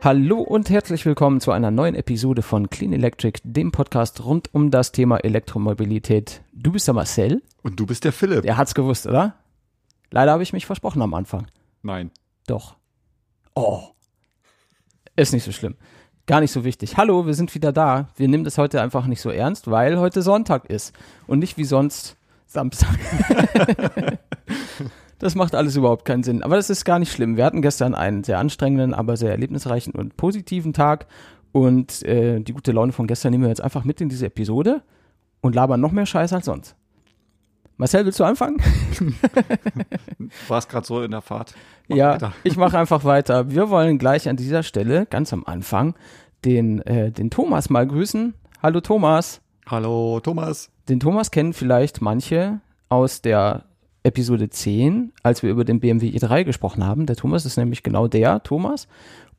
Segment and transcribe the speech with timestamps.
[0.00, 4.70] Hallo und herzlich willkommen zu einer neuen Episode von Clean Electric, dem Podcast rund um
[4.70, 6.40] das Thema Elektromobilität.
[6.52, 7.42] Du bist der Marcel.
[7.62, 8.44] Und du bist der Philipp.
[8.44, 9.34] Er hat's gewusst, oder?
[10.10, 11.46] Leider habe ich mich versprochen am Anfang.
[11.82, 12.10] Nein.
[12.46, 12.76] Doch.
[13.54, 13.82] Oh.
[15.14, 15.76] Ist nicht so schlimm.
[16.28, 16.98] Gar nicht so wichtig.
[16.98, 18.10] Hallo, wir sind wieder da.
[18.16, 20.94] Wir nehmen das heute einfach nicht so ernst, weil heute Sonntag ist
[21.26, 22.98] und nicht wie sonst Samstag.
[25.18, 26.42] das macht alles überhaupt keinen Sinn.
[26.42, 27.38] Aber das ist gar nicht schlimm.
[27.38, 31.06] Wir hatten gestern einen sehr anstrengenden, aber sehr erlebnisreichen und positiven Tag.
[31.52, 34.82] Und äh, die gute Laune von gestern nehmen wir jetzt einfach mit in diese Episode
[35.40, 36.76] und labern noch mehr Scheiß als sonst.
[37.80, 38.60] Marcel, willst du anfangen?
[40.48, 41.54] War es gerade so in der Fahrt?
[41.86, 42.32] Mach ja, weiter.
[42.42, 43.52] ich mache einfach weiter.
[43.52, 45.94] Wir wollen gleich an dieser Stelle, ganz am Anfang,
[46.44, 48.34] den, äh, den Thomas mal grüßen.
[48.64, 49.40] Hallo Thomas.
[49.64, 50.70] Hallo Thomas.
[50.88, 53.66] Den Thomas kennen vielleicht manche aus der
[54.02, 57.06] Episode 10, als wir über den BMW i3 gesprochen haben.
[57.06, 58.88] Der Thomas ist nämlich genau der Thomas.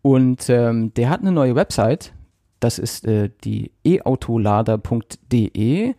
[0.02, 2.14] Und ähm, der hat eine neue Website,
[2.60, 5.94] das ist äh, die eautolader.de,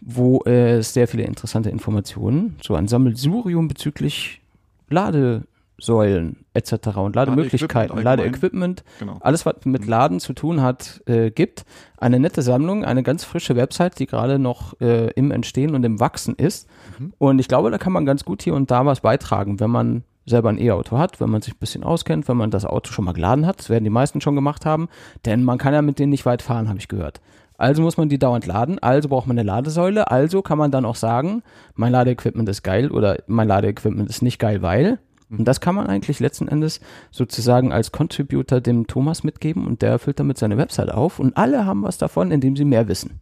[0.00, 4.40] wo äh, es sehr viele interessante Informationen, so ein Sammelsurium bezüglich
[4.88, 6.96] Ladesäulen etc.
[6.98, 9.18] und Lademöglichkeiten, Ladeequipment, genau.
[9.20, 11.64] alles was mit Laden zu tun hat, äh, gibt.
[11.96, 16.00] Eine nette Sammlung, eine ganz frische Website, die gerade noch äh, im Entstehen und im
[16.00, 16.68] Wachsen ist.
[16.98, 17.12] Mhm.
[17.18, 20.04] Und ich glaube, da kann man ganz gut hier und da was beitragen, wenn man
[20.26, 23.04] selber ein E-Auto hat, wenn man sich ein bisschen auskennt, wenn man das Auto schon
[23.04, 23.58] mal geladen hat.
[23.58, 24.88] Das werden die meisten schon gemacht haben,
[25.24, 27.20] denn man kann ja mit denen nicht weit fahren, habe ich gehört.
[27.56, 30.84] Also muss man die dauernd laden, also braucht man eine Ladesäule, also kann man dann
[30.84, 31.42] auch sagen,
[31.74, 34.98] mein Ladeequipment ist geil oder mein Ladeequipment ist nicht geil, weil.
[35.28, 35.40] Mhm.
[35.40, 36.80] Und das kann man eigentlich letzten Endes
[37.12, 41.64] sozusagen als Contributor dem Thomas mitgeben und der füllt damit seine Website auf und alle
[41.64, 43.20] haben was davon, indem sie mehr wissen.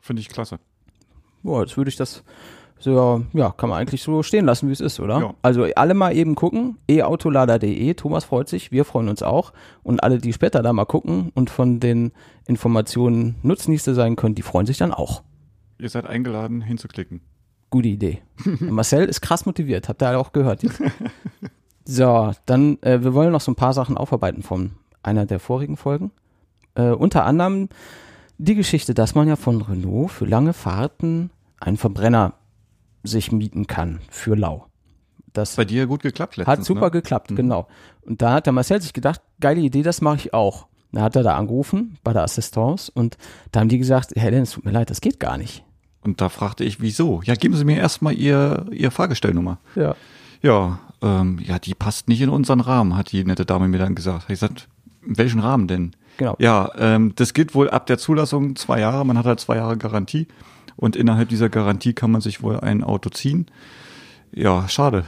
[0.00, 0.58] Finde ich klasse.
[1.44, 2.24] Boah, jetzt würde ich das
[2.84, 5.18] so, ja, kann man eigentlich so stehen lassen, wie es ist, oder?
[5.18, 5.34] Ja.
[5.40, 9.54] Also alle mal eben gucken, eautolader.de, Thomas freut sich, wir freuen uns auch.
[9.82, 12.12] Und alle, die später da mal gucken und von den
[12.46, 15.22] Informationen Nutznieße sein können, die freuen sich dann auch.
[15.78, 17.22] Ihr seid eingeladen, hinzuklicken.
[17.70, 18.20] Gute Idee.
[18.60, 20.62] Marcel ist krass motiviert, habt ihr auch gehört.
[20.62, 20.82] Jetzt.
[21.86, 25.78] so, dann, äh, wir wollen noch so ein paar Sachen aufarbeiten von einer der vorigen
[25.78, 26.10] Folgen.
[26.74, 27.70] Äh, unter anderem
[28.36, 31.30] die Geschichte, dass man ja von Renault für lange Fahrten
[31.60, 32.34] einen Verbrenner
[33.04, 34.66] sich mieten kann für lau.
[35.32, 36.90] Das bei dir gut geklappt letztens, Hat super ne?
[36.92, 37.36] geklappt, mhm.
[37.36, 37.68] genau.
[38.02, 40.66] Und da hat der Marcel sich gedacht, geile Idee, das mache ich auch.
[40.92, 43.18] Da hat er da angerufen bei der Assistance und
[43.50, 45.64] da haben die gesagt, Herr Dennis, tut mir leid, das geht gar nicht.
[46.02, 47.20] Und da fragte ich, wieso?
[47.24, 49.58] Ja, geben Sie mir erstmal Ihr, Ihr Fahrgestellnummer.
[49.74, 49.96] Ja.
[50.42, 53.94] Ja, ähm, ja, die passt nicht in unseren Rahmen, hat die nette Dame mir dann
[53.94, 54.24] gesagt.
[54.24, 54.68] Ich gesagt,
[55.04, 55.96] in welchen Rahmen denn?
[56.18, 56.36] Genau.
[56.38, 59.04] Ja, ähm, das gilt wohl ab der Zulassung zwei Jahre.
[59.04, 60.28] Man hat halt zwei Jahre Garantie.
[60.76, 63.46] Und innerhalb dieser Garantie kann man sich wohl ein Auto ziehen.
[64.32, 65.04] Ja, schade.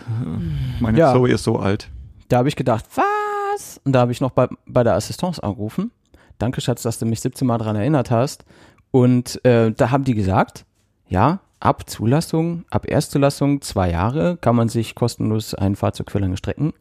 [0.80, 1.12] Meine ja.
[1.12, 1.90] Zoe ist so alt.
[2.28, 3.80] Da habe ich gedacht, was?
[3.84, 5.90] Und da habe ich noch bei, bei der Assistance angerufen.
[6.38, 8.44] Danke, Schatz, dass du mich 17 Mal daran erinnert hast.
[8.90, 10.64] Und äh, da haben die gesagt,
[11.08, 16.36] ja, ab Zulassung, ab Erstzulassung, zwei Jahre, kann man sich kostenlos ein Fahrzeug für lange
[16.36, 16.72] Strecken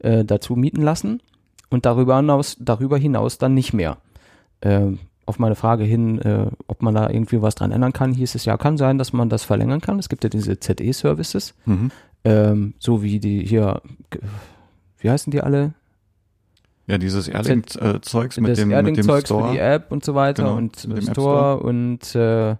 [0.00, 1.22] äh, dazu mieten lassen.
[1.70, 3.98] Und darüber hinaus, darüber hinaus dann nicht mehr.
[4.60, 4.92] Äh,
[5.26, 8.44] auf meine Frage hin, äh, ob man da irgendwie was dran ändern kann, hieß es
[8.44, 9.98] ja, kann sein, dass man das verlängern kann.
[9.98, 11.90] Es gibt ja diese ZE-Services, mhm.
[12.24, 13.82] ähm, so wie die hier,
[14.98, 15.74] wie heißen die alle?
[16.86, 19.48] Ja, dieses Airlink-Zeugs mit, dem, mit dem Store.
[19.48, 22.56] für die App und so weiter genau, und Store, Store, und äh,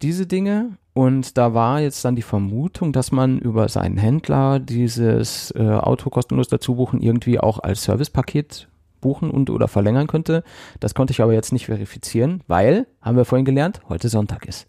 [0.00, 0.78] diese Dinge.
[0.94, 6.08] Und da war jetzt dann die Vermutung, dass man über seinen Händler dieses äh, Auto
[6.08, 8.68] kostenlos dazu buchen irgendwie auch als Servicepaket
[9.04, 10.42] buchen und oder verlängern könnte.
[10.80, 14.66] Das konnte ich aber jetzt nicht verifizieren, weil, haben wir vorhin gelernt, heute Sonntag ist.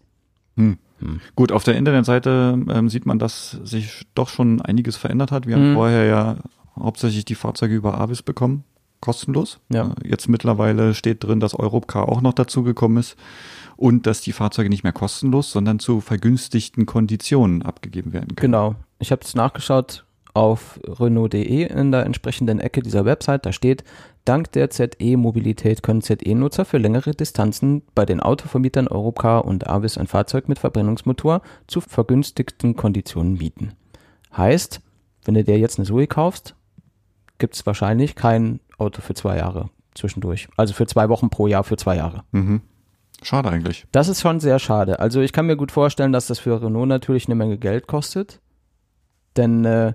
[0.56, 0.78] Hm.
[0.98, 1.20] Hm.
[1.34, 5.46] Gut, auf der Internetseite ähm, sieht man, dass sich doch schon einiges verändert hat.
[5.46, 5.62] Wir hm.
[5.62, 6.36] haben vorher ja
[6.78, 8.64] hauptsächlich die Fahrzeuge über Avis bekommen,
[9.00, 9.58] kostenlos.
[9.70, 9.94] Ja.
[10.02, 13.16] Äh, jetzt mittlerweile steht drin, dass Europcar auch noch dazugekommen ist
[13.76, 18.52] und dass die Fahrzeuge nicht mehr kostenlos, sondern zu vergünstigten Konditionen abgegeben werden können.
[18.52, 18.74] Genau.
[18.98, 20.05] Ich habe es nachgeschaut
[20.36, 23.46] auf Renault.de in der entsprechenden Ecke dieser Website.
[23.46, 23.84] Da steht,
[24.26, 30.08] Dank der ZE-Mobilität können ZE-Nutzer für längere Distanzen bei den Autovermietern Europcar und Avis ein
[30.08, 33.72] Fahrzeug mit Verbrennungsmotor zu vergünstigten Konditionen mieten.
[34.36, 34.80] Heißt,
[35.24, 36.54] wenn du dir jetzt eine Zoe kaufst,
[37.38, 40.48] gibt es wahrscheinlich kein Auto für zwei Jahre zwischendurch.
[40.56, 42.24] Also für zwei Wochen pro Jahr für zwei Jahre.
[42.32, 42.60] Mhm.
[43.22, 43.86] Schade eigentlich.
[43.92, 45.00] Das ist schon sehr schade.
[45.00, 48.40] Also ich kann mir gut vorstellen, dass das für Renault natürlich eine Menge Geld kostet.
[49.36, 49.94] Denn äh,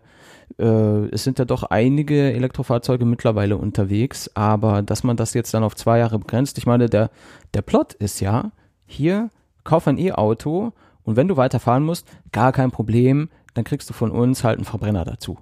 [0.58, 5.76] es sind ja doch einige Elektrofahrzeuge mittlerweile unterwegs, aber dass man das jetzt dann auf
[5.76, 7.10] zwei Jahre begrenzt, ich meine, der,
[7.54, 8.52] der Plot ist ja,
[8.86, 9.30] hier
[9.64, 14.12] kauf ein E-Auto und wenn du weiterfahren musst, gar kein Problem, dann kriegst du von
[14.12, 15.38] uns halt einen Verbrenner dazu.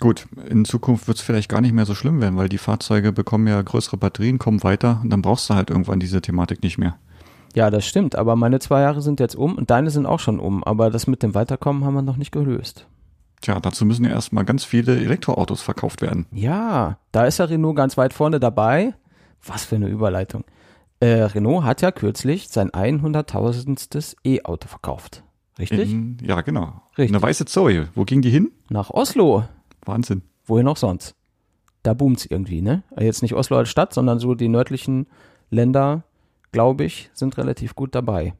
[0.00, 3.12] Gut, in Zukunft wird es vielleicht gar nicht mehr so schlimm werden, weil die Fahrzeuge
[3.12, 6.78] bekommen ja größere Batterien, kommen weiter und dann brauchst du halt irgendwann diese Thematik nicht
[6.78, 6.96] mehr.
[7.54, 10.40] Ja, das stimmt, aber meine zwei Jahre sind jetzt um und deine sind auch schon
[10.40, 12.88] um, aber das mit dem Weiterkommen haben wir noch nicht gelöst.
[13.44, 16.24] Tja, dazu müssen ja erstmal ganz viele Elektroautos verkauft werden.
[16.32, 18.94] Ja, da ist ja Renault ganz weit vorne dabei.
[19.44, 20.44] Was für eine Überleitung.
[20.98, 25.24] Äh, Renault hat ja kürzlich sein 100.000stes E-Auto verkauft.
[25.58, 25.92] Richtig?
[25.92, 26.80] In, ja, genau.
[26.96, 27.14] Richtig.
[27.14, 27.88] Eine weiße Zoe.
[27.94, 28.50] Wo ging die hin?
[28.70, 29.44] Nach Oslo.
[29.84, 30.22] Wahnsinn.
[30.46, 31.14] Wohin auch sonst?
[31.82, 32.82] Da boomt's irgendwie, ne?
[32.98, 35.06] Jetzt nicht Oslo als Stadt, sondern so die nördlichen
[35.50, 36.04] Länder,
[36.50, 38.32] glaube ich, sind relativ gut dabei.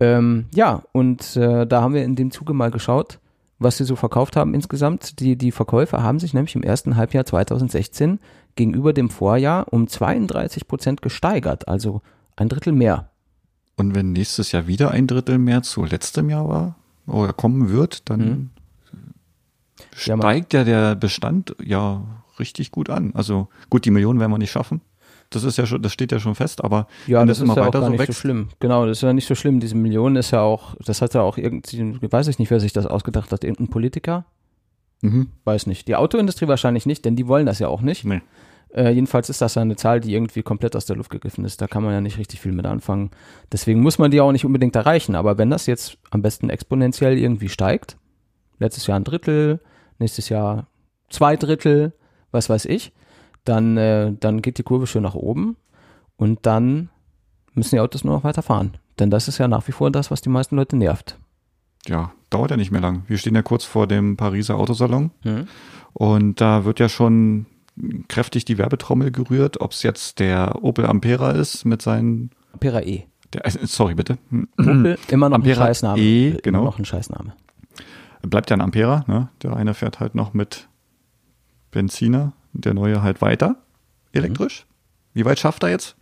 [0.00, 3.18] Ähm, ja, und äh, da haben wir in dem Zuge mal geschaut,
[3.58, 5.20] was sie so verkauft haben insgesamt.
[5.20, 8.20] Die, die Verkäufe haben sich nämlich im ersten Halbjahr 2016
[8.56, 12.02] gegenüber dem Vorjahr um 32 Prozent gesteigert, also
[12.36, 13.10] ein Drittel mehr.
[13.76, 18.08] Und wenn nächstes Jahr wieder ein Drittel mehr zu letztem Jahr war oder kommen wird,
[18.08, 18.50] dann mhm
[19.94, 22.02] steigt ja, ja der Bestand ja
[22.38, 23.12] richtig gut an.
[23.14, 24.80] Also gut, die Millionen werden wir nicht schaffen.
[25.34, 27.56] Das ist ja schon, das steht ja schon fest, aber ja, wenn das, das immer
[27.56, 28.06] ja weiter so wächst.
[28.06, 28.48] So schlimm.
[28.60, 29.60] Genau, das ist ja nicht so schlimm.
[29.60, 32.72] Diese Millionen ist ja auch, das hat ja auch irgendwie, weiß ich nicht, wer sich
[32.72, 34.24] das ausgedacht hat, irgendein Politiker.
[35.02, 35.28] Mhm.
[35.44, 35.88] Weiß nicht.
[35.88, 38.04] Die Autoindustrie wahrscheinlich nicht, denn die wollen das ja auch nicht.
[38.04, 38.22] Nee.
[38.74, 41.60] Äh, jedenfalls ist das ja eine Zahl, die irgendwie komplett aus der Luft gegriffen ist.
[41.60, 43.10] Da kann man ja nicht richtig viel mit anfangen.
[43.52, 45.14] Deswegen muss man die auch nicht unbedingt erreichen.
[45.14, 47.96] Aber wenn das jetzt am besten exponentiell irgendwie steigt,
[48.58, 49.60] letztes Jahr ein Drittel,
[49.98, 50.66] nächstes Jahr
[51.08, 51.92] zwei Drittel,
[52.32, 52.92] was weiß ich,
[53.44, 55.56] dann, äh, dann geht die Kurve schön nach oben
[56.16, 56.88] und dann
[57.54, 58.76] müssen die Autos nur noch weiterfahren.
[58.98, 61.18] Denn das ist ja nach wie vor das, was die meisten Leute nervt.
[61.86, 63.02] Ja, dauert ja nicht mehr lang.
[63.06, 65.46] Wir stehen ja kurz vor dem Pariser Autosalon mhm.
[65.92, 67.46] und da wird ja schon
[68.08, 73.04] kräftig die Werbetrommel gerührt, ob es jetzt der Opel Ampera ist mit seinen Ampera E.
[73.32, 74.16] Der, äh, sorry bitte.
[74.58, 76.00] Opel, immer noch Ampera ein Scheißname.
[76.00, 76.60] E, genau.
[76.60, 77.34] Immer noch ein Scheißname
[78.28, 79.28] bleibt ja ein Ampera, ne?
[79.42, 80.68] Der eine fährt halt noch mit
[81.70, 83.56] Benziner, der neue halt weiter
[84.12, 84.64] elektrisch.
[84.64, 85.18] Mhm.
[85.18, 85.96] Wie weit schafft er jetzt?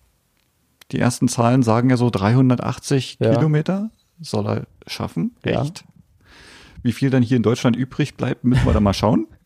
[0.90, 3.34] Die ersten Zahlen sagen ja so 380 ja.
[3.34, 3.90] Kilometer
[4.20, 5.34] soll er schaffen.
[5.42, 5.80] Echt?
[5.80, 5.86] Ja.
[6.82, 9.26] Wie viel dann hier in Deutschland übrig bleibt, müssen wir da mal schauen.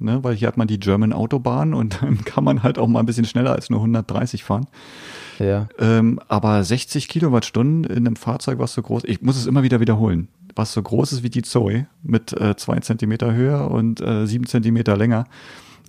[0.00, 2.98] Ne, weil hier hat man die German Autobahn und dann kann man halt auch mal
[2.98, 4.66] ein bisschen schneller als nur 130 fahren.
[5.38, 5.68] Ja.
[5.78, 9.78] Ähm, aber 60 Kilowattstunden in einem Fahrzeug, was so groß, ich muss es immer wieder
[9.78, 14.26] wiederholen was so groß ist wie die Zoe, mit äh, zwei Zentimeter höher und äh,
[14.26, 15.24] sieben Zentimeter länger,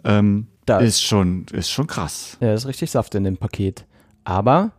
[0.03, 2.37] ähm, das ist schon, ist schon krass.
[2.39, 3.85] Ja, ist richtig Saft in dem Paket.
[4.23, 4.71] Aber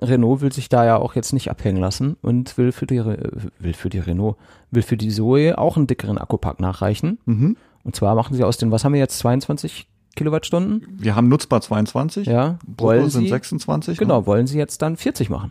[0.00, 3.74] Renault will sich da ja auch jetzt nicht abhängen lassen und will für die, will
[3.74, 4.36] für die Renault,
[4.70, 7.18] will für die Zoe auch einen dickeren Akkupack nachreichen.
[7.24, 7.56] Mhm.
[7.82, 10.86] Und zwar machen sie aus den, was haben wir jetzt, 22 Kilowattstunden?
[10.98, 12.26] Wir haben nutzbar 22.
[12.26, 12.58] Ja.
[12.66, 13.98] Brutto sind sie, 26.
[13.98, 14.26] Genau, ne?
[14.26, 15.50] wollen sie jetzt dann 40 machen.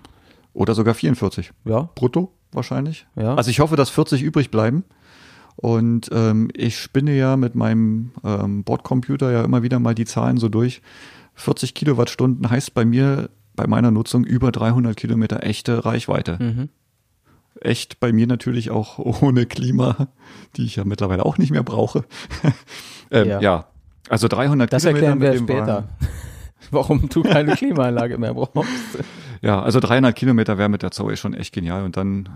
[0.54, 1.52] Oder sogar 44.
[1.66, 1.90] Ja.
[1.96, 2.32] Brutto?
[2.52, 3.08] wahrscheinlich.
[3.16, 3.36] Ja.
[3.36, 4.84] Also ich hoffe, dass 40 übrig bleiben.
[5.62, 10.38] Und ähm, ich spinne ja mit meinem ähm, Bordcomputer ja immer wieder mal die Zahlen
[10.38, 10.82] so durch.
[11.36, 16.38] 40 Kilowattstunden heißt bei mir, bei meiner Nutzung über 300 Kilometer echte Reichweite.
[16.40, 16.70] Mhm.
[17.60, 20.08] Echt bei mir natürlich auch ohne Klima,
[20.56, 22.06] die ich ja mittlerweile auch nicht mehr brauche.
[23.12, 23.42] ähm, ja.
[23.42, 23.66] ja.
[24.08, 25.06] also 300 das Kilometer.
[25.06, 25.90] Das erklären wir später.
[26.72, 29.04] Warum du keine Klimaanlage mehr brauchst.
[29.42, 32.30] Ja, also 300 Kilometer wäre mit der Zoe schon echt genial und dann.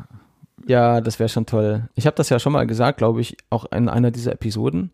[0.66, 1.90] Ja, das wäre schon toll.
[1.96, 4.92] Ich habe das ja schon mal gesagt, glaube ich, auch in einer dieser Episoden,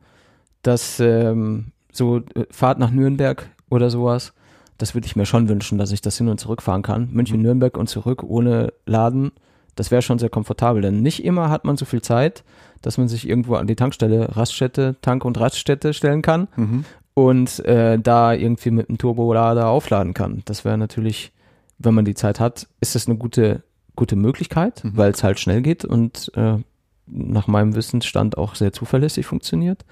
[0.63, 4.33] dass ähm, so äh, Fahrt nach Nürnberg oder sowas,
[4.77, 7.09] das würde ich mir schon wünschen, dass ich das hin und zurück fahren kann.
[7.11, 9.31] München, Nürnberg und zurück ohne Laden.
[9.75, 12.43] Das wäre schon sehr komfortabel, denn nicht immer hat man so viel Zeit,
[12.81, 16.85] dass man sich irgendwo an die Tankstelle, Raststätte, Tank- und Raststätte stellen kann mhm.
[17.13, 20.41] und äh, da irgendwie mit einem Turbolader aufladen kann.
[20.45, 21.31] Das wäre natürlich
[21.79, 23.63] wenn man die Zeit hat, ist das eine gute,
[23.99, 24.97] gute Möglichkeit, mhm.
[24.97, 26.57] weil es halt schnell geht und äh,
[27.05, 29.85] nach meinem Wissensstand auch sehr zuverlässig funktioniert.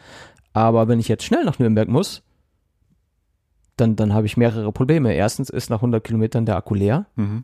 [0.54, 2.24] Aber wenn ich jetzt schnell nach Nürnberg muss,
[3.76, 5.14] dann, dann habe ich mehrere Probleme.
[5.14, 7.06] Erstens ist nach 100 Kilometern der Akku leer.
[7.16, 7.44] Mhm.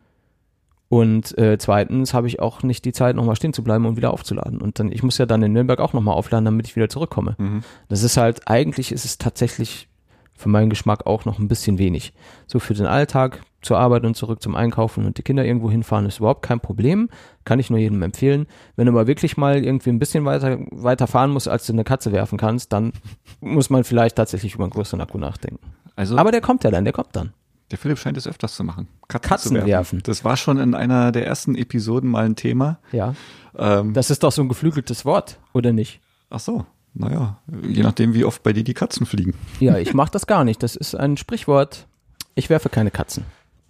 [0.88, 4.12] Und äh, zweitens habe ich auch nicht die Zeit, nochmal stehen zu bleiben und wieder
[4.12, 4.60] aufzuladen.
[4.60, 7.34] Und dann, ich muss ja dann in Nürnberg auch nochmal aufladen, damit ich wieder zurückkomme.
[7.38, 7.62] Mhm.
[7.88, 9.88] Das ist halt, eigentlich ist es tatsächlich
[10.36, 12.14] für meinen Geschmack auch noch ein bisschen wenig.
[12.46, 16.06] So für den Alltag, zur Arbeit und zurück zum Einkaufen und die Kinder irgendwo hinfahren,
[16.06, 17.08] ist überhaupt kein Problem.
[17.44, 18.46] Kann ich nur jedem empfehlen.
[18.76, 21.84] Wenn du aber wirklich mal irgendwie ein bisschen weiter, weiter fahren musst, als du eine
[21.84, 22.92] Katze werfen kannst, dann
[23.40, 25.60] muss man vielleicht tatsächlich über einen größeren Akku nachdenken.
[25.96, 27.32] Also, aber der kommt ja dann, der kommt dann.
[27.70, 28.88] Der Philipp scheint es öfters zu machen.
[29.08, 29.68] Katzen, Katzen werfen.
[29.68, 30.02] werfen.
[30.04, 32.78] Das war schon in einer der ersten Episoden mal ein Thema.
[32.92, 33.14] Ja.
[33.56, 36.00] Ähm, das ist doch so ein geflügeltes Wort, oder nicht?
[36.30, 36.66] Ach so.
[36.96, 39.34] Naja, je nachdem, wie oft bei dir die Katzen fliegen.
[39.58, 40.62] Ja, ich mache das gar nicht.
[40.62, 41.88] Das ist ein Sprichwort.
[42.36, 43.24] Ich werfe keine Katzen.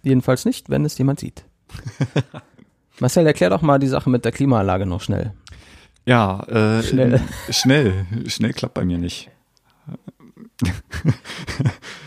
[0.05, 1.45] Jedenfalls nicht, wenn es jemand sieht.
[2.99, 5.33] Marcel, erklär doch mal die Sache mit der Klimaanlage noch schnell.
[6.05, 7.19] Ja, äh, schnell.
[7.49, 8.05] schnell.
[8.27, 9.31] Schnell klappt bei mir nicht.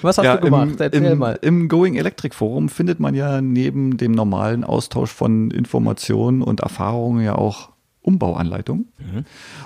[0.02, 0.70] Was hast ja, du gemacht?
[0.70, 1.38] Im, Erzähl im, mal.
[1.42, 7.24] Im Going Electric Forum findet man ja neben dem normalen Austausch von Informationen und Erfahrungen
[7.24, 8.92] ja auch Umbauanleitungen.
[8.98, 9.24] Mhm.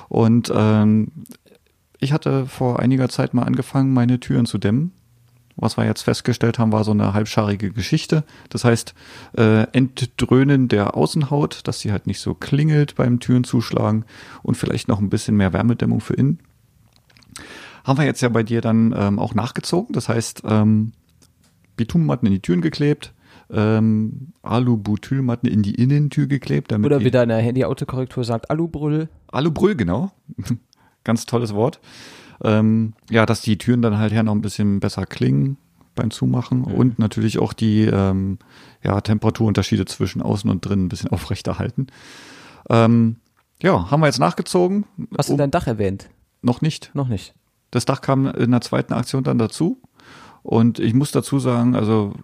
[0.09, 1.13] Und ähm,
[1.99, 4.93] ich hatte vor einiger Zeit mal angefangen, meine Türen zu dämmen.
[5.63, 8.25] Was wir jetzt festgestellt haben, war so eine halbscharige Geschichte.
[8.49, 8.95] Das heißt,
[9.39, 14.05] äh, Entdröhnen der Außenhaut, dass sie halt nicht so klingelt beim Türen zuschlagen
[14.43, 16.41] und vielleicht noch ein bisschen mehr Wärmedämmung für innen.
[17.85, 19.93] Haben wir jetzt ja bei dir dann ähm, auch nachgezogen.
[19.93, 20.95] Das heißt, ähm,
[21.77, 23.15] Bitumenmatten in die Türen geklebt,
[23.49, 26.73] ähm, Alubutylmatten in die Innentür geklebt.
[26.73, 29.09] Damit Oder wie deine Handy-Autokorrektur sagt, Alubrüll.
[29.29, 30.11] Alubrüll, genau.
[31.05, 31.79] Ganz tolles Wort.
[32.45, 35.57] Ähm, ja, dass die Türen dann halt her noch ein bisschen besser klingen
[35.95, 36.75] beim Zumachen mhm.
[36.75, 38.39] und natürlich auch die ähm,
[38.83, 41.89] ja, Temperaturunterschiede zwischen außen und drinnen ein bisschen aufrechterhalten.
[42.69, 43.17] Ähm,
[43.63, 44.87] ja, haben wir jetzt nachgezogen.
[45.17, 46.09] Hast du dein Dach erwähnt?
[46.41, 46.91] Noch nicht.
[46.95, 47.35] Noch nicht.
[47.71, 49.81] Das Dach kam in der zweiten Aktion dann dazu.
[50.43, 52.15] Und ich muss dazu sagen, also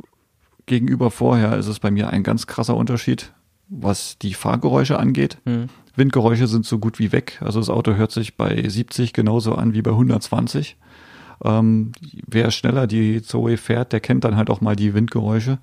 [0.67, 3.33] gegenüber vorher ist es bei mir ein ganz krasser Unterschied,
[3.69, 5.39] was die Fahrgeräusche angeht.
[5.45, 5.69] Mhm.
[5.99, 7.39] Windgeräusche sind so gut wie weg.
[7.41, 10.77] Also das Auto hört sich bei 70 genauso an wie bei 120.
[11.45, 11.93] Ähm,
[12.27, 15.59] wer schneller die Zoe fährt, der kennt dann halt auch mal die Windgeräusche.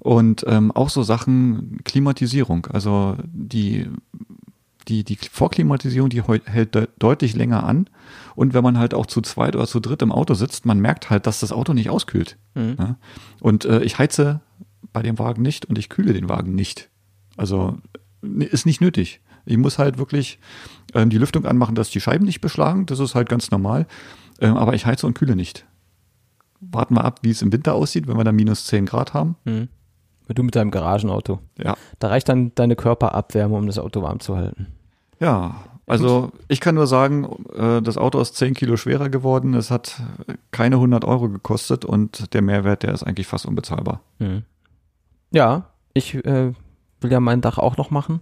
[0.00, 2.66] Und ähm, auch so Sachen Klimatisierung.
[2.66, 3.88] Also die,
[4.88, 7.88] die, die Vorklimatisierung, die hält de deutlich länger an.
[8.34, 11.10] Und wenn man halt auch zu zweit oder zu dritt im Auto sitzt, man merkt
[11.10, 12.36] halt, dass das Auto nicht auskühlt.
[12.54, 12.76] Mhm.
[12.78, 12.96] Ja?
[13.40, 14.40] Und äh, ich heize
[14.92, 16.88] bei dem Wagen nicht und ich kühle den Wagen nicht.
[17.36, 17.78] Also
[18.22, 19.20] ist nicht nötig.
[19.46, 20.38] Ich muss halt wirklich
[20.94, 22.86] ähm, die Lüftung anmachen, dass die Scheiben nicht beschlagen.
[22.86, 23.86] Das ist halt ganz normal.
[24.40, 25.64] Ähm, aber ich heize und kühle nicht.
[26.60, 29.36] Warten wir ab, wie es im Winter aussieht, wenn wir da minus 10 Grad haben.
[29.44, 29.68] Mhm.
[30.28, 31.38] Du mit deinem Garagenauto.
[31.56, 31.76] Ja.
[32.00, 34.66] Da reicht dann deine Körperabwärme, um das Auto warm zu halten.
[35.20, 39.54] Ja, also ich kann nur sagen, äh, das Auto ist 10 Kilo schwerer geworden.
[39.54, 40.02] Es hat
[40.50, 44.00] keine 100 Euro gekostet und der Mehrwert, der ist eigentlich fast unbezahlbar.
[44.18, 44.42] Mhm.
[45.30, 46.52] Ja, ich äh,
[47.00, 48.20] will ja mein Dach auch noch machen.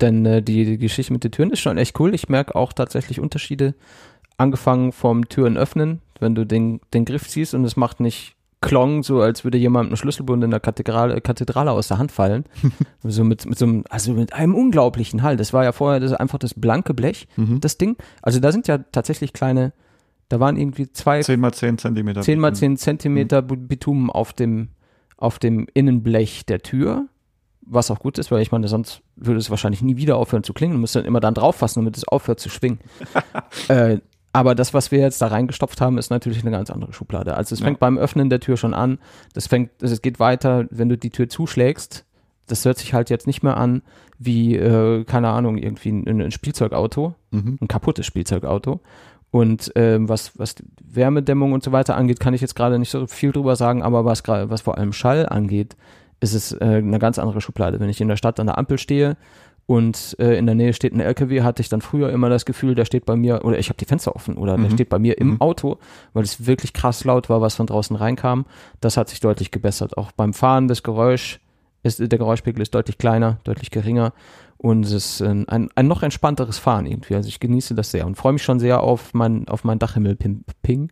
[0.00, 2.14] Denn äh, die, die, Geschichte mit den Türen ist schon echt cool.
[2.14, 3.74] Ich merke auch tatsächlich Unterschiede.
[4.36, 9.02] Angefangen vom Türen öffnen, wenn du den, den Griff ziehst und es macht nicht Klong,
[9.02, 12.44] so als würde jemand einen Schlüsselbund in der Kathedrale, Kathedrale aus der Hand fallen.
[13.02, 15.36] so mit, mit so einem, also mit einem unglaublichen Hall.
[15.36, 17.60] Das war ja vorher das einfach das blanke Blech, mhm.
[17.60, 17.96] das Ding.
[18.22, 19.74] Also da sind ja tatsächlich kleine,
[20.30, 21.22] da waren irgendwie zwei.
[21.22, 22.22] 10 mal 10 Zentimeter.
[22.22, 23.68] 10 mal 10 Zentimeter mhm.
[23.68, 24.68] Bitumen auf dem,
[25.18, 27.06] auf dem Innenblech der Tür
[27.66, 30.52] was auch gut ist, weil ich meine, sonst würde es wahrscheinlich nie wieder aufhören zu
[30.52, 30.74] klingen.
[30.74, 32.78] Du musst dann immer dann drauf fassen, damit es aufhört zu schwingen.
[33.68, 33.98] äh,
[34.32, 37.36] aber das, was wir jetzt da reingestopft haben, ist natürlich eine ganz andere Schublade.
[37.36, 37.80] Also es fängt ja.
[37.80, 38.98] beim Öffnen der Tür schon an.
[39.32, 42.04] Das fängt, es geht weiter, wenn du die Tür zuschlägst.
[42.48, 43.82] Das hört sich halt jetzt nicht mehr an
[44.18, 47.58] wie, äh, keine Ahnung, irgendwie ein, ein Spielzeugauto, mhm.
[47.60, 48.80] ein kaputtes Spielzeugauto.
[49.30, 53.06] Und ähm, was, was Wärmedämmung und so weiter angeht, kann ich jetzt gerade nicht so
[53.06, 55.76] viel drüber sagen, aber was was vor allem Schall angeht,
[56.24, 57.78] ist es äh, eine ganz andere Schublade.
[57.80, 59.16] Wenn ich in der Stadt an der Ampel stehe
[59.66, 62.74] und äh, in der Nähe steht ein LKW, hatte ich dann früher immer das Gefühl,
[62.74, 64.62] der steht bei mir, oder ich habe die Fenster offen, oder mhm.
[64.64, 65.40] der steht bei mir im mhm.
[65.40, 65.78] Auto,
[66.12, 68.46] weil es wirklich krass laut war, was von draußen reinkam.
[68.80, 69.96] Das hat sich deutlich gebessert.
[69.96, 71.40] Auch beim Fahren, das Geräusch,
[71.82, 74.14] ist, der Geräuschpegel ist deutlich kleiner, deutlich geringer
[74.56, 77.14] und es ist ein, ein, ein noch entspannteres Fahren irgendwie.
[77.14, 80.90] Also ich genieße das sehr und freue mich schon sehr auf mein, auf mein Dachhimmel-Ping.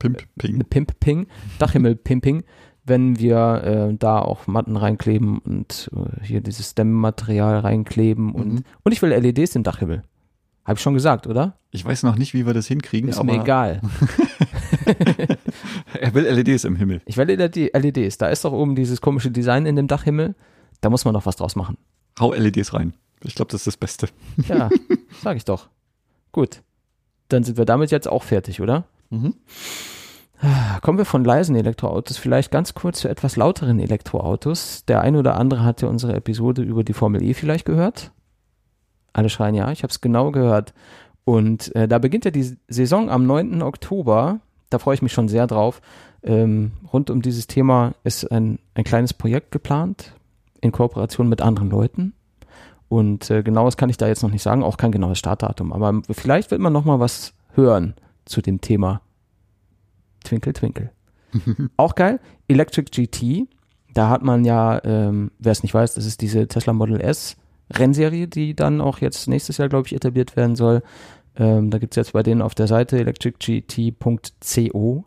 [0.00, 0.64] Pimp, Ping.
[0.68, 1.26] Pimp, Ping.
[1.60, 2.42] Dachhimmel-Pimping
[2.84, 8.64] wenn wir äh, da auch Matten reinkleben und äh, hier dieses Stem-Material reinkleben und, mhm.
[8.82, 10.02] und ich will LEDs im Dachhimmel.
[10.64, 11.56] Habe ich schon gesagt, oder?
[11.70, 13.08] Ich weiß noch nicht, wie wir das hinkriegen.
[13.08, 13.80] Ist mir egal.
[16.00, 17.02] er will LEDs im Himmel.
[17.04, 18.18] Ich will LEDs.
[18.18, 20.36] Da ist doch oben dieses komische Design in dem Dachhimmel.
[20.80, 21.78] Da muss man doch was draus machen.
[22.18, 22.94] Hau LEDs rein.
[23.24, 24.08] Ich glaube, das ist das Beste.
[24.48, 24.68] ja,
[25.22, 25.68] sag ich doch.
[26.30, 26.62] Gut.
[27.28, 28.84] Dann sind wir damit jetzt auch fertig, oder?
[29.10, 29.34] Mhm.
[30.82, 34.84] Kommen wir von leisen Elektroautos vielleicht ganz kurz zu etwas lauteren Elektroautos.
[34.86, 38.10] Der eine oder andere hatte unsere Episode über die Formel E vielleicht gehört.
[39.12, 40.74] Alle schreien ja, ich habe es genau gehört.
[41.24, 43.62] Und äh, da beginnt ja die Saison am 9.
[43.62, 44.40] Oktober.
[44.68, 45.80] Da freue ich mich schon sehr drauf.
[46.24, 50.12] Ähm, rund um dieses Thema ist ein, ein kleines Projekt geplant
[50.60, 52.14] in Kooperation mit anderen Leuten.
[52.88, 55.72] Und äh, genaues kann ich da jetzt noch nicht sagen, auch kein genaues Startdatum.
[55.72, 57.94] Aber vielleicht wird man noch mal was hören
[58.24, 59.02] zu dem Thema
[60.22, 60.90] Twinkle Twinkle.
[61.76, 62.20] auch geil.
[62.48, 63.48] Electric GT,
[63.94, 67.36] da hat man ja, ähm, wer es nicht weiß, das ist diese Tesla Model S
[67.72, 70.82] Rennserie, die dann auch jetzt nächstes Jahr, glaube ich, etabliert werden soll.
[71.36, 75.04] Ähm, da gibt es jetzt bei denen auf der Seite electricgt.co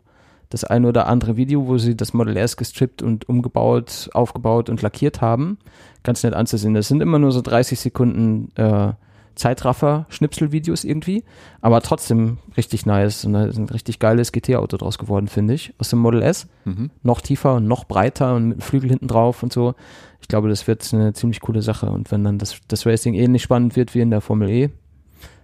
[0.48, 4.82] das eine oder andere Video, wo sie das Model S gestrippt und umgebaut, aufgebaut und
[4.82, 5.58] lackiert haben.
[6.02, 6.74] ganz nett anzusehen.
[6.74, 8.92] Das sind immer nur so 30 Sekunden äh,
[9.36, 11.22] Zeitraffer-Schnipselvideos irgendwie,
[11.60, 15.74] aber trotzdem richtig nice und da ist ein richtig geiles GT-Auto draus geworden, finde ich,
[15.78, 16.48] aus dem Model S.
[16.64, 16.90] Mhm.
[17.02, 19.74] Noch tiefer und noch breiter und mit einem Flügel hinten drauf und so.
[20.20, 23.42] Ich glaube, das wird eine ziemlich coole Sache und wenn dann das, das Racing ähnlich
[23.42, 24.70] spannend wird wie in der Formel E,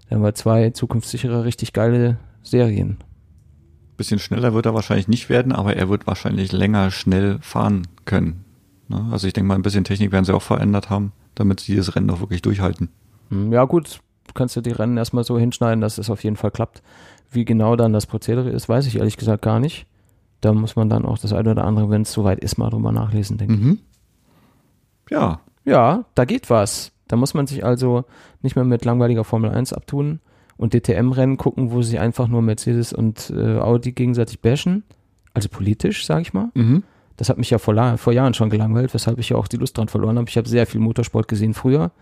[0.09, 2.99] dann haben wir zwei zukunftssichere, richtig geile Serien.
[3.97, 8.45] Bisschen schneller wird er wahrscheinlich nicht werden, aber er wird wahrscheinlich länger schnell fahren können.
[8.89, 9.07] Ne?
[9.13, 11.95] Also ich denke mal, ein bisschen Technik werden sie auch verändert haben, damit sie dieses
[11.95, 12.89] Rennen auch wirklich durchhalten.
[13.33, 14.01] Hm, ja gut,
[14.35, 16.83] kannst du die Rennen erstmal so hinschneiden, dass es auf jeden Fall klappt.
[17.31, 19.87] Wie genau dann das Prozedere ist, weiß ich ehrlich gesagt gar nicht.
[20.43, 22.93] Da muss man dann auch das eine oder andere, wenn es soweit ist, mal drüber
[22.93, 23.79] nachlesen, denke mhm.
[25.07, 25.13] ich.
[25.13, 25.41] Ja.
[25.65, 26.93] Ja, da geht was.
[27.09, 28.05] Da muss man sich also
[28.43, 30.21] nicht mehr mit langweiliger Formel 1 abtun
[30.57, 34.83] und DTM-Rennen gucken, wo sie einfach nur Mercedes und äh, Audi gegenseitig bashen.
[35.33, 36.51] Also politisch, sage ich mal.
[36.55, 36.83] Mhm.
[37.17, 39.79] Das hat mich ja vor, vor Jahren schon gelangweilt, weshalb ich ja auch die Lust
[39.79, 40.29] dran verloren habe.
[40.29, 41.93] Ich habe sehr viel Motorsport gesehen früher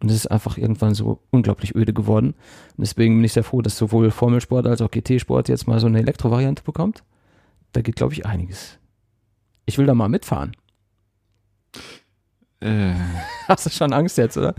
[0.00, 2.34] und es ist einfach irgendwann so unglaublich öde geworden.
[2.76, 5.86] Und deswegen bin ich sehr froh, dass sowohl Formelsport als auch GT-Sport jetzt mal so
[5.86, 7.02] eine Elektrovariante bekommt.
[7.72, 8.78] Da geht, glaube ich, einiges.
[9.64, 10.52] Ich will da mal mitfahren.
[12.60, 12.92] Äh.
[13.48, 14.54] Hast du schon Angst jetzt, oder?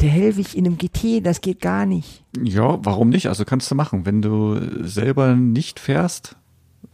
[0.00, 2.24] Der Hellwig in einem GT, das geht gar nicht.
[2.42, 3.28] Ja, warum nicht?
[3.28, 4.06] Also kannst du machen.
[4.06, 6.36] Wenn du selber nicht fährst,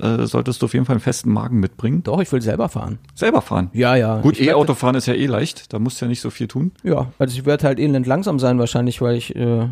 [0.01, 2.03] äh, solltest du auf jeden Fall einen festen Magen mitbringen.
[2.03, 2.99] Doch, ich will selber fahren.
[3.15, 3.71] Selber fahren?
[3.73, 4.21] Ja, ja.
[4.21, 6.73] Gut, E-Auto fahren ist ja eh leicht, da musst du ja nicht so viel tun.
[6.83, 9.69] Ja, also ich werde halt elend langsam sein wahrscheinlich, weil ich äh,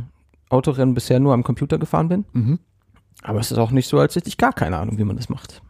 [0.48, 2.24] Autorennen bisher nur am Computer gefahren bin.
[2.32, 2.58] Mhm.
[3.22, 5.28] Aber es ist auch nicht so, als hätte ich gar keine Ahnung, wie man das
[5.28, 5.62] macht.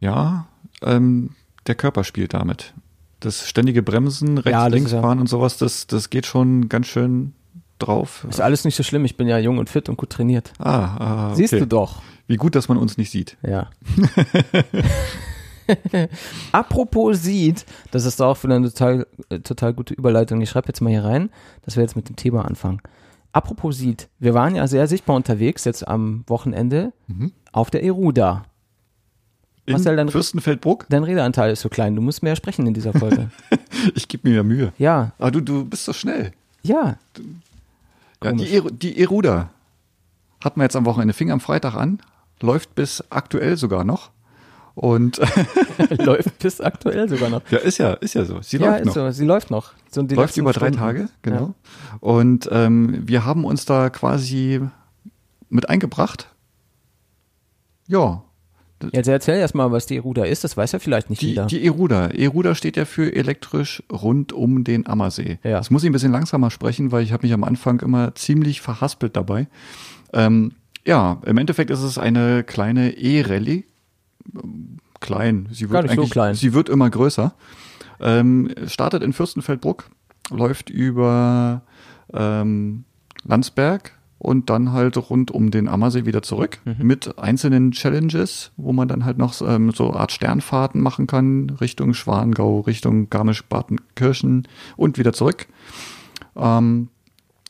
[0.00, 0.46] Ja,
[0.82, 1.30] ähm,
[1.66, 2.74] der Körper spielt damit.
[3.20, 7.32] Das ständige Bremsen, rechts, ja, links fahren und sowas, das, das geht schon ganz schön
[7.78, 8.26] drauf.
[8.28, 10.52] Ist alles nicht so schlimm, ich bin ja jung und fit und gut trainiert.
[10.58, 11.36] Ah, ah okay.
[11.36, 12.02] Siehst du doch.
[12.26, 13.36] Wie gut, dass man uns nicht sieht.
[13.42, 13.70] Ja.
[16.52, 20.40] Apropos sieht, das ist auch für eine total, äh, total gute Überleitung.
[20.40, 21.30] Ich schreibe jetzt mal hier rein,
[21.62, 22.80] dass wir jetzt mit dem Thema anfangen.
[23.32, 27.32] Apropos sieht, wir waren ja sehr sichtbar unterwegs jetzt am Wochenende mhm.
[27.52, 28.44] auf der Eruda.
[29.66, 30.86] In Marcel, dein, Fürstenfeldbruck?
[30.88, 33.30] Dein Redeanteil ist so klein, du musst mehr sprechen in dieser Folge.
[33.94, 34.72] ich gebe mir ja Mühe.
[34.78, 35.12] Ja.
[35.18, 36.32] Aber du, du bist so schnell.
[36.62, 36.98] Ja.
[38.22, 39.50] Ja die, die Eruda
[40.40, 42.00] hat man jetzt am Wochenende, fing am Freitag an,
[42.40, 44.10] läuft bis aktuell sogar noch.
[44.74, 45.18] Und
[45.98, 47.40] läuft bis aktuell sogar noch.
[47.50, 48.42] Ja, ist ja, ist ja so.
[48.42, 48.94] Sie ja, läuft noch.
[48.94, 49.10] So.
[49.10, 49.72] Sie läuft noch.
[49.90, 50.76] So läuft über Stunden.
[50.76, 51.40] drei Tage, genau.
[51.40, 51.98] Ja.
[52.00, 54.60] Und ähm, wir haben uns da quasi
[55.48, 56.28] mit eingebracht.
[57.88, 58.22] Ja.
[58.92, 60.44] Jetzt erzähl erst mal, was die Eruda ist.
[60.44, 61.46] Das weiß ja vielleicht nicht die, jeder.
[61.46, 62.08] Die Eruda.
[62.08, 65.38] Eruda steht ja für elektrisch rund um den Ammersee.
[65.42, 65.58] Ja.
[65.58, 68.60] Das muss ich ein bisschen langsamer sprechen, weil ich habe mich am Anfang immer ziemlich
[68.60, 69.46] verhaspelt dabei.
[70.12, 70.52] Ähm,
[70.84, 73.64] ja, im Endeffekt ist es eine kleine E-Rallye.
[75.00, 75.48] Klein.
[75.52, 76.34] Sie wird eigentlich, so klein.
[76.34, 77.34] Sie wird immer größer.
[78.00, 79.88] Ähm, startet in Fürstenfeldbruck,
[80.30, 81.62] läuft über
[82.12, 82.84] ähm,
[83.24, 86.86] Landsberg und dann halt rund um den Ammersee wieder zurück mhm.
[86.86, 91.94] mit einzelnen Challenges, wo man dann halt noch ähm, so Art Sternfahrten machen kann, Richtung
[91.94, 95.46] Schwangau, Richtung Garmisch-Partenkirchen und wieder zurück.
[96.34, 96.88] Ähm,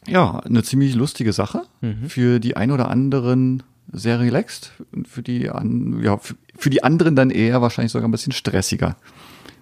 [0.07, 1.63] ja, eine ziemlich lustige Sache.
[1.81, 2.09] Mhm.
[2.09, 4.73] Für die ein oder anderen sehr relaxed.
[5.05, 8.97] Für die, an, ja, für, für, die anderen dann eher wahrscheinlich sogar ein bisschen stressiger.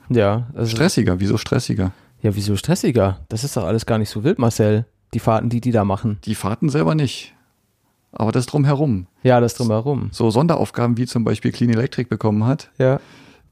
[0.09, 0.49] Ja.
[0.55, 1.93] Also stressiger, wieso stressiger?
[2.23, 3.21] Ja, wieso stressiger?
[3.29, 4.87] Das ist doch alles gar nicht so wild, Marcel.
[5.15, 6.19] Die Fahrten, die die da machen.
[6.25, 7.35] Die Fahrten selber nicht.
[8.13, 9.07] Aber das drumherum.
[9.23, 10.11] Ja, das drumherum.
[10.13, 12.71] So Sonderaufgaben wie zum Beispiel Clean Electric bekommen hat.
[12.79, 13.01] Ja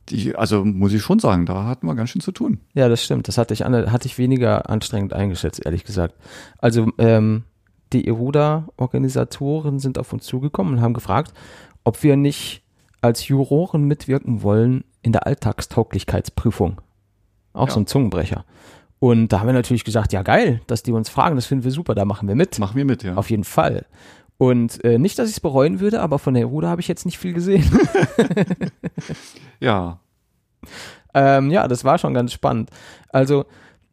[0.08, 2.60] die, also muss ich schon sagen, da hatten wir ganz schön zu tun.
[2.74, 3.28] Ja, das stimmt.
[3.28, 6.14] Das hatte ich, hatte ich weniger anstrengend eingeschätzt, ehrlich gesagt.
[6.58, 7.44] Also ähm,
[7.92, 11.32] die Eruda-Organisatoren sind auf uns zugekommen und haben gefragt,
[11.84, 12.62] ob wir nicht
[13.00, 16.80] als Juroren mitwirken wollen in der Alltagstauglichkeitsprüfung.
[17.52, 17.74] Auch ja.
[17.74, 18.44] so ein Zungenbrecher.
[19.02, 21.72] Und da haben wir natürlich gesagt, ja geil, dass die uns fragen, das finden wir
[21.72, 22.60] super, da machen wir mit.
[22.60, 23.16] Machen wir mit, ja.
[23.16, 23.84] Auf jeden Fall.
[24.38, 27.04] Und äh, nicht, dass ich es bereuen würde, aber von der Ruder habe ich jetzt
[27.04, 27.68] nicht viel gesehen.
[29.60, 29.98] ja.
[31.14, 32.70] Ähm, ja, das war schon ganz spannend.
[33.08, 33.44] Also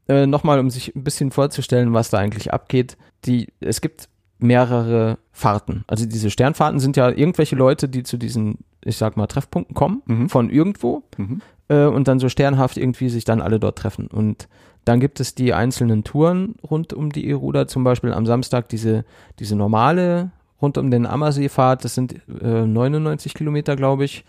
[0.08, 2.96] äh, nochmal, um sich ein bisschen vorzustellen, was da eigentlich abgeht.
[3.26, 5.86] Die, es gibt mehrere Fahrten.
[5.88, 10.04] Also diese Sternfahrten sind ja irgendwelche Leute, die zu diesen, ich sag mal, Treffpunkten kommen,
[10.06, 10.30] mhm.
[10.30, 11.42] von irgendwo mhm.
[11.68, 14.06] äh, und dann so sternhaft irgendwie sich dann alle dort treffen.
[14.06, 14.48] Und
[14.86, 19.06] dann gibt es die einzelnen Touren rund um die Eruda, zum Beispiel am Samstag diese,
[19.40, 21.86] diese normale rund um den Ammersee fahrt.
[21.86, 24.26] Das sind äh, 99 Kilometer, glaube ich,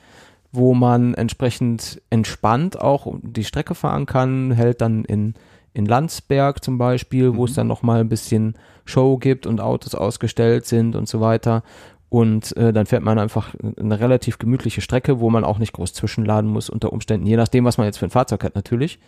[0.53, 5.35] wo man entsprechend entspannt auch die Strecke fahren kann, hält dann in,
[5.73, 7.49] in Landsberg zum Beispiel, wo mhm.
[7.49, 11.63] es dann nochmal ein bisschen Show gibt und Autos ausgestellt sind und so weiter.
[12.09, 15.93] Und äh, dann fährt man einfach eine relativ gemütliche Strecke, wo man auch nicht groß
[15.93, 18.99] zwischenladen muss unter Umständen, je nachdem, was man jetzt für ein Fahrzeug hat natürlich.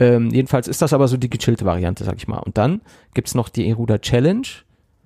[0.00, 2.38] Ähm, jedenfalls ist das aber so die gechillte Variante, sag ich mal.
[2.38, 2.80] Und dann
[3.14, 4.46] gibt's noch die Eruda Challenge,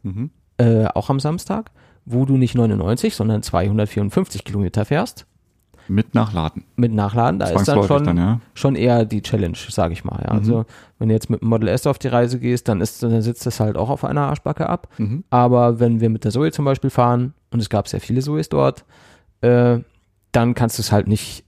[0.02, 0.30] mhm.
[0.58, 1.70] äh, auch am Samstag,
[2.04, 5.26] wo du nicht 99, sondern 254 Kilometer fährst.
[5.88, 6.64] Mit Nachladen.
[6.76, 8.40] Mit Nachladen, da ist dann schon, dann, ja.
[8.54, 10.22] schon eher die Challenge, sage ich mal.
[10.24, 10.32] Ja.
[10.32, 10.38] Mhm.
[10.38, 10.64] Also
[10.98, 13.46] wenn du jetzt mit dem Model S auf die Reise gehst, dann, ist, dann sitzt
[13.46, 14.88] das halt auch auf einer Arschbacke ab.
[14.98, 15.24] Mhm.
[15.30, 18.48] Aber wenn wir mit der Zoe zum Beispiel fahren, und es gab sehr viele Zoes
[18.48, 18.84] dort,
[19.40, 19.80] äh,
[20.30, 21.44] dann kannst du es halt nicht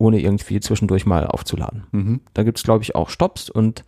[0.00, 1.84] ohne irgendwie zwischendurch mal aufzuladen.
[1.92, 2.20] Mhm.
[2.32, 3.84] Da gibt es, glaube ich, auch Stops und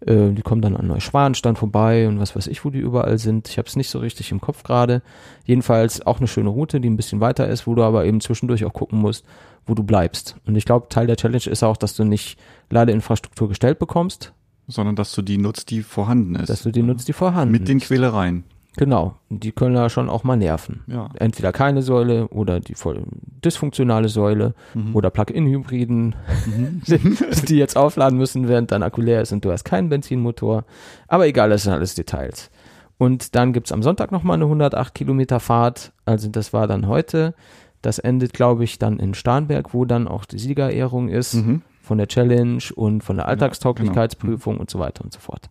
[0.00, 3.46] äh, die kommen dann an Neuschwanstein vorbei und was weiß ich, wo die überall sind.
[3.48, 5.02] Ich habe es nicht so richtig im Kopf gerade.
[5.44, 8.64] Jedenfalls auch eine schöne Route, die ein bisschen weiter ist, wo du aber eben zwischendurch
[8.64, 9.26] auch gucken musst,
[9.66, 10.36] wo du bleibst.
[10.46, 12.38] Und ich glaube, Teil der Challenge ist auch, dass du nicht
[12.70, 14.32] Ladeinfrastruktur gestellt bekommst.
[14.66, 16.48] Sondern dass du die nutzt, die vorhanden ist.
[16.48, 17.60] Dass du die nutzt, die vorhanden ist.
[17.60, 18.44] Mit den Quälereien.
[18.76, 20.84] Genau, die können ja schon auch mal nerven.
[20.86, 21.10] Ja.
[21.18, 23.02] Entweder keine Säule oder die voll
[23.44, 24.94] dysfunktionale Säule mhm.
[24.94, 26.14] oder Plug-in-Hybriden,
[26.46, 26.82] mhm.
[27.48, 30.64] die jetzt aufladen müssen, während dein Akku leer ist und du hast keinen Benzinmotor.
[31.08, 32.50] Aber egal, das sind alles Details.
[32.96, 35.92] Und dann gibt's am Sonntag nochmal eine 108 Kilometer Fahrt.
[36.04, 37.34] Also das war dann heute.
[37.82, 41.62] Das endet, glaube ich, dann in Starnberg, wo dann auch die Siegerehrung ist mhm.
[41.80, 44.60] von der Challenge und von der Alltagstauglichkeitsprüfung genau.
[44.60, 45.48] und so weiter und so fort.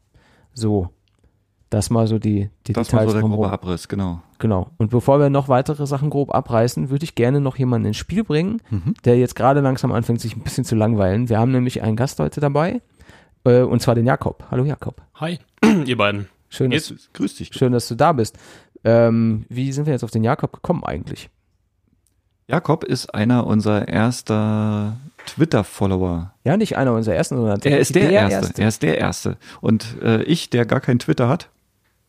[0.53, 0.89] So,
[1.69, 3.05] das mal so die, die das Details.
[3.05, 4.21] Das mal so der grobe Abriss, genau.
[4.39, 4.71] Genau.
[4.77, 8.23] Und bevor wir noch weitere Sachen grob abreißen, würde ich gerne noch jemanden ins Spiel
[8.23, 8.93] bringen, mhm.
[9.05, 11.29] der jetzt gerade langsam anfängt, sich ein bisschen zu langweilen.
[11.29, 12.81] Wir haben nämlich einen Gast heute dabei,
[13.43, 14.45] äh, und zwar den Jakob.
[14.49, 15.01] Hallo Jakob.
[15.15, 15.39] Hi,
[15.85, 16.27] ihr beiden.
[16.49, 17.51] Schön, dass, jetzt, grüß dich.
[17.53, 18.37] Schön, dass du da bist.
[18.83, 21.29] Ähm, wie sind wir jetzt auf den Jakob gekommen eigentlich?
[22.47, 26.33] Jakob ist einer unserer erster Twitter-Follower.
[26.43, 28.35] Ja, nicht einer unserer ersten, sondern er ist der, der erste.
[28.35, 28.61] erste.
[28.61, 29.37] Er ist der erste.
[29.61, 31.49] Und äh, ich, der gar kein Twitter hat,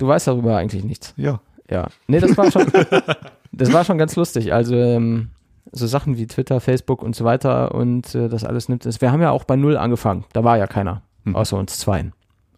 [0.01, 1.13] Du weißt darüber eigentlich nichts.
[1.17, 1.41] Ja.
[1.69, 1.89] Ja.
[2.09, 2.67] Nee, das war schon,
[3.53, 4.53] das war schon ganz lustig.
[4.53, 5.29] Also, ähm,
[5.73, 9.01] so Sachen wie Twitter, Facebook und so weiter und äh, das alles nimmt es.
[9.01, 10.25] Wir haben ja auch bei Null angefangen.
[10.33, 11.37] Da war ja keiner, hm.
[11.37, 12.13] außer uns zweien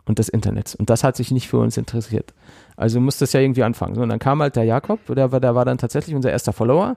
[0.06, 0.74] und des Internets.
[0.74, 2.32] Und das hat sich nicht für uns interessiert.
[2.76, 3.96] Also musste es ja irgendwie anfangen.
[3.96, 6.52] So, und dann kam halt der Jakob, der war, der war dann tatsächlich unser erster
[6.52, 6.96] Follower.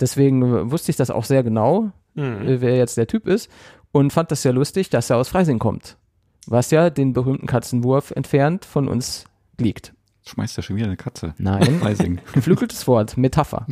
[0.00, 2.40] Deswegen wusste ich das auch sehr genau, mhm.
[2.44, 3.50] wer jetzt der Typ ist.
[3.92, 5.96] Und fand das sehr lustig, dass er aus Freising kommt.
[6.46, 9.26] Was ja den berühmten Katzenwurf entfernt von uns
[9.58, 9.94] liegt.
[10.24, 11.34] Schmeißt ja schon wieder eine Katze.
[11.38, 11.80] Nein.
[12.32, 13.66] Geflügeltes Wort, Metapher.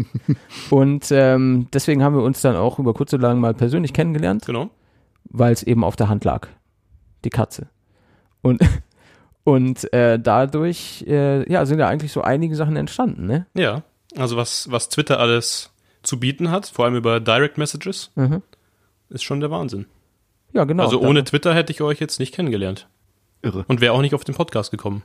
[0.71, 4.47] Und ähm, deswegen haben wir uns dann auch über kurz oder lang mal persönlich kennengelernt.
[4.47, 4.71] Genau.
[5.25, 6.49] Weil es eben auf der Hand lag.
[7.25, 7.69] Die Katze.
[8.43, 8.61] Und,
[9.45, 13.47] und äh, dadurch äh, ja, sind ja eigentlich so einige Sachen entstanden, ne?
[13.55, 13.85] Ja.
[14.17, 15.71] Also was, was Twitter alles
[16.03, 18.43] zu bieten hat, vor allem über Direct Messages, mhm.
[19.09, 19.87] ist schon der Wahnsinn.
[20.53, 20.83] Ja, genau.
[20.83, 22.89] Also ohne Twitter hätte ich euch jetzt nicht kennengelernt.
[23.43, 23.65] Irre.
[23.69, 25.05] Und wäre auch nicht auf den Podcast gekommen.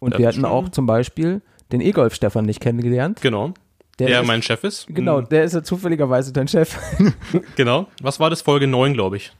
[0.00, 3.20] Und wir hatten auch zum Beispiel den E-Golf Stefan nicht kennengelernt.
[3.20, 3.52] Genau.
[3.98, 4.86] Der, der ist, mein Chef ist.
[4.88, 6.76] Genau, der ist ja zufälligerweise dein Chef.
[7.56, 7.86] genau.
[8.02, 8.40] Was war das?
[8.40, 9.32] Folge 9, glaube ich.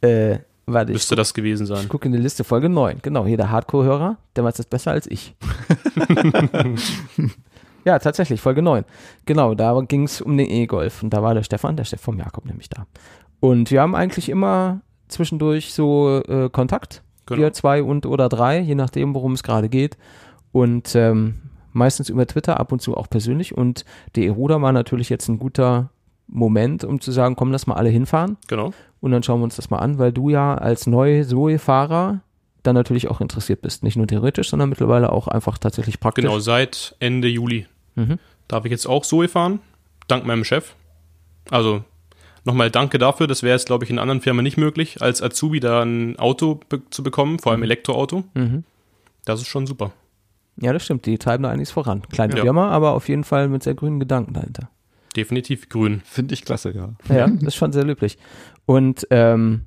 [0.00, 0.92] Äh, warte.
[0.92, 1.82] Müsste guck, das gewesen sein.
[1.82, 3.00] Ich gucke in die Liste, Folge 9.
[3.02, 5.34] Genau, hier der Hardcore-Hörer, der weiß das besser als ich.
[7.84, 8.84] ja, tatsächlich, Folge 9.
[9.26, 11.02] Genau, da ging es um den E-Golf.
[11.02, 12.86] Und da war der Stefan, der Chef vom Jakob nämlich da.
[13.40, 17.40] Und wir haben eigentlich immer zwischendurch so äh, Kontakt Genau.
[17.40, 19.96] Wir zwei und oder drei, je nachdem, worum es gerade geht.
[20.52, 21.34] Und ähm,
[21.72, 23.56] meistens über Twitter, ab und zu auch persönlich.
[23.56, 23.84] Und
[24.14, 25.90] die Eruda war natürlich jetzt ein guter
[26.28, 28.36] Moment, um zu sagen, komm, lass mal alle hinfahren.
[28.48, 28.72] Genau.
[29.00, 32.20] Und dann schauen wir uns das mal an, weil du ja als neue Zoe-Fahrer
[32.62, 33.84] dann natürlich auch interessiert bist.
[33.84, 36.24] Nicht nur theoretisch, sondern mittlerweile auch einfach tatsächlich praktisch.
[36.24, 38.18] Genau, seit Ende Juli mhm.
[38.48, 39.60] darf ich jetzt auch Zoe fahren,
[40.08, 40.74] dank meinem Chef.
[41.50, 41.84] Also
[42.46, 43.26] Nochmal danke dafür.
[43.26, 46.60] Das wäre jetzt, glaube ich, in anderen Firmen nicht möglich, als Azubi da ein Auto
[46.68, 47.64] be zu bekommen, vor allem mhm.
[47.64, 48.22] Elektroauto.
[48.34, 48.62] Mhm.
[49.24, 49.92] Das ist schon super.
[50.56, 51.06] Ja, das stimmt.
[51.06, 52.02] Die treiben da einiges voran.
[52.02, 52.42] Kleine ja.
[52.42, 54.70] Firma, aber auf jeden Fall mit sehr grünen Gedanken dahinter.
[55.16, 56.02] Definitiv grün.
[56.04, 56.90] Finde ich klasse, ja.
[57.12, 58.16] Ja, das ist schon sehr löblich.
[58.64, 59.62] Und ähm,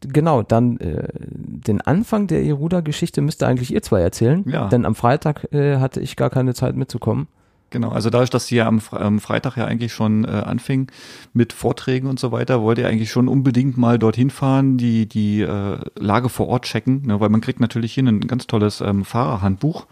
[0.00, 4.44] genau, dann äh, den Anfang der Iruda-Geschichte müsste eigentlich ihr zwei erzählen.
[4.48, 4.68] Ja.
[4.68, 7.28] Denn am Freitag äh, hatte ich gar keine Zeit mitzukommen.
[7.72, 10.92] Genau, also dadurch, dass sie ja am, am Freitag ja eigentlich schon äh, anfing
[11.32, 15.40] mit Vorträgen und so weiter, wollte er eigentlich schon unbedingt mal dorthin fahren, die, die
[15.40, 19.06] äh, Lage vor Ort checken, ne, weil man kriegt natürlich hier ein ganz tolles ähm,
[19.06, 19.86] Fahrerhandbuch.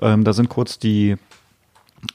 [0.00, 1.14] Ähm, da sind kurz die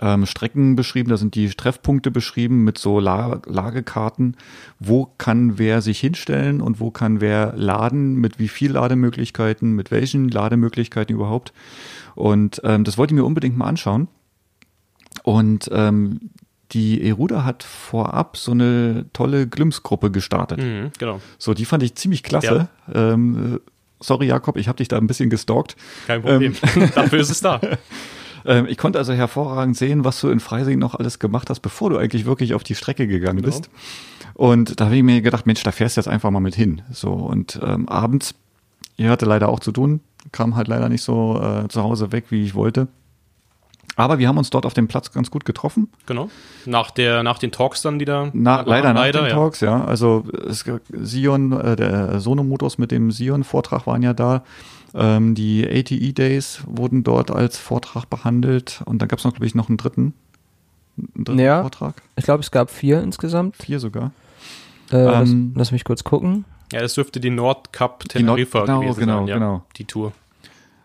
[0.01, 4.35] ähm, Strecken beschrieben, da sind die Treffpunkte beschrieben mit so La Lagekarten,
[4.79, 9.89] wo kann wer sich hinstellen und wo kann wer laden, mit wie viel Lademöglichkeiten, mit
[9.89, 11.53] welchen Lademöglichkeiten überhaupt.
[12.13, 14.09] Und ähm, das wollte ich mir unbedingt mal anschauen.
[15.27, 16.29] Und ähm,
[16.71, 20.59] die Eruda hat vorab so eine tolle Glimpsgruppe gestartet.
[20.59, 21.19] Mhm, genau.
[21.37, 22.69] So, die fand ich ziemlich klasse.
[22.87, 23.11] Ja.
[23.11, 23.59] Ähm,
[23.99, 25.75] sorry, Jakob, ich habe dich da ein bisschen gestalkt.
[26.07, 26.53] Kein Problem.
[26.75, 27.59] Ähm, Dafür ist es da.
[28.45, 31.89] Ähm, ich konnte also hervorragend sehen, was du in Freising noch alles gemacht hast, bevor
[31.89, 33.47] du eigentlich wirklich auf die Strecke gegangen genau.
[33.47, 33.69] bist.
[34.35, 36.81] Und da habe ich mir gedacht, Mensch, da fährst du jetzt einfach mal mit hin.
[36.89, 38.35] So und ähm, abends,
[38.95, 39.99] ihr hatte leider auch zu tun,
[40.31, 42.87] kam halt leider nicht so äh, zu Hause weg, wie ich wollte.
[43.95, 45.89] Aber wir haben uns dort auf dem Platz ganz gut getroffen.
[46.05, 46.29] Genau.
[46.65, 48.29] Nach, der, nach den Talks dann, die da.
[48.33, 49.33] Na, leider, nach leider, den ja.
[49.33, 49.83] Talks, ja.
[49.83, 54.43] Also es, Sion, äh, der Sonomotors mit dem Sion-Vortrag waren ja da.
[54.93, 58.81] Ähm, die ATE Days wurden dort als Vortrag behandelt.
[58.85, 60.13] Und dann gab es noch, glaube ich, noch einen dritten,
[60.97, 62.01] einen dritten ja, Vortrag.
[62.15, 63.55] Ich glaube, es gab vier insgesamt.
[63.57, 64.11] Vier sogar.
[64.91, 66.45] Äh, ähm, lass, lass, mich kurz gucken.
[66.71, 69.27] Ja, das dürfte die Nordcup Teneriffa Nord, genau, gewesen genau, sein.
[69.27, 69.65] Ja, genau.
[69.77, 70.11] Die Tour.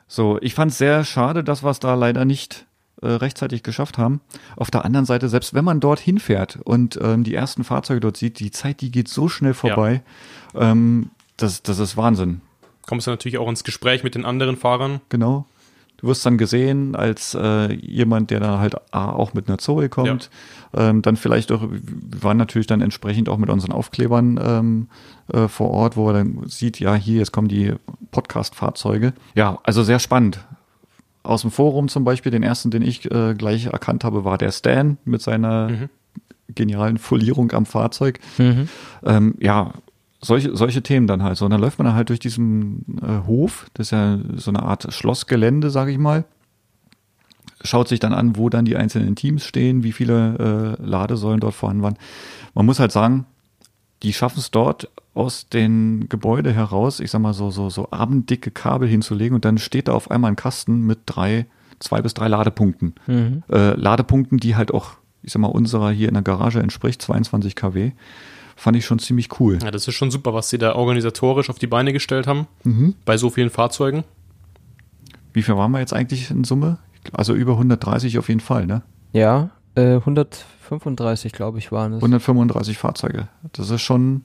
[0.08, 2.66] So, ich fand es sehr schade, dass wir es da leider nicht
[3.02, 4.20] äh, rechtzeitig geschafft haben.
[4.56, 8.16] Auf der anderen Seite, selbst wenn man dort hinfährt und ähm, die ersten Fahrzeuge dort
[8.16, 10.02] sieht, die Zeit, die geht so schnell vorbei.
[10.54, 10.70] Ja.
[10.70, 12.40] Ähm, das, das ist Wahnsinn.
[12.86, 15.00] Kommst du natürlich auch ins Gespräch mit den anderen Fahrern.
[15.08, 15.46] Genau.
[15.98, 20.30] Du wirst dann gesehen als äh, jemand, der da halt auch mit einer Zoe kommt.
[20.74, 20.88] Ja.
[20.90, 24.88] Ähm, dann vielleicht auch, wir waren natürlich dann entsprechend auch mit unseren Aufklebern ähm,
[25.32, 27.74] äh, vor Ort, wo er dann sieht, ja, hier, jetzt kommen die
[28.10, 29.12] Podcast-Fahrzeuge.
[29.36, 30.40] Ja, also sehr spannend
[31.22, 34.50] aus dem Forum zum Beispiel, den ersten, den ich äh, gleich erkannt habe, war der
[34.50, 35.88] Stan mit seiner mhm.
[36.54, 38.18] genialen Folierung am Fahrzeug.
[38.38, 38.68] Mhm.
[39.04, 39.72] Ähm, ja,
[40.20, 41.44] solche, solche Themen dann halt so.
[41.44, 44.62] Und dann läuft man dann halt durch diesen äh, Hof, das ist ja so eine
[44.62, 46.24] Art Schlossgelände, sage ich mal.
[47.64, 51.54] Schaut sich dann an, wo dann die einzelnen Teams stehen, wie viele äh, Ladesäulen dort
[51.54, 51.98] vorhanden waren.
[52.54, 53.26] Man muss halt sagen,
[54.02, 58.50] die schaffen es dort aus den Gebäude heraus, ich sag mal so, so, so abenddicke
[58.50, 61.46] Kabel hinzulegen und dann steht da auf einmal ein Kasten mit drei,
[61.80, 62.94] zwei bis drei Ladepunkten.
[63.06, 63.42] Mhm.
[63.50, 67.56] Äh, Ladepunkten, die halt auch, ich sag mal, unserer hier in der Garage entspricht, 22
[67.56, 67.92] kW.
[68.56, 69.58] Fand ich schon ziemlich cool.
[69.62, 72.46] Ja, das ist schon super, was sie da organisatorisch auf die Beine gestellt haben.
[72.64, 72.94] Mhm.
[73.04, 74.04] Bei so vielen Fahrzeugen.
[75.32, 76.78] Wie viel waren wir jetzt eigentlich in Summe?
[77.12, 78.82] Also über 130 auf jeden Fall, ne?
[79.12, 81.98] Ja, äh, 135, glaube ich, waren es.
[81.98, 83.28] 135 Fahrzeuge.
[83.52, 84.22] Das ist schon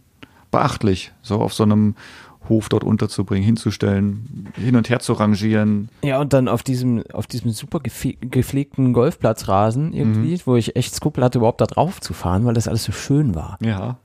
[0.51, 1.95] beachtlich, so auf so einem
[2.49, 5.89] Hof dort unterzubringen, hinzustellen, hin und her zu rangieren.
[6.01, 10.41] Ja, und dann auf diesem, auf diesem super gepflegten Golfplatzrasen irgendwie, mhm.
[10.45, 13.35] wo ich echt Skrupel hatte, überhaupt da drauf zu fahren, weil das alles so schön
[13.35, 13.57] war.
[13.61, 13.97] Ja.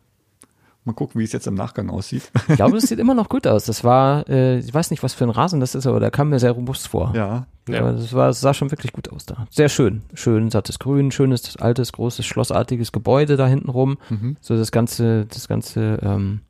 [0.84, 2.28] Mal gucken, wie es jetzt im Nachgang aussieht.
[2.48, 3.66] Ich glaube, es sieht immer noch gut aus.
[3.66, 6.30] Das war, äh, ich weiß nicht, was für ein Rasen das ist, aber der kam
[6.30, 7.12] mir sehr robust vor.
[7.14, 7.46] Ja.
[7.68, 7.92] ja.
[7.92, 9.46] Das, war, das sah schon wirklich gut aus da.
[9.48, 10.02] Sehr schön.
[10.14, 13.96] Schön sattes Grün, schönes, altes, großes, schlossartiges Gebäude da hinten rum.
[14.10, 14.36] Mhm.
[14.40, 16.40] So das ganze, das ganze, ähm,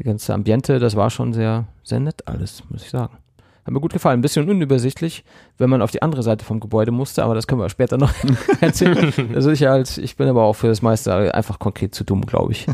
[0.00, 3.18] die ganze Ambiente, das war schon sehr, sehr nett alles, muss ich sagen.
[3.64, 4.18] Hat mir gut gefallen.
[4.18, 5.22] Ein bisschen unübersichtlich,
[5.58, 8.12] wenn man auf die andere Seite vom Gebäude musste, aber das können wir später noch
[8.60, 9.12] erzählen.
[9.32, 12.50] Also ich, als, ich bin aber auch für das meiste einfach konkret zu dumm, glaube
[12.50, 12.66] ich.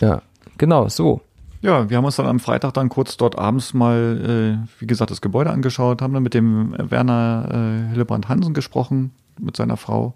[0.00, 0.22] Ja,
[0.58, 1.20] genau, so.
[1.62, 5.10] Ja, wir haben uns dann am Freitag dann kurz dort abends mal, äh, wie gesagt,
[5.10, 10.14] das Gebäude angeschaut, haben dann mit dem Werner äh, Hillebrand Hansen gesprochen, mit seiner Frau.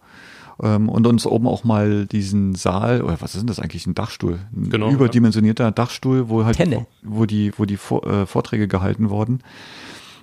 [0.62, 3.94] Ähm, und uns oben auch mal diesen Saal, oder was ist denn das eigentlich, ein
[3.94, 4.38] Dachstuhl?
[4.56, 5.70] Ein genau, überdimensionierter ja.
[5.70, 6.86] Dachstuhl, wo halt, Tenne.
[7.02, 9.42] wo die, wo die Vor äh, Vorträge gehalten worden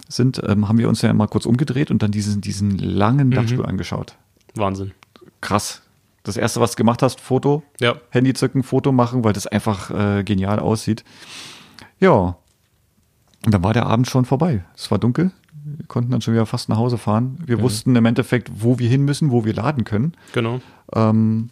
[0.07, 3.33] sind, ähm, haben wir uns ja mal kurz umgedreht und dann diesen, diesen langen mhm.
[3.33, 4.15] Dachstuhl angeschaut.
[4.55, 4.91] Wahnsinn.
[5.39, 5.83] Krass
[6.23, 7.95] das erste, was du gemacht hast, Foto, ja.
[8.09, 11.03] Handy zücken, Foto machen, weil das einfach äh, genial aussieht.
[11.99, 12.37] Ja.
[13.45, 14.63] Und dann war der Abend schon vorbei.
[14.75, 15.31] Es war dunkel.
[15.63, 17.37] Wir konnten dann schon wieder fast nach Hause fahren.
[17.45, 17.61] Wir mhm.
[17.61, 20.13] wussten im Endeffekt, wo wir hin müssen, wo wir laden können.
[20.33, 20.61] Genau.
[20.93, 21.49] Ähm,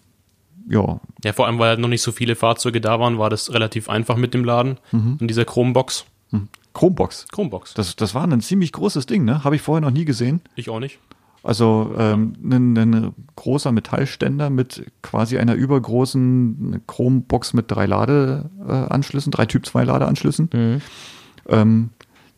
[0.69, 0.99] ja.
[1.23, 3.89] Ja, vor allem, weil halt noch nicht so viele Fahrzeuge da waren, war das relativ
[3.89, 5.17] einfach mit dem Laden mhm.
[5.19, 6.05] in dieser Chromebox.
[6.31, 6.47] Mhm.
[6.73, 7.27] Chromebox.
[7.31, 7.73] Chromebox.
[7.73, 9.43] Das, das war ein ziemlich großes Ding, ne?
[9.43, 10.41] Habe ich vorher noch nie gesehen.
[10.55, 10.99] Ich auch nicht.
[11.43, 19.45] Also ähm, ein, ein, großer Metallständer mit quasi einer übergroßen Chrombox mit drei Ladeanschlüssen, drei
[19.45, 20.81] Typ 2 Ladeanschlüssen, mhm.
[21.47, 21.89] ähm,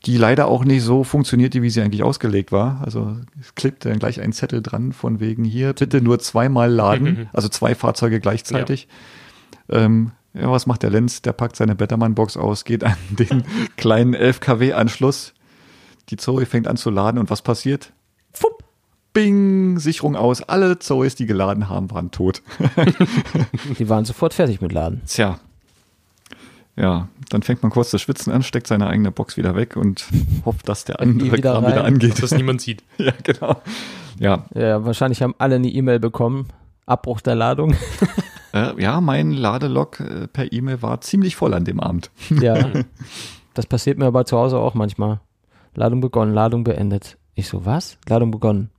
[0.05, 2.81] die leider auch nicht so funktionierte, wie sie eigentlich ausgelegt war.
[2.83, 7.27] Also es klebte dann gleich ein Zettel dran von wegen hier, bitte nur zweimal laden,
[7.33, 8.87] also zwei Fahrzeuge gleichzeitig.
[9.67, 9.79] Ja.
[9.79, 11.21] Ähm, ja, was macht der Lenz?
[11.21, 13.43] Der packt seine Bettermann-Box aus, geht an den
[13.77, 15.33] kleinen 11 kW-Anschluss.
[16.09, 17.93] Die Zoe fängt an zu laden und was passiert?
[18.31, 18.63] Fupp
[19.13, 20.41] Bing, Sicherung aus.
[20.41, 22.41] Alle Zoes, die geladen haben, waren tot.
[23.79, 25.01] die waren sofort fertig mit Laden.
[25.05, 25.39] Tja.
[26.77, 30.05] Ja, dann fängt man kurz das Schwitzen an, steckt seine eigene Box wieder weg und
[30.45, 32.23] hofft, dass der andere wieder Kram wieder angeht.
[32.23, 32.83] Dass niemand sieht.
[32.97, 33.61] ja, genau.
[34.19, 34.45] Ja.
[34.53, 36.47] ja, wahrscheinlich haben alle eine E-Mail bekommen.
[36.85, 37.75] Abbruch der Ladung.
[38.53, 42.11] äh, ja, mein Ladelog äh, per E-Mail war ziemlich voll an dem Abend.
[42.29, 42.71] ja.
[43.53, 45.19] Das passiert mir aber zu Hause auch manchmal.
[45.75, 47.17] Ladung begonnen, Ladung beendet.
[47.35, 47.97] Ich so, was?
[48.07, 48.69] Ladung begonnen.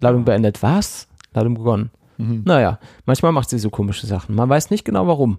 [0.00, 0.62] Ladung beendet.
[0.62, 1.08] Was?
[1.34, 1.90] Ladung begonnen.
[2.18, 2.42] Mhm.
[2.44, 4.34] Naja, manchmal macht sie so komische Sachen.
[4.34, 5.38] Man weiß nicht genau warum.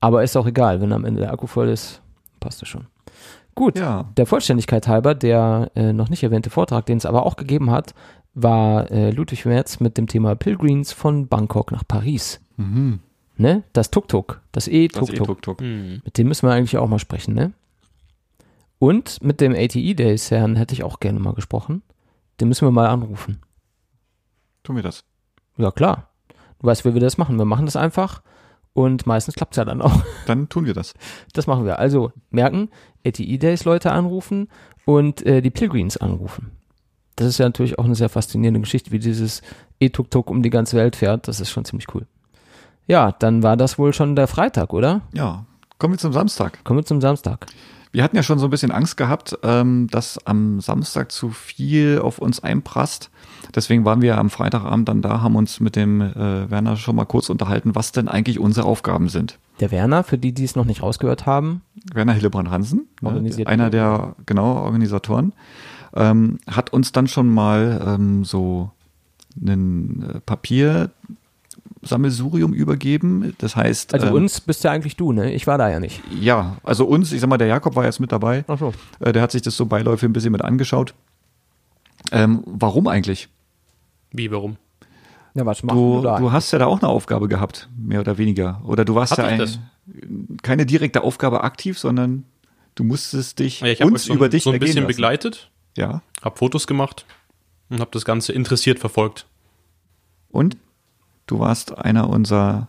[0.00, 2.00] Aber ist auch egal, wenn am Ende der Akku voll ist,
[2.40, 2.86] passt das schon.
[3.54, 4.04] Gut, ja.
[4.16, 7.94] der Vollständigkeit halber, der äh, noch nicht erwähnte Vortrag, den es aber auch gegeben hat,
[8.34, 12.38] war äh, Ludwig Merz mit dem Thema Pilgrims von Bangkok nach Paris.
[12.58, 13.00] Mhm.
[13.38, 13.62] Ne?
[13.72, 14.42] Das Tuk-Tuk.
[14.52, 15.62] Das E-Tuk-Tuk.
[15.62, 17.52] E Mit dem müssen wir eigentlich auch mal sprechen, ne?
[18.78, 21.82] Und mit dem ATE Days Herrn hätte ich auch gerne mal gesprochen.
[22.40, 23.38] Den müssen wir mal anrufen.
[24.66, 25.04] Tun wir das?
[25.58, 26.08] Ja, klar.
[26.58, 27.38] Du weißt, wie wir das machen.
[27.38, 28.20] Wir machen das einfach
[28.72, 30.02] und meistens klappt es ja dann auch.
[30.26, 30.94] Dann tun wir das.
[31.34, 31.78] Das machen wir.
[31.78, 32.68] Also merken,
[33.06, 34.48] ATE Days Leute anrufen
[34.84, 36.50] und äh, die Pilgrims anrufen.
[37.14, 39.40] Das ist ja natürlich auch eine sehr faszinierende Geschichte, wie dieses
[39.78, 41.28] E-Tuk-Tuk um die ganze Welt fährt.
[41.28, 42.08] Das ist schon ziemlich cool.
[42.88, 45.02] Ja, dann war das wohl schon der Freitag, oder?
[45.12, 45.46] Ja.
[45.78, 46.64] Kommen wir zum Samstag.
[46.64, 47.46] Kommen wir zum Samstag.
[47.96, 51.98] Wir hatten ja schon so ein bisschen Angst gehabt, ähm, dass am Samstag zu viel
[51.98, 53.08] auf uns einprasst.
[53.54, 57.06] Deswegen waren wir am Freitagabend dann da, haben uns mit dem äh, Werner schon mal
[57.06, 59.38] kurz unterhalten, was denn eigentlich unsere Aufgaben sind.
[59.60, 61.62] Der Werner, für die, die es noch nicht rausgehört haben.
[61.94, 65.32] Werner Hillebrand Hansen, ne, einer der genau Organisatoren,
[65.94, 68.72] ähm, hat uns dann schon mal ähm, so
[69.40, 70.90] ein äh, Papier
[71.86, 73.34] Sammelsurium übergeben.
[73.38, 73.94] Das heißt.
[73.94, 75.32] Also ähm, uns bist ja eigentlich du, ne?
[75.32, 76.02] Ich war da ja nicht.
[76.20, 78.44] Ja, also uns, ich sag mal, der Jakob war jetzt mit dabei.
[78.48, 78.72] Ach so.
[79.00, 80.94] Äh, der hat sich das so beiläufig ein bisschen mit angeschaut.
[82.12, 83.28] Ähm, warum eigentlich?
[84.12, 84.56] Wie, warum?
[85.34, 88.62] Ja, was machen du, du hast ja da auch eine Aufgabe gehabt, mehr oder weniger.
[88.64, 92.24] Oder du warst Hat ja ein, keine direkte Aufgabe aktiv, sondern
[92.74, 94.86] du musstest dich ja, ich uns so über dich so ein bisschen lassen.
[94.86, 95.50] begleitet.
[95.76, 96.00] Ja.
[96.22, 97.04] Hab Fotos gemacht
[97.68, 99.26] und hab das Ganze interessiert verfolgt.
[100.30, 100.56] Und?
[101.26, 102.68] Du warst einer unserer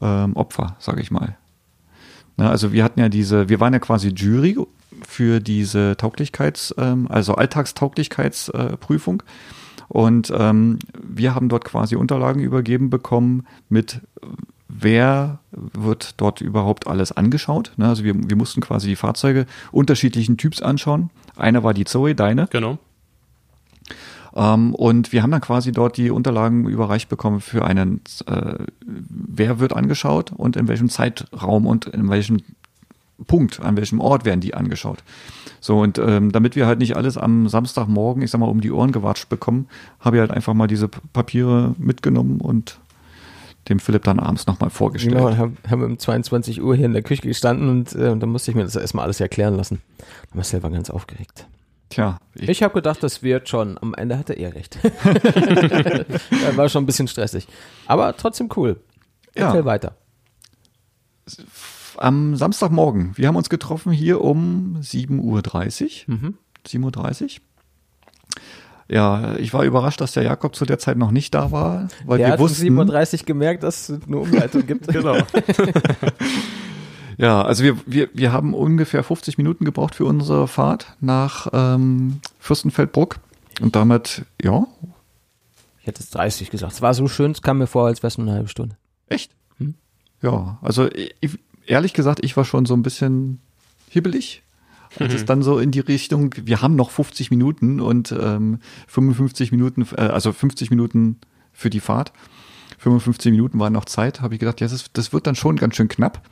[0.00, 1.36] ähm, Opfer, sage ich mal.
[2.36, 4.56] Na, also wir hatten ja diese, wir waren ja quasi Jury
[5.06, 9.22] für diese Tauglichkeits, ähm, also Alltagstauglichkeitsprüfung.
[9.22, 9.30] Äh,
[9.88, 14.00] und ähm, wir haben dort quasi Unterlagen übergeben bekommen mit
[14.68, 17.72] wer wird dort überhaupt alles angeschaut.
[17.76, 17.88] Ne?
[17.88, 21.10] Also wir, wir mussten quasi die Fahrzeuge unterschiedlichen Typs anschauen.
[21.36, 22.48] Einer war die Zoe, deine.
[22.48, 22.78] Genau.
[24.36, 29.58] Ähm, und wir haben dann quasi dort die Unterlagen überreicht bekommen für einen, äh, wer
[29.58, 32.42] wird angeschaut und in welchem Zeitraum und in welchem
[33.26, 35.02] Punkt, an welchem Ort werden die angeschaut.
[35.60, 38.70] So, und ähm, damit wir halt nicht alles am Samstagmorgen, ich sag mal, um die
[38.70, 39.68] Ohren gewatscht bekommen,
[40.00, 42.78] habe ich halt einfach mal diese Papiere mitgenommen und
[43.70, 45.16] dem Philipp dann abends nochmal vorgestellt.
[45.16, 48.28] Genau, haben, haben wir um 22 Uhr hier in der Küche gestanden und äh, dann
[48.28, 49.80] musste ich mir das erstmal alles erklären lassen.
[49.98, 51.46] Da war ich selber ganz aufgeregt.
[51.88, 52.18] Tja.
[52.34, 53.78] Ich, ich habe gedacht, das wird schon.
[53.80, 54.78] Am Ende hatte er recht.
[56.56, 57.46] war schon ein bisschen stressig.
[57.86, 58.80] Aber trotzdem cool.
[59.34, 59.64] Erzähl ja.
[59.64, 59.96] weiter.
[61.96, 66.14] Am Samstagmorgen, wir haben uns getroffen hier um 7.30 Uhr.
[66.14, 66.38] Mhm.
[66.66, 67.28] 7.30 Uhr.
[68.88, 72.18] Ja, ich war überrascht, dass der Jakob zu der Zeit noch nicht da war, weil
[72.18, 72.66] der wir hat wussten.
[72.66, 74.86] 7.30 Uhr gemerkt, dass es eine Umleitung gibt.
[74.92, 75.16] genau.
[77.18, 82.20] Ja, also wir, wir, wir haben ungefähr 50 Minuten gebraucht für unsere Fahrt nach ähm,
[82.38, 83.16] Fürstenfeldbruck.
[83.60, 84.66] Und damit, ja.
[85.80, 86.74] Ich hätte es 30 gesagt.
[86.74, 88.76] Es war so schön, es kam mir vor, als wäre es nur eine halbe Stunde.
[89.08, 89.32] Echt?
[89.58, 89.74] Hm?
[90.20, 93.40] Ja, also ich, ehrlich gesagt, ich war schon so ein bisschen
[93.88, 94.42] hibbelig.
[94.98, 95.16] Als mhm.
[95.16, 99.86] es dann so in die Richtung, wir haben noch 50 Minuten und ähm, 55 Minuten,
[99.96, 101.18] äh, also 50 Minuten
[101.52, 102.12] für die Fahrt.
[102.78, 105.76] 55 Minuten waren noch Zeit, habe ich gedacht, ja, das, das wird dann schon ganz
[105.76, 106.22] schön knapp.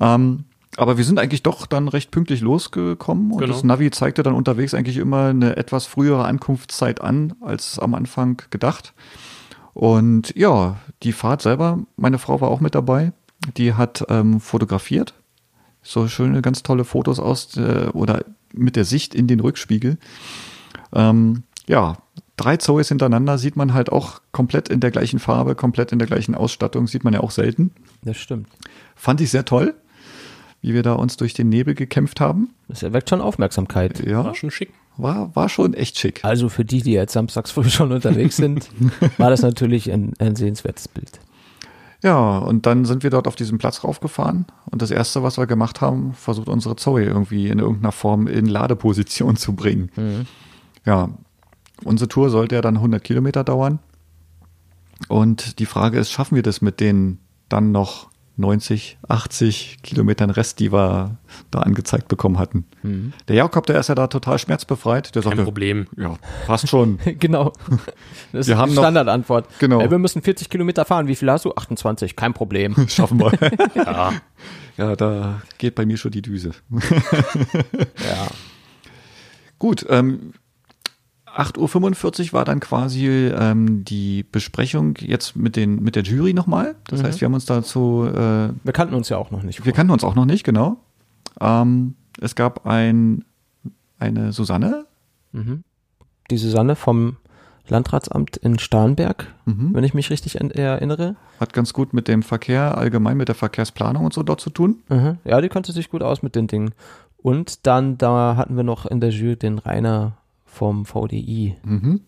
[0.00, 0.44] Ähm,
[0.76, 3.52] aber wir sind eigentlich doch dann recht pünktlich losgekommen und genau.
[3.52, 8.42] das Navi zeigte dann unterwegs eigentlich immer eine etwas frühere Ankunftszeit an als am Anfang
[8.50, 8.94] gedacht.
[9.74, 13.12] Und ja, die Fahrt selber, meine Frau war auch mit dabei,
[13.56, 15.14] die hat ähm, fotografiert.
[15.82, 18.24] So schöne, ganz tolle Fotos aus äh, oder
[18.54, 19.98] mit der Sicht in den Rückspiegel.
[20.94, 21.98] Ähm, ja,
[22.36, 26.08] drei Zoes hintereinander sieht man halt auch komplett in der gleichen Farbe, komplett in der
[26.08, 27.72] gleichen Ausstattung, sieht man ja auch selten.
[28.04, 28.48] Das stimmt.
[28.94, 29.74] Fand ich sehr toll
[30.62, 32.50] wie wir da uns durch den Nebel gekämpft haben.
[32.68, 34.04] Das erweckt schon Aufmerksamkeit.
[34.06, 34.24] Ja.
[34.24, 34.72] War schon schick.
[34.96, 36.24] War, war schon echt schick.
[36.24, 38.70] Also für die, die jetzt samstags früh schon unterwegs sind,
[39.18, 41.20] war das natürlich ein, ein sehenswertes Bild.
[42.02, 45.46] Ja, und dann sind wir dort auf diesen Platz raufgefahren und das erste, was wir
[45.46, 49.90] gemacht haben, versucht unsere Zoe irgendwie in irgendeiner Form in Ladeposition zu bringen.
[49.96, 50.26] Mhm.
[50.84, 51.10] Ja,
[51.84, 53.78] unsere Tour sollte ja dann 100 Kilometer dauern
[55.08, 60.58] und die Frage ist, schaffen wir das mit den dann noch 90, 80 Kilometern Rest,
[60.58, 61.18] die wir
[61.50, 62.64] da angezeigt bekommen hatten.
[62.82, 63.12] Mhm.
[63.28, 65.14] Der Jakob, der ist ja da total schmerzbefreit.
[65.14, 65.86] Der Kein sagte, Problem.
[65.96, 66.16] Ja,
[66.46, 66.98] passt schon.
[67.18, 67.52] genau.
[68.32, 69.46] Das wir ist die Standardantwort.
[69.58, 69.80] Genau.
[69.80, 71.08] Ey, wir müssen 40 Kilometer fahren.
[71.08, 71.54] Wie viel hast du?
[71.54, 72.16] 28.
[72.16, 72.74] Kein Problem.
[72.88, 73.32] Schaffen wir.
[73.74, 74.12] ja.
[74.78, 76.52] ja, da geht bei mir schon die Düse.
[76.70, 78.28] ja.
[79.58, 80.32] Gut, ähm,
[81.34, 86.74] 8.45 Uhr war dann quasi ähm, die Besprechung jetzt mit, den, mit der Jury nochmal.
[86.88, 87.06] Das mhm.
[87.06, 88.06] heißt, wir haben uns dazu.
[88.06, 89.64] Äh, wir kannten uns ja auch noch nicht.
[89.64, 90.76] Wir kannten uns auch noch nicht, genau.
[91.40, 93.24] Ähm, es gab ein,
[93.98, 94.86] eine Susanne.
[95.32, 95.64] Mhm.
[96.30, 97.16] Die Susanne vom
[97.68, 99.70] Landratsamt in Starnberg, mhm.
[99.72, 101.16] wenn ich mich richtig erinnere.
[101.40, 104.82] Hat ganz gut mit dem Verkehr, allgemein mit der Verkehrsplanung und so dort zu tun.
[104.88, 105.18] Mhm.
[105.24, 106.74] Ja, die kannte sich gut aus mit den Dingen.
[107.16, 110.18] Und dann, da hatten wir noch in der Jury den Rainer
[110.52, 111.56] vom VDI.
[111.64, 112.02] Mhm.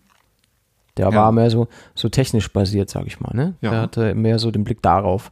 [0.97, 1.15] Der ja.
[1.15, 3.35] war mehr so, so technisch basiert, sag ich mal.
[3.35, 3.55] Ne?
[3.61, 3.71] Ja.
[3.71, 5.31] Der hatte mehr so den Blick darauf.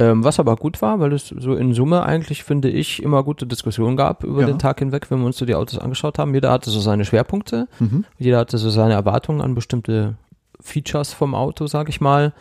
[0.00, 3.46] Ähm, was aber gut war, weil es so in Summe eigentlich, finde ich, immer gute
[3.46, 4.46] Diskussionen gab über ja.
[4.46, 6.34] den Tag hinweg, wenn wir uns so die Autos angeschaut haben.
[6.34, 8.04] Jeder hatte so seine Schwerpunkte, mhm.
[8.16, 10.16] jeder hatte so seine Erwartungen an bestimmte
[10.60, 12.32] Features vom Auto, sag ich mal.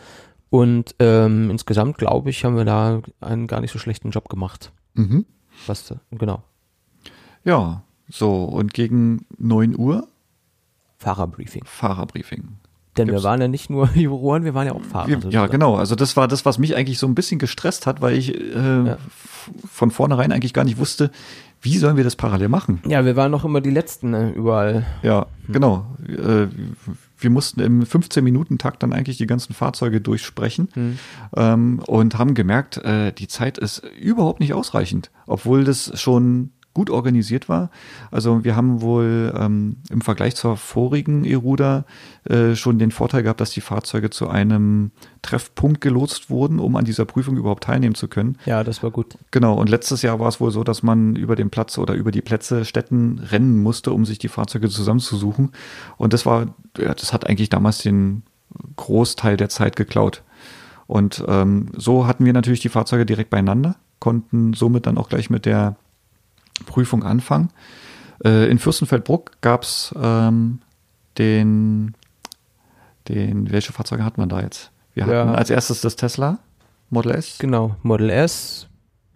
[0.49, 4.72] Und ähm, insgesamt, glaube ich, haben wir da einen gar nicht so schlechten Job gemacht.
[4.93, 5.26] Mhm.
[5.65, 6.43] Was, genau.
[7.43, 10.08] Ja, so, und gegen 9 Uhr?
[10.97, 11.64] Fahrerbriefing.
[11.66, 12.58] Fahrerbriefing.
[12.97, 15.08] Denn wir waren ja nicht nur Juroren, wir waren ja auch Fahrer.
[15.08, 15.76] Wir, ja, genau.
[15.76, 18.88] Also das war das, was mich eigentlich so ein bisschen gestresst hat, weil ich äh,
[18.88, 18.97] ja.
[19.70, 21.12] von vornherein eigentlich gar nicht wusste,
[21.62, 22.82] wie sollen wir das parallel machen?
[22.88, 24.86] Ja, wir waren noch immer die Letzten ne, überall.
[25.03, 25.53] Ja, hm.
[25.53, 25.86] genau.
[26.08, 26.47] Äh,
[27.20, 30.99] wir mussten im 15-Minuten-Takt dann eigentlich die ganzen Fahrzeuge durchsprechen hm.
[31.36, 36.91] ähm, und haben gemerkt, äh, die Zeit ist überhaupt nicht ausreichend, obwohl das schon gut
[36.91, 37.71] organisiert war.
[38.11, 41.86] Also wir haben wohl ähm, im Vergleich zur vorigen Eruda
[42.25, 44.91] äh, schon den Vorteil gehabt, dass die Fahrzeuge zu einem
[45.23, 48.38] Treffpunkt gelotst wurden, um an dieser Prüfung überhaupt teilnehmen zu können.
[48.45, 49.17] Ja, das war gut.
[49.32, 52.11] Genau, und letztes Jahr war es wohl so, dass man über den Platz oder über
[52.11, 55.53] die Plätze Städten rennen musste, um sich die Fahrzeuge zusammenzusuchen.
[55.97, 58.21] Und das war, ja, das hat eigentlich damals den
[58.75, 60.21] Großteil der Zeit geklaut.
[60.86, 65.32] Und ähm, so hatten wir natürlich die Fahrzeuge direkt beieinander, konnten somit dann auch gleich
[65.32, 65.75] mit der
[66.66, 67.49] Prüfung anfangen.
[68.24, 70.60] Äh, in Fürstenfeldbruck gab es ähm,
[71.18, 71.93] den,
[73.08, 74.72] den, welche Fahrzeuge hat man da jetzt?
[74.93, 75.20] Wir ja.
[75.20, 76.39] hatten als erstes das Tesla
[76.89, 77.38] Model S.
[77.39, 78.68] Genau, Model S,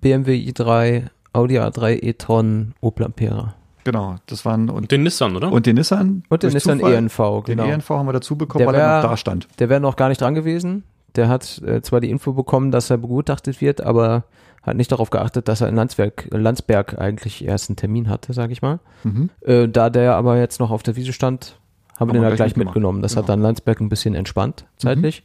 [0.02, 3.56] BMW i3, Audi A3 e-tron, Opel Ampera.
[3.84, 5.52] Genau, das waren und den Nissan, oder?
[5.52, 6.24] Und den Nissan.
[6.30, 7.64] Und den Nissan Zufall, ENV, genau.
[7.64, 9.48] Den ENV haben wir dazu bekommen, der weil er noch da stand.
[9.60, 10.84] Der wäre noch gar nicht dran gewesen.
[11.16, 14.24] Der hat äh, zwar die Info bekommen, dass er begutachtet wird, aber
[14.64, 18.53] hat nicht darauf geachtet, dass er in Landsberg, Landsberg eigentlich erst einen Termin hatte, sage
[18.53, 18.80] ich mal.
[19.03, 19.30] Mhm.
[19.41, 21.59] Äh, da der aber jetzt noch auf der Wiese stand,
[21.99, 23.01] haben wir den halt gleich mitgenommen.
[23.01, 23.24] Das genau.
[23.24, 25.24] hat dann Landsberg ein bisschen entspannt, zeitlich.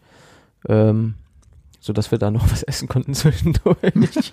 [0.66, 0.74] Mhm.
[0.74, 1.14] Ähm,
[1.80, 4.32] so dass wir da noch was essen konnten zwischendurch.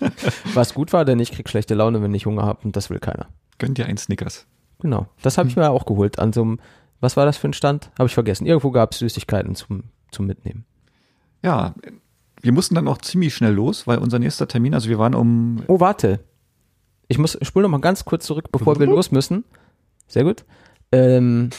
[0.54, 2.98] was gut war, denn ich krieg schlechte Laune, wenn ich Hunger habe und das will
[2.98, 3.28] keiner.
[3.58, 4.46] Gönnt ihr ein Snickers.
[4.80, 5.06] Genau.
[5.22, 5.62] Das habe ich mhm.
[5.62, 6.58] mir auch geholt an so einem,
[7.00, 7.90] was war das für ein Stand?
[7.98, 8.46] Habe ich vergessen.
[8.46, 10.64] Irgendwo gab es Süßigkeiten zum, zum Mitnehmen.
[11.44, 11.74] Ja,
[12.40, 15.62] wir mussten dann auch ziemlich schnell los, weil unser nächster Termin, also wir waren um.
[15.66, 16.20] Oh, warte.
[17.06, 19.44] Ich muss, spule noch mal ganz kurz zurück, bevor wir los müssen.
[20.08, 20.44] Sehr gut.
[20.90, 21.50] Ähm,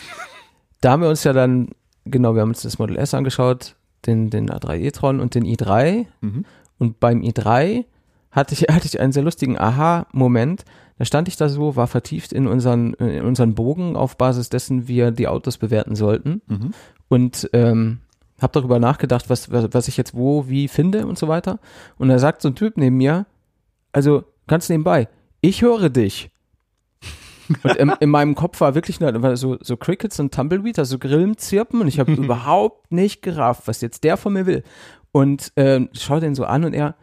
[0.82, 1.70] da haben wir uns ja dann,
[2.06, 3.76] genau, wir haben uns das Model S angeschaut,
[4.08, 6.08] den, den A3 e-tron und den i3.
[6.22, 6.46] Mhm.
[6.80, 7.86] Und beim i3
[8.32, 10.66] hatte ich, hatte ich einen sehr lustigen Aha-Moment.
[10.98, 14.88] Da stand ich da so, war vertieft in unseren, in unseren Bogen auf Basis dessen
[14.88, 16.42] wir die Autos bewerten sollten.
[16.48, 16.74] Mhm.
[17.08, 18.00] Und ähm,
[18.46, 21.60] habe darüber nachgedacht, was, was, was ich jetzt wo, wie finde und so weiter.
[21.98, 23.26] Und da sagt so ein Typ neben mir,
[23.91, 25.10] also ganz nebenbei,
[25.41, 26.30] ich höre dich.
[27.64, 31.38] Und in, in, meinem Kopf war wirklich nur, so, so Crickets und Tumbleweed, also Grillen,
[31.38, 34.64] Zirpen und ich habe überhaupt nicht gerafft, was jetzt der von mir will.
[35.12, 36.96] Und äh, schau den so an und er,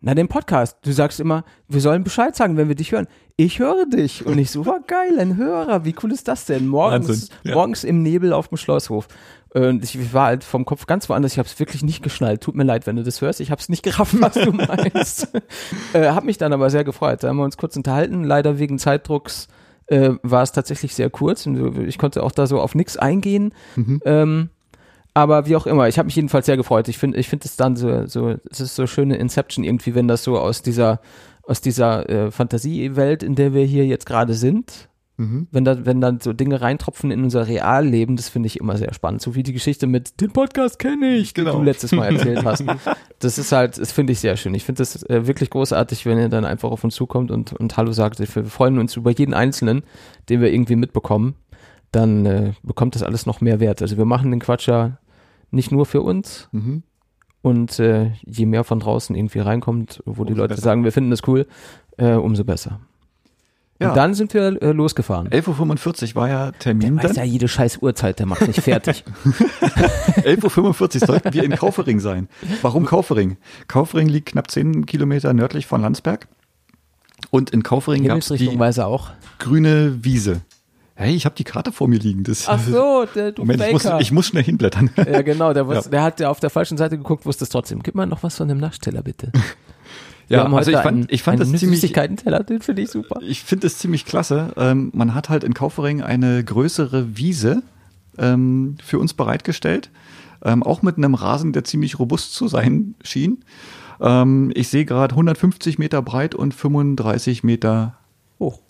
[0.00, 0.78] na, den Podcast.
[0.82, 3.08] Du sagst immer, wir sollen Bescheid sagen, wenn wir dich hören.
[3.36, 4.24] Ich höre dich.
[4.24, 5.84] Und ich so, war geil, ein Hörer.
[5.84, 6.68] Wie cool ist das denn?
[6.68, 7.54] Morgens, ja.
[7.54, 9.08] morgens im Nebel auf dem Schlosshof.
[9.56, 11.32] Und ich war halt vom Kopf ganz woanders.
[11.32, 12.42] Ich habe es wirklich nicht geschnallt.
[12.42, 13.40] Tut mir leid, wenn du das hörst.
[13.40, 15.28] Ich habe es nicht gerafft, was du meinst.
[15.94, 17.22] äh, hab mich dann aber sehr gefreut.
[17.22, 18.22] Da haben wir uns kurz unterhalten.
[18.22, 19.48] Leider wegen Zeitdrucks
[19.86, 21.46] äh, war es tatsächlich sehr kurz.
[21.46, 23.54] Ich konnte auch da so auf nichts eingehen.
[23.76, 24.02] Mhm.
[24.04, 24.50] Ähm,
[25.14, 26.88] aber wie auch immer, ich habe mich jedenfalls sehr gefreut.
[26.88, 30.06] Ich finde, ich finde es dann so, so, es ist so schöne Inception irgendwie, wenn
[30.06, 31.00] das so aus dieser,
[31.44, 35.48] aus dieser äh, Fantasiewelt, in der wir hier jetzt gerade sind, Mhm.
[35.50, 38.92] Wenn, da, wenn dann so Dinge reintropfen in unser Realleben, das finde ich immer sehr
[38.92, 39.22] spannend.
[39.22, 41.52] So wie die Geschichte mit den Podcast kenne ich, genau.
[41.52, 42.64] die du letztes Mal erzählt hast.
[43.18, 44.52] Das ist halt, das finde ich sehr schön.
[44.54, 47.78] Ich finde das äh, wirklich großartig, wenn ihr dann einfach auf uns zukommt und, und
[47.78, 48.18] Hallo sagt.
[48.18, 49.84] Wir freuen uns über jeden Einzelnen,
[50.28, 51.34] den wir irgendwie mitbekommen.
[51.92, 53.80] Dann äh, bekommt das alles noch mehr Wert.
[53.80, 54.98] Also wir machen den Quatsch ja
[55.50, 56.50] nicht nur für uns.
[56.52, 56.82] Mhm.
[57.40, 60.62] Und äh, je mehr von draußen irgendwie reinkommt, wo umso die Leute besser.
[60.62, 61.46] sagen, wir finden das cool,
[61.96, 62.80] äh, umso besser.
[63.78, 63.90] Ja.
[63.90, 65.28] Und dann sind wir äh, losgefahren.
[65.28, 66.96] 11.45 Uhr war ja Termin.
[66.96, 69.04] Der weiß ja jede scheiß Uhrzeit, der macht nicht fertig.
[69.24, 72.28] 11.45 Uhr sollten wir in Kaufering sein.
[72.62, 73.36] Warum Kaufering?
[73.68, 76.26] Kaufering liegt knapp 10 Kilometer nördlich von Landsberg.
[77.30, 79.10] Und in Kaufering gab es die auch.
[79.38, 80.40] grüne Wiese.
[80.94, 82.24] Hey, ich habe die Karte vor mir liegen.
[82.24, 84.88] Das, Ach so, der, du Moment, ich muss, ich muss, schnell hinblättern.
[84.96, 85.90] Ja, genau, der, wusste, ja.
[85.90, 87.82] der hat ja auf der falschen Seite geguckt, wusste es trotzdem.
[87.82, 89.30] Gib mal noch was von dem Nachsteller, bitte.
[90.28, 91.80] Ja, also ich fand, ich fand das ziemlich.
[91.80, 93.20] Süßigkeiten-Teller, den finde ich super.
[93.22, 94.52] Ich finde es ziemlich klasse.
[94.56, 97.62] Ähm, man hat halt in Kaufering eine größere Wiese
[98.18, 99.90] ähm, für uns bereitgestellt.
[100.44, 103.44] Ähm, auch mit einem Rasen, der ziemlich robust zu sein schien.
[104.00, 107.96] Ähm, ich sehe gerade 150 Meter breit und 35 Meter
[108.40, 108.60] hoch.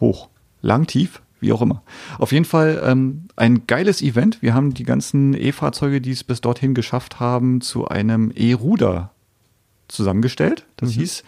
[0.00, 0.28] Hoch.
[0.62, 1.82] Lang, tief, wie auch immer.
[2.18, 4.42] Auf jeden Fall ähm, ein geiles Event.
[4.42, 9.12] Wir haben die ganzen E-Fahrzeuge, die es bis dorthin geschafft haben, zu einem E-Ruder
[9.88, 10.66] zusammengestellt.
[10.76, 11.00] Das mhm.
[11.00, 11.24] hieß,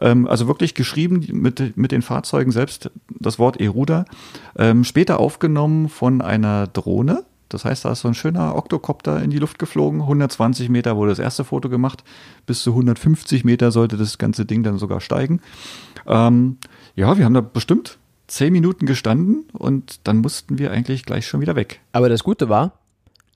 [0.00, 4.04] ähm, also wirklich geschrieben mit, mit den Fahrzeugen selbst, das Wort E-Ruder.
[4.56, 7.24] Ähm, später aufgenommen von einer Drohne.
[7.48, 10.00] Das heißt, da ist so ein schöner Oktokopter in die Luft geflogen.
[10.00, 12.02] 120 Meter wurde das erste Foto gemacht.
[12.44, 15.40] Bis zu 150 Meter sollte das ganze Ding dann sogar steigen.
[16.06, 16.58] Ähm,
[16.96, 21.40] ja, wir haben da bestimmt zehn Minuten gestanden und dann mussten wir eigentlich gleich schon
[21.40, 21.80] wieder weg.
[21.92, 22.72] Aber das Gute war,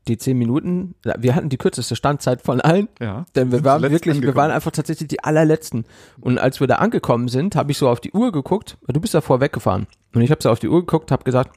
[0.08, 4.14] die zehn Minuten, wir hatten die kürzeste Standzeit von allen, ja, denn wir waren wirklich,
[4.14, 4.22] angekommen.
[4.22, 5.84] wir waren einfach tatsächlich die allerletzten.
[6.20, 9.14] Und als wir da angekommen sind, habe ich so auf die Uhr geguckt, du bist
[9.14, 9.86] davor weggefahren.
[10.14, 11.56] Und ich habe so auf die Uhr geguckt, habe gesagt,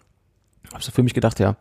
[0.71, 1.55] habe so für mich gedacht, ja,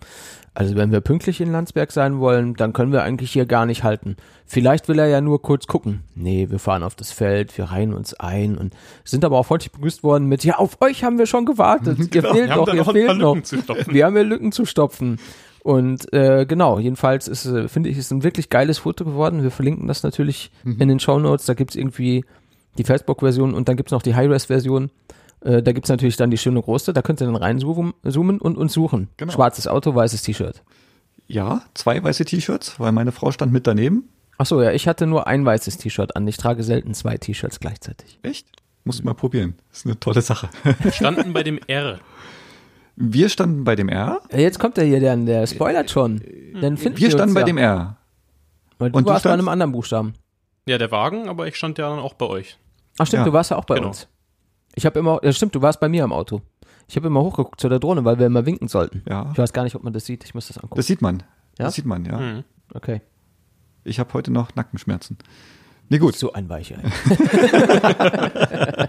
[0.55, 3.85] also wenn wir pünktlich in Landsberg sein wollen, dann können wir eigentlich hier gar nicht
[3.85, 4.17] halten.
[4.45, 6.03] Vielleicht will er ja nur kurz gucken.
[6.15, 8.75] Nee, wir fahren auf das Feld, wir reihen uns ein und
[9.05, 11.99] sind aber auch freundlich begrüßt worden mit, ja, auf euch haben wir schon gewartet.
[11.99, 13.37] ihr genau, fehlt noch, ihr fehlt noch.
[13.87, 15.19] Wir haben hier Lücken zu stopfen.
[15.63, 19.45] Und äh, genau, jedenfalls ist, äh, finde ich, ist ein wirklich geiles Foto geworden.
[19.45, 20.81] Wir verlinken das natürlich mhm.
[20.81, 21.47] in den Show Notes.
[21.47, 22.25] Da gibt's irgendwie
[22.79, 24.91] die Facebook-Version und dann gibt's noch die High-Res-Version.
[25.41, 28.73] Äh, da gibt's natürlich dann die schöne große, da könnt ihr dann reinzoomen und uns
[28.73, 29.09] suchen.
[29.17, 29.33] Genau.
[29.33, 30.63] Schwarzes Auto, weißes T-Shirt.
[31.29, 34.09] Ja, zwei weiße T-Shirts, weil meine Frau stand mit daneben.
[34.39, 36.27] Ach so, ja, ich hatte nur ein weißes T-Shirt an.
[36.27, 38.19] Ich trage selten zwei T-Shirts gleichzeitig.
[38.23, 38.49] Echt?
[38.85, 39.55] Musst du mal probieren.
[39.71, 40.51] Das ist eine tolle Sache.
[40.81, 42.01] Wir standen bei dem R.
[43.05, 44.21] Wir standen bei dem R.
[44.33, 46.21] Jetzt kommt er hier, der, der spoilert schon.
[46.61, 47.47] Dann finden wir standen bei ja.
[47.47, 47.97] dem R.
[48.79, 50.15] Weil du Und warst du bei einem anderen Buchstaben.
[50.69, 52.59] Ja, der Wagen, aber ich stand ja dann auch bei euch.
[52.99, 53.25] Ach stimmt, ja.
[53.25, 53.89] du warst ja auch bei genau.
[53.89, 54.07] uns.
[54.77, 56.43] Ich habe immer, ja stimmt, du warst bei mir im Auto.
[56.89, 59.03] Ich habe immer hochgeguckt zu der Drohne, weil wir immer winken sollten.
[59.09, 59.31] Ja.
[59.33, 60.25] Ich weiß gar nicht, ob man das sieht.
[60.25, 60.77] Ich muss das angucken.
[60.77, 61.25] Das sieht man.
[61.59, 61.65] Ja?
[61.65, 62.19] Das sieht man, ja.
[62.19, 62.45] Mhm.
[62.73, 63.01] Okay.
[63.83, 65.19] Ich habe heute noch Nackenschmerzen.
[65.93, 66.17] Nee, gut.
[66.17, 66.77] So ein Weicher.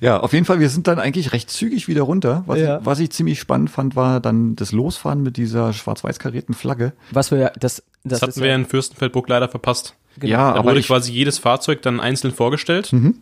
[0.00, 2.44] ja, auf jeden Fall, wir sind dann eigentlich recht zügig wieder runter.
[2.46, 2.78] Was, ja.
[2.78, 6.92] ich, was ich ziemlich spannend fand, war dann das Losfahren mit dieser schwarz-weiß karierten Flagge.
[7.10, 9.96] Was wir ja, das, das, das hatten wir ja in Fürstenfeldbruck leider verpasst.
[10.20, 10.30] Genau.
[10.30, 13.16] Ja, da aber wurde ich, quasi jedes Fahrzeug dann einzeln vorgestellt, mhm.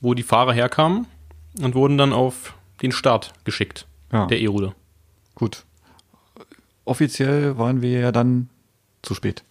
[0.00, 1.06] wo die Fahrer herkamen
[1.62, 4.26] und wurden dann auf den Start geschickt, ja.
[4.26, 4.74] der E-Ruder.
[5.36, 5.62] Gut.
[6.84, 8.48] Offiziell waren wir ja dann
[9.02, 9.44] zu spät.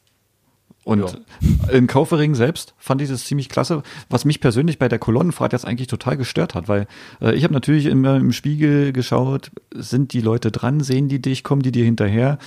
[0.83, 1.69] Und ja.
[1.69, 5.65] in Kaufering selbst fand ich das ziemlich klasse, was mich persönlich bei der Kolonnenfahrt jetzt
[5.65, 6.87] eigentlich total gestört hat, weil
[7.21, 11.43] äh, ich habe natürlich immer im Spiegel geschaut, sind die Leute dran, sehen die dich,
[11.43, 12.37] kommen die dir hinterher?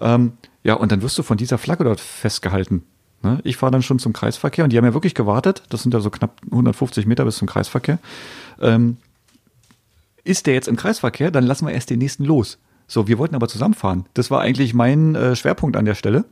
[0.00, 0.32] Ähm,
[0.64, 2.82] ja, und dann wirst du von dieser Flagge dort festgehalten.
[3.22, 3.40] Ne?
[3.44, 6.00] Ich fahre dann schon zum Kreisverkehr und die haben ja wirklich gewartet, das sind ja
[6.00, 7.98] so knapp 150 Meter bis zum Kreisverkehr.
[8.60, 8.96] Ähm,
[10.24, 12.58] ist der jetzt im Kreisverkehr, dann lassen wir erst den nächsten los.
[12.88, 14.06] So, wir wollten aber zusammenfahren.
[14.14, 16.24] Das war eigentlich mein äh, Schwerpunkt an der Stelle.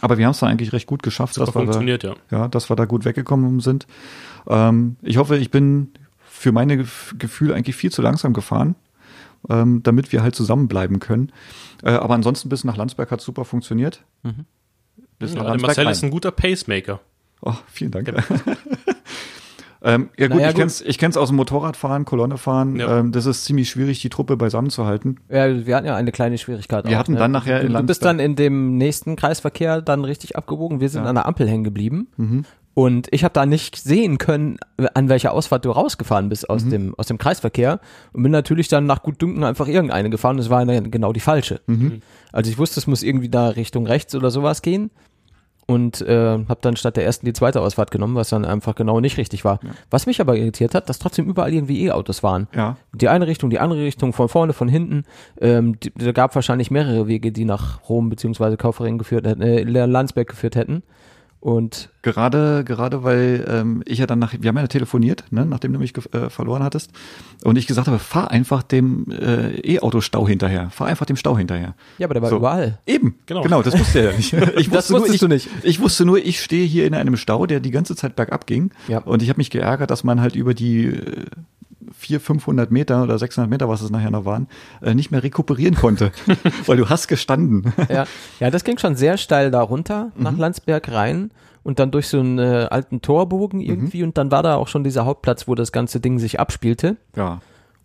[0.00, 2.42] Aber wir haben es dann eigentlich recht gut geschafft, das dass, funktioniert, wir da, ja.
[2.42, 2.48] ja.
[2.48, 3.86] dass wir da gut weggekommen sind.
[4.46, 5.92] Ähm, ich hoffe, ich bin
[6.24, 8.74] für meine Gefühle eigentlich viel zu langsam gefahren,
[9.48, 11.32] ähm, damit wir halt zusammenbleiben können.
[11.82, 14.02] Äh, aber ansonsten bis nach Landsberg hat super funktioniert.
[14.22, 14.44] Mhm.
[15.18, 15.92] Bis ja, nach Landsberg Marcel rein.
[15.92, 17.00] ist ein guter Pacemaker.
[17.40, 18.12] Oh, vielen Dank.
[19.84, 22.76] Ähm, ja gut, naja, ich kenn's, ich kenn's aus dem Motorradfahren, Kolonnefahren.
[22.76, 23.00] Ja.
[23.00, 25.16] Ähm, das ist ziemlich schwierig, die Truppe beisammen zu halten.
[25.28, 26.86] Ja, wir hatten ja eine kleine Schwierigkeit.
[26.88, 27.18] Wir auch, hatten ne?
[27.18, 30.80] dann nachher in Du, du bist dann in dem nächsten Kreisverkehr dann richtig abgebogen.
[30.80, 31.08] Wir sind ja.
[31.10, 32.08] an der Ampel hängen geblieben.
[32.16, 32.44] Mhm.
[32.72, 34.56] Und ich habe da nicht sehen können,
[34.94, 36.70] an welcher Ausfahrt du rausgefahren bist aus mhm.
[36.70, 37.78] dem aus dem Kreisverkehr
[38.12, 40.38] und bin natürlich dann nach Gutdünken einfach irgendeine gefahren.
[40.38, 41.60] Das war dann genau die falsche.
[41.66, 42.00] Mhm.
[42.32, 44.90] Also ich wusste, es muss irgendwie da Richtung rechts oder sowas gehen
[45.66, 49.00] und äh, habe dann statt der ersten die zweite Ausfahrt genommen, was dann einfach genau
[49.00, 49.60] nicht richtig war.
[49.62, 49.70] Ja.
[49.90, 52.48] Was mich aber irritiert hat, dass trotzdem überall irgendwie E-Autos waren.
[52.54, 52.76] Ja.
[52.92, 55.04] Die eine Richtung, die andere Richtung, von vorne, von hinten.
[55.40, 59.62] Ähm, die, da gab wahrscheinlich mehrere Wege, die nach Rom beziehungsweise Kaufering geführt hätten, äh,
[59.62, 60.82] Landsberg geführt hätten.
[61.44, 65.74] Und gerade, gerade weil ähm, ich ja dann nach, wir haben ja telefoniert, ne, nachdem
[65.74, 66.90] du mich äh, verloren hattest,
[67.44, 71.74] und ich gesagt habe, fahr einfach dem äh, E-Auto-Stau hinterher, fahr einfach dem Stau hinterher.
[71.98, 72.36] Ja, aber der war so.
[72.36, 72.78] überall.
[72.86, 73.42] Eben, genau.
[73.42, 74.32] genau, das wusste er ja nicht.
[74.56, 75.50] Ich das wusste nur, ich, du nicht.
[75.64, 78.70] Ich wusste nur, ich stehe hier in einem Stau, der die ganze Zeit bergab ging,
[78.88, 79.00] ja.
[79.00, 81.26] und ich habe mich geärgert, dass man halt über die äh,
[81.92, 84.48] 400, 500 Meter oder 600 Meter, was es nachher noch waren,
[84.82, 86.12] äh, nicht mehr rekuperieren konnte,
[86.66, 87.72] weil du hast gestanden.
[87.88, 88.06] ja.
[88.40, 90.38] ja, das ging schon sehr steil da runter nach mhm.
[90.38, 91.30] Landsberg rein
[91.62, 93.66] und dann durch so einen äh, alten Torbogen mhm.
[93.66, 94.08] irgendwie mhm.
[94.08, 96.96] und dann war da auch schon dieser Hauptplatz, wo das ganze Ding sich abspielte.
[97.16, 97.40] Ja.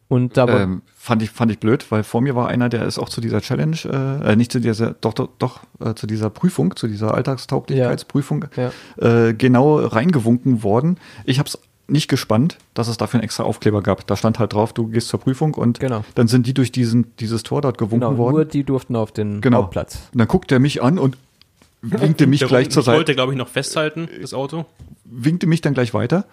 [0.10, 2.98] Und da ähm, fand ich fand ich blöd, weil vor mir war einer, der ist
[2.98, 6.32] auch zu dieser Challenge, äh, äh nicht zu dieser, doch doch, doch äh, zu dieser
[6.32, 8.72] Prüfung, zu dieser Alltagstauglichkeitsprüfung, ja.
[9.00, 9.28] ja.
[9.28, 10.98] äh, genau reingewunken worden.
[11.26, 11.60] Ich habe es
[11.92, 14.06] nicht gespannt, dass es dafür einen extra Aufkleber gab.
[14.08, 16.04] Da stand halt drauf, du gehst zur Prüfung und genau.
[16.16, 18.36] dann sind die durch diesen, dieses Tor dort gewunken genau, worden.
[18.36, 19.60] Nur die durften auf den genau.
[19.60, 20.10] Hauptplatz.
[20.14, 21.18] Und dann guckt er mich an und
[21.82, 22.98] winkte mich gleich zur Seite.
[22.98, 24.66] wollte, glaube ich, noch festhalten, das Auto.
[25.06, 26.26] Winkte mich dann gleich weiter.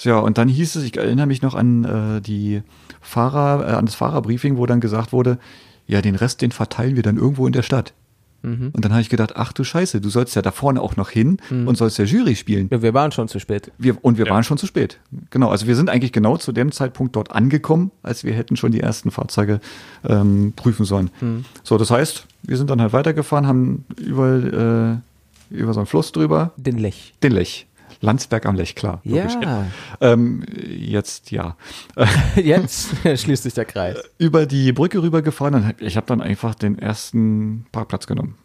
[0.00, 2.62] Ja, und dann hieß es, ich erinnere mich noch an äh, die
[3.00, 5.38] Fahrer, äh, an das Fahrerbriefing, wo dann gesagt wurde,
[5.86, 7.92] ja, den Rest, den verteilen wir dann irgendwo in der Stadt.
[8.44, 8.70] Mhm.
[8.72, 11.10] Und dann habe ich gedacht, ach du Scheiße, du sollst ja da vorne auch noch
[11.10, 11.66] hin mhm.
[11.66, 12.68] und sollst ja Jury spielen.
[12.70, 13.72] Ja, wir waren schon zu spät.
[13.78, 14.32] Wir, und wir ja.
[14.32, 14.98] waren schon zu spät.
[15.30, 18.72] Genau, also wir sind eigentlich genau zu dem Zeitpunkt dort angekommen, als wir hätten schon
[18.72, 19.60] die ersten Fahrzeuge
[20.06, 21.10] ähm, prüfen sollen.
[21.20, 21.44] Mhm.
[21.62, 25.00] So, das heißt, wir sind dann halt weitergefahren, haben überall
[25.50, 26.52] äh, über so einen Fluss drüber.
[26.56, 27.14] Den Lech.
[27.22, 27.66] Den Lech.
[28.04, 29.00] Landsberg am Lech, klar.
[29.02, 29.66] Ja.
[30.00, 31.56] Ähm, jetzt, ja.
[32.36, 32.90] jetzt
[33.20, 33.98] schließt sich der Kreis.
[34.18, 38.36] Über die Brücke rübergefahren und ich habe dann einfach den ersten Parkplatz genommen.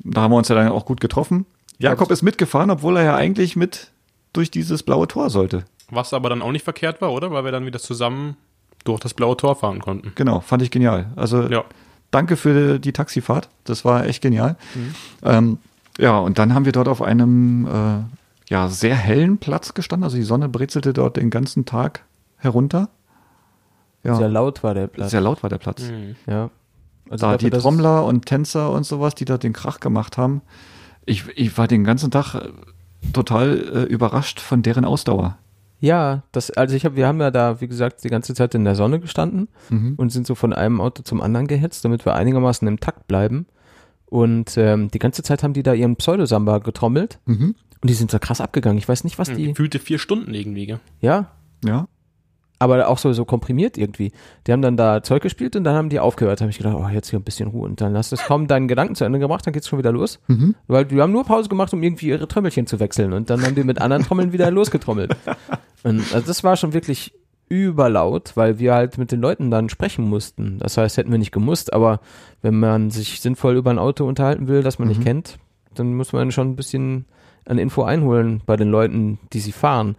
[0.00, 1.46] Da haben wir uns ja dann auch gut getroffen.
[1.78, 3.90] Jakob ist mitgefahren, obwohl er ja eigentlich mit
[4.32, 5.64] durch dieses blaue Tor sollte.
[5.90, 7.30] Was aber dann auch nicht verkehrt war, oder?
[7.30, 8.36] Weil wir dann wieder zusammen
[8.84, 10.12] durch das blaue Tor fahren konnten.
[10.14, 11.12] Genau, fand ich genial.
[11.16, 11.64] Also ja.
[12.10, 13.48] danke für die Taxifahrt.
[13.64, 14.56] Das war echt genial.
[14.74, 14.94] Mhm.
[15.22, 15.58] Ähm,
[15.98, 18.02] ja, und dann haben wir dort auf einem äh,
[18.48, 20.04] ja, sehr hellen Platz gestanden.
[20.04, 22.04] Also die Sonne brezelte dort den ganzen Tag
[22.36, 22.90] herunter.
[24.02, 24.16] Ja.
[24.16, 25.10] Sehr laut war der Platz.
[25.10, 25.90] Sehr laut war der Platz.
[25.90, 26.16] Mhm.
[26.26, 26.50] Ja.
[27.08, 30.42] Also da die Trommler und Tänzer und sowas, die da den Krach gemacht haben.
[31.06, 32.50] Ich, ich war den ganzen Tag äh,
[33.12, 35.38] total äh, überrascht von deren Ausdauer.
[35.80, 38.64] Ja, das, also ich habe, wir haben ja da, wie gesagt, die ganze Zeit in
[38.64, 39.94] der Sonne gestanden mhm.
[39.96, 43.46] und sind so von einem Auto zum anderen gehetzt, damit wir einigermaßen im Takt bleiben.
[44.06, 47.18] Und ähm, die ganze Zeit haben die da ihren Pseudosamba getrommelt.
[47.26, 47.54] Mhm.
[47.84, 48.78] Und die sind so krass abgegangen.
[48.78, 49.48] Ich weiß nicht, was hm, die.
[49.48, 50.74] Gefühlte vier Stunden irgendwie.
[51.02, 51.26] Ja.
[51.62, 51.86] Ja.
[52.58, 54.10] Aber auch so, so komprimiert irgendwie.
[54.46, 56.40] Die haben dann da Zeug gespielt und dann haben die aufgehört.
[56.40, 57.66] Da habe ich gedacht, oh, jetzt hier ein bisschen Ruhe.
[57.68, 59.92] Und dann hast du es kaum deinen Gedanken zu Ende gemacht, dann geht's schon wieder
[59.92, 60.18] los.
[60.28, 60.54] Mhm.
[60.66, 63.12] Weil die haben nur Pause gemacht, um irgendwie ihre Trommelchen zu wechseln.
[63.12, 65.14] Und dann haben die mit anderen Trommeln wieder losgetrommelt.
[65.82, 67.12] Und also das war schon wirklich
[67.50, 70.58] überlaut, weil wir halt mit den Leuten dann sprechen mussten.
[70.58, 72.00] Das heißt, hätten wir nicht gemusst, aber
[72.40, 74.94] wenn man sich sinnvoll über ein Auto unterhalten will, das man mhm.
[74.94, 75.38] nicht kennt,
[75.74, 77.04] dann muss man schon ein bisschen
[77.46, 79.96] an Info einholen bei den Leuten, die sie fahren.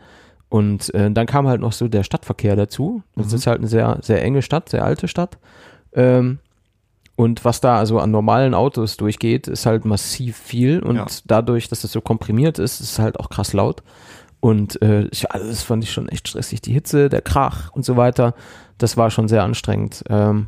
[0.49, 3.03] Und äh, dann kam halt noch so der Stadtverkehr dazu.
[3.15, 3.35] Das mhm.
[3.35, 5.37] ist halt eine sehr, sehr enge Stadt, sehr alte Stadt.
[5.93, 6.39] Ähm,
[7.15, 10.79] und was da also an normalen Autos durchgeht, ist halt massiv viel.
[10.79, 11.05] Und ja.
[11.25, 13.83] dadurch, dass es so komprimiert ist, ist es halt auch krass laut.
[14.41, 16.61] Und äh, ich, also das fand ich schon echt stressig.
[16.61, 18.35] Die Hitze, der Krach und so weiter,
[18.77, 20.03] das war schon sehr anstrengend.
[20.09, 20.47] Ähm,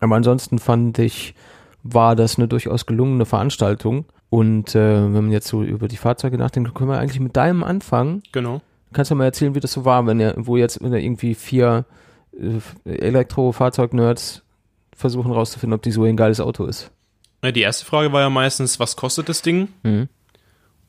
[0.00, 1.34] aber ansonsten fand ich,
[1.82, 4.04] war das eine durchaus gelungene Veranstaltung.
[4.30, 7.64] Und äh, wenn man jetzt so über die Fahrzeuge nachdenkt, können wir eigentlich mit deinem
[7.64, 8.22] anfangen.
[8.30, 8.62] Genau.
[8.92, 11.34] Kannst du mal erzählen, wie das so war, wenn er, wo jetzt wenn er irgendwie
[11.34, 11.84] vier
[12.32, 12.60] äh,
[12.90, 14.42] Elektrofahrzeug-Nerds
[14.96, 16.92] versuchen rauszufinden, ob die so ein geiles Auto ist?
[17.42, 19.68] Ja, die erste Frage war ja meistens, was kostet das Ding?
[19.82, 20.08] Mhm.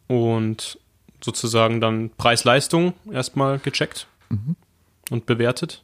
[0.07, 0.79] Und
[1.23, 4.55] sozusagen dann Preis-Leistung erstmal gecheckt mhm.
[5.09, 5.83] und bewertet.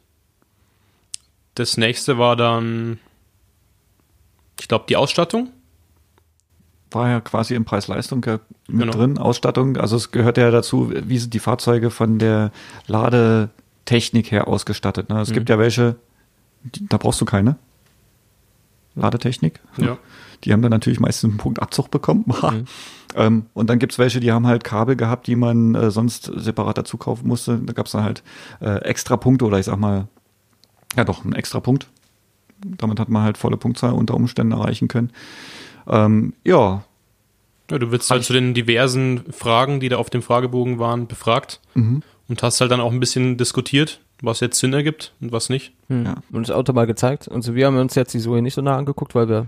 [1.54, 3.00] Das nächste war dann,
[4.60, 5.50] ich glaube, die Ausstattung
[6.90, 8.24] war ja quasi im Preis-Leistung
[8.68, 8.92] mit genau.
[8.92, 9.76] drin, Ausstattung.
[9.76, 12.50] Also es gehört ja dazu, wie sind die Fahrzeuge von der
[12.86, 15.08] Ladetechnik her ausgestattet.
[15.08, 15.20] Ne?
[15.20, 15.34] Es mhm.
[15.34, 15.96] gibt ja welche,
[16.62, 17.56] da brauchst du keine
[18.94, 19.60] Ladetechnik.
[19.76, 19.98] Ja.
[20.44, 22.24] Die haben dann natürlich meistens einen Punkt Abzug bekommen.
[22.38, 22.64] Mhm.
[23.16, 26.78] ähm, und dann gibt's welche, die haben halt Kabel gehabt, die man äh, sonst separat
[26.78, 27.58] dazu kaufen musste.
[27.58, 28.22] Da gab's dann halt
[28.60, 30.08] äh, extra Punkte oder ich sag mal,
[30.96, 31.88] ja doch, einen extra Punkt.
[32.64, 35.10] Damit hat man halt volle Punktzahl unter Umständen erreichen können.
[35.88, 36.84] Ähm, ja.
[37.70, 37.78] ja.
[37.78, 42.02] Du wirst halt zu den diversen Fragen, die da auf dem Fragebogen waren, befragt mhm.
[42.28, 45.72] und hast halt dann auch ein bisschen diskutiert, was jetzt Sinn ergibt und was nicht.
[45.88, 46.06] Mhm.
[46.06, 46.14] Ja.
[46.30, 47.28] Und das Auto mal gezeigt.
[47.28, 49.46] Und so, wir haben uns jetzt die Zoe nicht so nah angeguckt, weil wir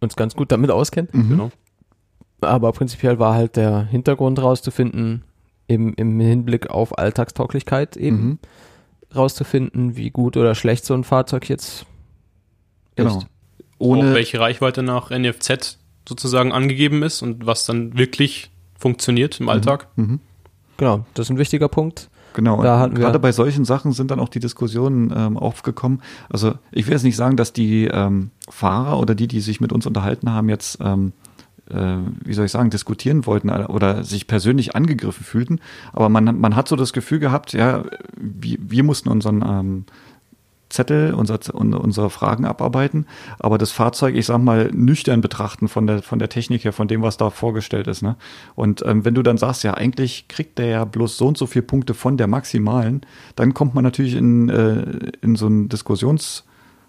[0.00, 1.10] uns ganz gut damit auskennen.
[1.12, 1.28] Mhm.
[1.28, 1.50] Genau.
[2.40, 5.24] Aber prinzipiell war halt der Hintergrund rauszufinden,
[5.66, 8.38] im, im Hinblick auf Alltagstauglichkeit eben mhm.
[9.14, 11.86] rauszufinden, wie gut oder schlecht so ein Fahrzeug jetzt
[12.96, 13.18] genau.
[13.18, 13.26] ist
[13.80, 14.10] ohne.
[14.10, 15.78] Auch welche Reichweite nach NFZ
[16.08, 19.50] sozusagen angegeben ist und was dann wirklich funktioniert im mhm.
[19.50, 19.88] Alltag.
[19.96, 20.20] Mhm.
[20.76, 22.08] Genau, das ist ein wichtiger Punkt.
[22.34, 26.00] Genau, da und gerade bei solchen Sachen sind dann auch die Diskussionen ähm, aufgekommen.
[26.28, 29.72] Also ich will jetzt nicht sagen, dass die ähm, Fahrer oder die, die sich mit
[29.72, 31.12] uns unterhalten haben, jetzt, ähm,
[31.68, 35.60] äh, wie soll ich sagen, diskutieren wollten oder sich persönlich angegriffen fühlten.
[35.92, 37.84] Aber man, man hat so das Gefühl gehabt, ja,
[38.16, 39.84] wir, wir mussten unseren ähm,
[40.70, 43.06] Zettel, unser, unsere Fragen abarbeiten,
[43.38, 46.88] aber das Fahrzeug, ich sag mal, nüchtern betrachten von der, von der Technik her, von
[46.88, 48.02] dem, was da vorgestellt ist.
[48.02, 48.16] Ne?
[48.54, 51.46] Und ähm, wenn du dann sagst, ja, eigentlich kriegt der ja bloß so und so
[51.46, 53.02] viele Punkte von der maximalen,
[53.36, 55.68] dann kommt man natürlich in, äh, in so ein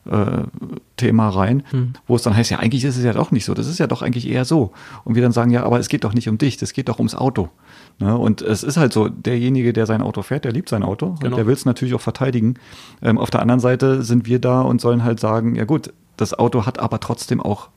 [0.06, 1.94] Diskussionsthema Thema rein, hm.
[2.06, 3.88] wo es dann heißt, ja, eigentlich ist es ja doch nicht so, das ist ja
[3.88, 4.72] doch eigentlich eher so.
[5.04, 7.00] Und wir dann sagen, ja, aber es geht doch nicht um dich, das geht doch
[7.00, 7.50] ums Auto.
[7.98, 8.16] Ne?
[8.16, 11.32] Und es ist halt so, derjenige, der sein Auto fährt, der liebt sein Auto genau.
[11.32, 12.56] und der will es natürlich auch verteidigen.
[13.02, 16.38] Ähm, auf der anderen Seite sind wir da und sollen halt sagen, ja gut, das
[16.38, 17.70] Auto hat aber trotzdem auch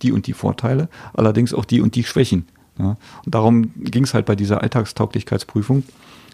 [0.00, 2.46] die und die Vorteile, allerdings auch die und die Schwächen.
[2.78, 2.96] Ja?
[3.26, 5.84] Und darum ging es halt bei dieser Alltagstauglichkeitsprüfung,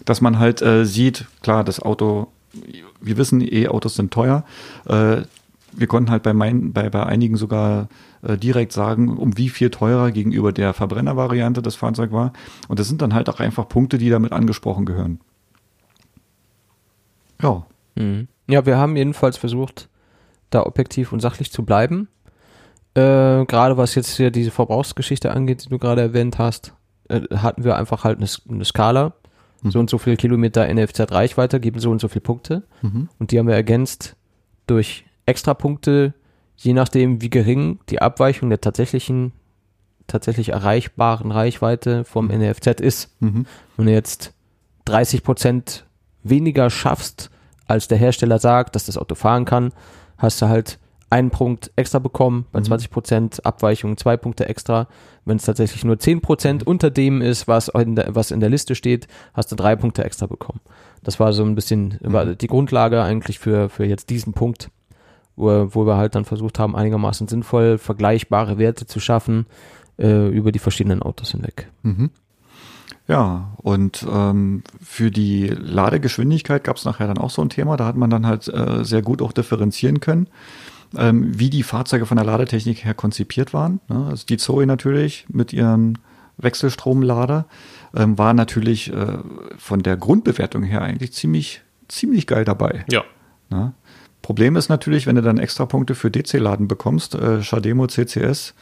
[0.04, 2.28] dass man halt äh, sieht, klar, das Auto,
[3.00, 4.44] wir wissen, E-Autos sind teuer.
[4.86, 5.22] Äh,
[5.72, 7.88] wir konnten halt bei, mein, bei, bei einigen sogar
[8.22, 12.32] äh, direkt sagen, um wie viel teurer gegenüber der Verbrennervariante das Fahrzeug war.
[12.68, 15.20] Und das sind dann halt auch einfach Punkte, die damit angesprochen gehören.
[17.42, 17.66] Ja.
[17.94, 18.28] Mhm.
[18.48, 19.88] Ja, wir haben jedenfalls versucht,
[20.50, 22.08] da objektiv und sachlich zu bleiben.
[22.94, 26.72] Äh, gerade was jetzt hier diese Verbrauchsgeschichte angeht, die du gerade erwähnt hast,
[27.08, 29.12] äh, hatten wir einfach halt eine, eine Skala.
[29.62, 29.70] Mhm.
[29.70, 32.62] So und so viele Kilometer NFZ-Reichweite geben so und so viele Punkte.
[32.82, 33.08] Mhm.
[33.18, 34.16] Und die haben wir ergänzt
[34.66, 36.14] durch Extrapunkte,
[36.56, 39.32] je nachdem, wie gering die Abweichung der tatsächlichen,
[40.06, 42.42] tatsächlich erreichbaren Reichweite vom mhm.
[42.42, 43.10] NFZ ist.
[43.20, 43.46] Mhm.
[43.76, 44.32] Wenn du jetzt
[44.86, 45.86] 30 Prozent
[46.22, 47.30] weniger schaffst,
[47.66, 49.72] als der Hersteller sagt, dass das Auto fahren kann,
[50.18, 50.78] hast du halt
[51.08, 52.64] einen Punkt extra bekommen, bei mhm.
[52.64, 54.88] 20 Prozent Abweichung zwei Punkte extra.
[55.24, 56.70] Wenn es tatsächlich nur 10 Prozent mhm.
[56.70, 60.04] unter dem ist, was in, der, was in der Liste steht, hast du drei Punkte
[60.04, 60.60] extra bekommen.
[61.02, 62.36] Das war so ein bisschen mhm.
[62.38, 64.70] die Grundlage eigentlich für, für jetzt diesen Punkt,
[65.36, 69.46] wo, wo wir halt dann versucht haben, einigermaßen sinnvoll vergleichbare Werte zu schaffen
[69.98, 71.68] äh, über die verschiedenen Autos hinweg.
[71.82, 72.10] Mhm.
[73.08, 77.76] Ja, und ähm, für die Ladegeschwindigkeit gab es nachher dann auch so ein Thema.
[77.76, 80.28] Da hat man dann halt äh, sehr gut auch differenzieren können,
[80.96, 83.80] ähm, wie die Fahrzeuge von der Ladetechnik her konzipiert waren.
[83.88, 84.06] Ne?
[84.10, 85.98] Also die Zoe natürlich mit ihren
[86.38, 87.46] Wechselstromlader
[87.94, 89.18] ähm, war natürlich äh,
[89.56, 92.84] von der Grundbewertung her eigentlich ziemlich, ziemlich geil dabei.
[92.90, 93.04] Ja.
[93.50, 93.72] Ne?
[94.22, 98.54] Problem ist natürlich, wenn du dann extra Punkte für DC-Laden bekommst, äh, Shademo CCS,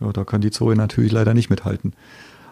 [0.00, 1.94] ja, da kann die Zoe natürlich leider nicht mithalten.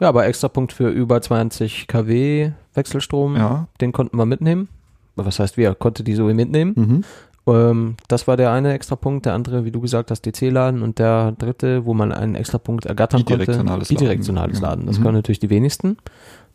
[0.00, 3.68] Ja, aber extra Punkt für über 20 kW Wechselstrom, ja.
[3.80, 4.68] den konnten wir mitnehmen.
[5.16, 5.74] Was heißt wir?
[5.74, 6.72] Konnte die Zoe mitnehmen.
[6.76, 7.04] Mhm.
[7.47, 9.26] Ähm, das war der eine extra Punkt.
[9.26, 10.82] Der andere, wie du gesagt hast, DC-Laden.
[10.82, 14.80] Und der dritte, wo man einen extra Punkt ergattern bidirektionales konnte, bidirektionales Laden.
[14.80, 14.86] Laden.
[14.86, 15.03] Das mhm.
[15.05, 15.97] können natürlich die wenigsten.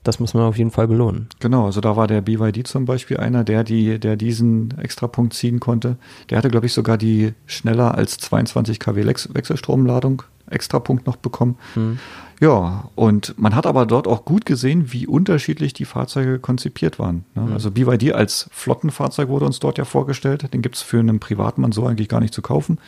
[0.04, 1.28] Das muss man auf jeden Fall belohnen.
[1.40, 5.60] Genau, also da war der BYD zum Beispiel einer, der, die, der diesen Extrapunkt ziehen
[5.60, 5.98] konnte.
[6.30, 11.58] Der hatte, glaube ich, sogar die schneller als 22 kW Wechselstromladung Extrapunkt noch bekommen.
[11.76, 12.00] Mhm.
[12.42, 17.24] Ja, und man hat aber dort auch gut gesehen, wie unterschiedlich die Fahrzeuge konzipiert waren.
[17.36, 17.44] Ne?
[17.44, 17.54] Mhm.
[17.54, 20.52] Also BYD als Flottenfahrzeug wurde uns dort ja vorgestellt.
[20.52, 22.80] Den gibt es für einen Privatmann so eigentlich gar nicht zu kaufen.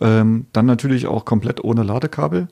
[0.00, 2.48] Ähm, dann natürlich auch komplett ohne Ladekabel.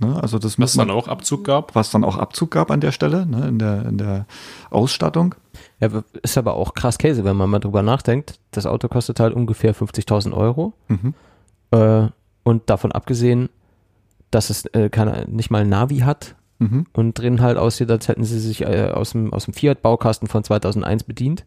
[0.00, 0.20] Ne?
[0.20, 1.76] Also das was man, dann auch Abzug gab?
[1.76, 3.46] Was dann auch Abzug gab an der Stelle, ne?
[3.46, 4.26] in, der, in der
[4.70, 5.36] Ausstattung.
[5.78, 5.90] Ja,
[6.22, 8.40] ist aber auch krass Käse, wenn man mal drüber nachdenkt.
[8.50, 10.72] Das Auto kostet halt ungefähr 50.000 Euro.
[10.88, 11.14] Mhm.
[11.70, 12.08] Äh,
[12.42, 13.48] und davon abgesehen,
[14.34, 16.86] dass es äh, keine, nicht mal ein Navi hat mhm.
[16.92, 20.42] und drin halt aussieht, als hätten sie sich äh, aus dem, aus dem Fiat-Baukasten von
[20.42, 21.44] 2001 bedient.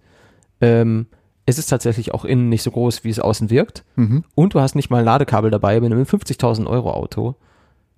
[0.61, 1.07] Ähm,
[1.45, 3.83] es ist tatsächlich auch innen nicht so groß, wie es außen wirkt.
[3.95, 4.23] Mhm.
[4.35, 7.35] Und du hast nicht mal ein Ladekabel dabei bei einem 50.000 Euro Auto.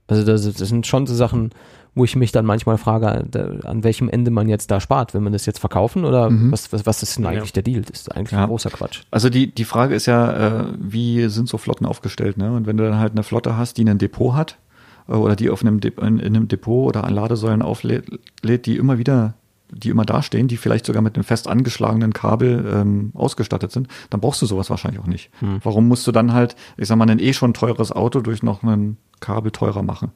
[0.07, 1.51] Also das, das, sind schon so Sachen,
[1.95, 5.13] wo ich mich dann manchmal frage, da, an welchem Ende man jetzt da spart.
[5.13, 6.51] Will man das jetzt verkaufen oder mhm.
[6.51, 7.61] was, was, was ist denn eigentlich ja.
[7.61, 7.81] der Deal?
[7.81, 8.43] Das ist eigentlich ja.
[8.43, 9.01] ein großer Quatsch.
[9.11, 12.37] Also die, die Frage ist ja, äh, wie sind so Flotten aufgestellt?
[12.37, 12.51] Ne?
[12.51, 14.68] Und wenn du dann halt eine Flotte hast, die ein Depot hat, äh,
[15.16, 18.05] oder die auf einem, in, in einem Depot oder an Ladesäulen auflädt,
[18.43, 19.34] die immer wieder
[19.72, 24.20] die immer dastehen, die vielleicht sogar mit einem fest angeschlagenen Kabel ähm, ausgestattet sind, dann
[24.20, 25.30] brauchst du sowas wahrscheinlich auch nicht.
[25.39, 25.60] Hm.
[25.64, 28.64] Warum musst du dann halt, ich sag mal, ein eh schon teures Auto durch noch
[28.64, 30.12] ein Kabel teurer machen?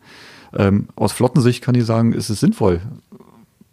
[0.53, 2.81] Ähm, aus Flottensicht kann ich sagen, ist es sinnvoll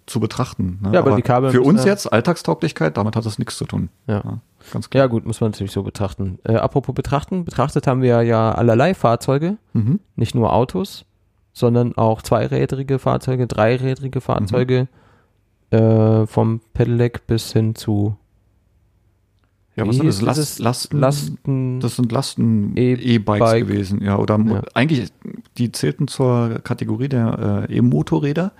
[0.06, 0.80] zu betrachten.
[0.82, 0.92] Ne?
[0.92, 3.88] Ja, aber, aber die Kabel für uns jetzt Alltagstauglichkeit, damit hat das nichts zu tun.
[4.06, 4.22] Ja.
[4.24, 4.38] ja,
[4.72, 5.04] ganz klar.
[5.04, 6.38] Ja, gut, muss man natürlich so betrachten.
[6.44, 10.00] Äh, apropos betrachten, betrachtet haben wir ja allerlei Fahrzeuge, mhm.
[10.16, 11.06] nicht nur Autos
[11.52, 14.88] sondern auch zweirädrige Fahrzeuge, dreirädrige Fahrzeuge,
[15.70, 15.78] mhm.
[15.78, 18.16] äh, vom Pedelec bis hin zu
[19.76, 20.20] ja, was sind das?
[20.20, 24.18] Last, Lasten, Lasten, das sind Lasten-E-Bikes e gewesen, ja.
[24.18, 24.62] Oder ja.
[24.74, 25.10] eigentlich,
[25.58, 28.52] die zählten zur Kategorie der äh, E-Motorräder,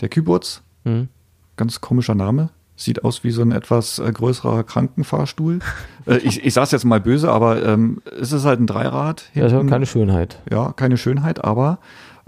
[0.00, 0.62] der Kybots.
[0.84, 1.08] Mhm.
[1.56, 2.50] Ganz komischer Name.
[2.74, 5.58] Sieht aus wie so ein etwas äh, größerer Krankenfahrstuhl.
[6.06, 9.28] äh, ich, ich sag's jetzt mal böse, aber ähm, es ist halt ein Dreirad.
[9.32, 9.44] Hinten.
[9.44, 10.40] Also keine Schönheit.
[10.50, 11.78] Ja, keine Schönheit, aber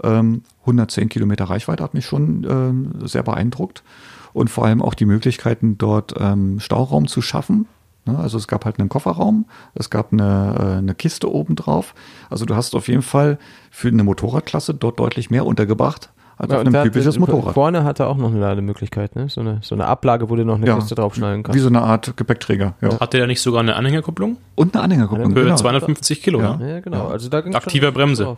[0.03, 3.83] ähm, 110 Kilometer Reichweite hat mich schon ähm, sehr beeindruckt.
[4.33, 7.67] Und vor allem auch die Möglichkeiten, dort ähm, Stauraum zu schaffen.
[8.05, 8.17] Ne?
[8.17, 11.93] Also es gab halt einen Kofferraum, es gab eine, äh, eine Kiste oben drauf.
[12.29, 13.37] Also du hast auf jeden Fall
[13.71, 17.53] für eine Motorradklasse dort deutlich mehr untergebracht, als ja, auf einem typisches Motorrad.
[17.53, 19.29] Vorne hat er auch noch eine Lademöglichkeit, ne?
[19.29, 21.57] So eine, so eine Ablage, wo du noch eine ja, Kiste draufschneiden kannst.
[21.57, 22.73] Wie so eine Art Gepäckträger.
[22.81, 22.99] Ja.
[22.99, 24.37] Hat der da nicht sogar eine Anhängerkupplung?
[24.55, 25.31] Und eine Anhängerkupplung.
[25.31, 25.55] Für genau.
[25.55, 26.59] 250 Kilo, ja.
[26.59, 27.07] Ja, genau.
[27.07, 28.37] Also da Aktiver Bremse.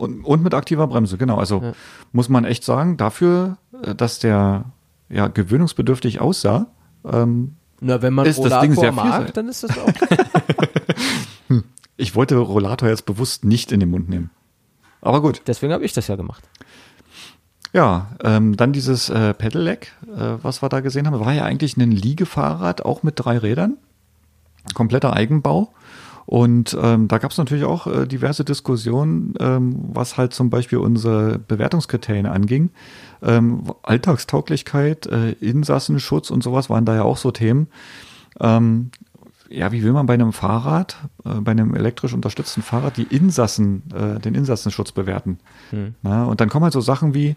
[0.00, 1.36] Und, und mit aktiver Bremse, genau.
[1.36, 1.74] Also
[2.12, 4.64] muss man echt sagen, dafür, äh, dass der
[5.10, 6.68] ja gewöhnungsbedürftig aussah,
[7.04, 9.88] ähm, na, wenn man ist Rollator das Ding sehr mag, dann ist das auch.
[11.48, 11.64] hm.
[11.96, 14.30] Ich wollte Rollator jetzt bewusst nicht in den Mund nehmen.
[15.00, 15.42] Aber gut.
[15.46, 16.42] Deswegen habe ich das ja gemacht.
[17.72, 21.76] Ja, ähm, dann dieses äh, Pedelec, äh, was wir da gesehen haben, war ja eigentlich
[21.76, 23.76] ein Liegefahrrad, auch mit drei Rädern.
[24.74, 25.72] Kompletter Eigenbau.
[26.30, 30.78] Und ähm, da gab es natürlich auch äh, diverse Diskussionen, ähm, was halt zum Beispiel
[30.78, 32.70] unsere Bewertungskriterien anging.
[33.20, 37.66] Ähm, Alltagstauglichkeit, äh, Insassenschutz und sowas waren da ja auch so Themen.
[38.38, 38.92] Ähm,
[39.48, 43.82] ja, wie will man bei einem Fahrrad, äh, bei einem elektrisch unterstützten Fahrrad die Insassen,
[43.92, 45.40] äh, den Insassenschutz bewerten?
[45.70, 45.96] Hm.
[46.02, 47.34] Na, und dann kommen halt so Sachen wie,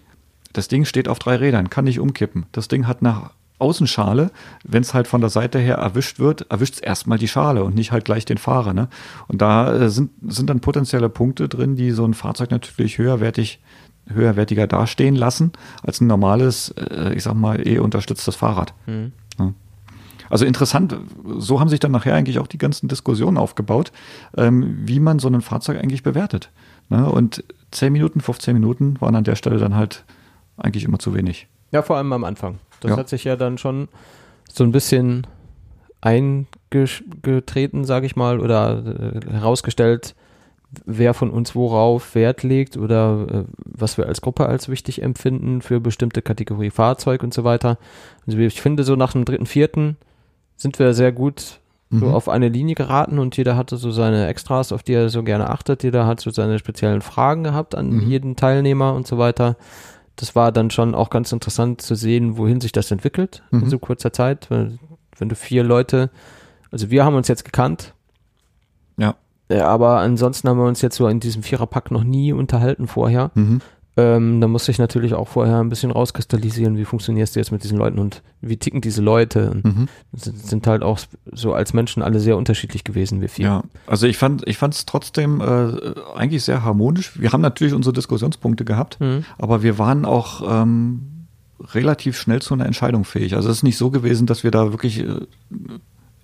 [0.54, 2.46] das Ding steht auf drei Rädern, kann nicht umkippen.
[2.52, 3.32] Das Ding hat eine
[3.64, 4.30] Außenschale.
[4.64, 7.74] Wenn es halt von der Seite her erwischt wird, erwischt es erstmal die Schale und
[7.74, 8.74] nicht halt gleich den Fahrer.
[8.74, 8.90] Ne?
[9.28, 13.60] Und da äh, sind, sind dann potenzielle Punkte drin, die so ein Fahrzeug natürlich höherwertig
[14.08, 18.74] höherwertiger dastehen lassen als ein normales, äh, ich sag mal, eh unterstütztes Fahrrad.
[18.86, 19.14] Mhm.
[19.40, 19.54] Ja.
[20.30, 20.98] Also interessant,
[21.38, 23.92] so haben sich dann nachher eigentlich auch die ganzen Diskussionen aufgebaut,
[24.36, 26.50] ähm, wie man so ein Fahrzeug eigentlich bewertet.
[26.90, 27.10] Ne?
[27.10, 30.04] Und 10 Minuten, 15 Minuten waren an der Stelle dann halt
[30.58, 31.48] eigentlich immer zu wenig.
[31.72, 32.60] Ja, vor allem am Anfang.
[32.84, 32.98] Das ja.
[32.98, 33.88] hat sich ja dann schon
[34.52, 35.26] so ein bisschen
[36.02, 40.16] eingetreten, sage ich mal, oder äh, herausgestellt,
[40.86, 45.62] wer von uns worauf Wert legt oder äh, was wir als Gruppe als wichtig empfinden
[45.62, 47.78] für bestimmte Kategorie Fahrzeug und so weiter.
[48.28, 49.98] Also ich finde, so nach dem dritten, vierten
[50.58, 51.60] sind wir sehr gut
[51.90, 52.14] so mhm.
[52.14, 55.50] auf eine Linie geraten und jeder hatte so seine Extras, auf die er so gerne
[55.50, 55.84] achtet.
[55.84, 58.10] Jeder hat so seine speziellen Fragen gehabt an mhm.
[58.10, 59.58] jeden Teilnehmer und so weiter.
[60.16, 63.64] Das war dann schon auch ganz interessant zu sehen, wohin sich das entwickelt mhm.
[63.64, 64.50] in so kurzer Zeit.
[64.50, 64.80] Wenn,
[65.18, 66.10] wenn du vier Leute,
[66.72, 67.94] also wir haben uns jetzt gekannt.
[68.98, 69.16] Ja.
[69.50, 73.32] ja aber ansonsten haben wir uns jetzt so in diesem Viererpack noch nie unterhalten vorher.
[73.34, 73.62] Mhm.
[73.96, 77.64] Ähm, da muss ich natürlich auch vorher ein bisschen rauskristallisieren, wie funktionierst du jetzt mit
[77.64, 79.62] diesen Leuten und wie ticken diese Leute.
[79.64, 79.88] Mhm.
[80.14, 81.00] Sind, sind, halt auch
[81.32, 83.46] so als Menschen alle sehr unterschiedlich gewesen, wir vier.
[83.46, 87.20] Ja, also ich fand, ich fand es trotzdem äh, eigentlich sehr harmonisch.
[87.20, 89.26] Wir haben natürlich unsere Diskussionspunkte gehabt, mhm.
[89.38, 91.28] aber wir waren auch ähm,
[91.60, 93.36] relativ schnell zu einer Entscheidung fähig.
[93.36, 95.20] Also es ist nicht so gewesen, dass wir da wirklich äh,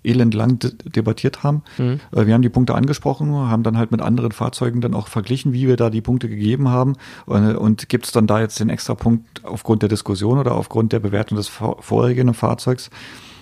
[0.03, 1.63] elendlang debattiert haben.
[1.77, 1.99] Mhm.
[2.11, 5.53] Äh, wir haben die Punkte angesprochen, haben dann halt mit anderen Fahrzeugen dann auch verglichen,
[5.53, 6.95] wie wir da die Punkte gegeben haben.
[7.25, 10.93] Und, und gibt es dann da jetzt den extra Punkt aufgrund der Diskussion oder aufgrund
[10.93, 12.89] der Bewertung des vorherigen Fahrzeugs?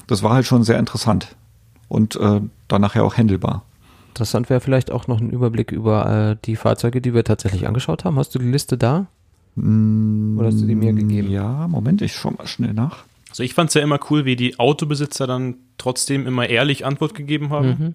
[0.07, 1.35] Das war halt schon sehr interessant
[1.89, 3.63] und äh, dann nachher auch händelbar.
[4.09, 8.03] Interessant wäre vielleicht auch noch ein Überblick über äh, die Fahrzeuge, die wir tatsächlich angeschaut
[8.03, 8.17] haben.
[8.17, 9.05] Hast du die Liste da?
[9.55, 11.29] Mm, Oder hast du die mir gegeben?
[11.29, 13.03] Ja, Moment, ich schau mal schnell nach.
[13.29, 17.13] Also ich fand es ja immer cool, wie die Autobesitzer dann trotzdem immer ehrlich Antwort
[17.13, 17.67] gegeben haben.
[17.67, 17.93] Mhm.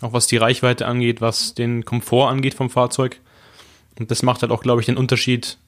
[0.00, 3.20] Auch was die Reichweite angeht, was den Komfort angeht vom Fahrzeug.
[3.98, 5.58] Und das macht halt auch, glaube ich, den Unterschied,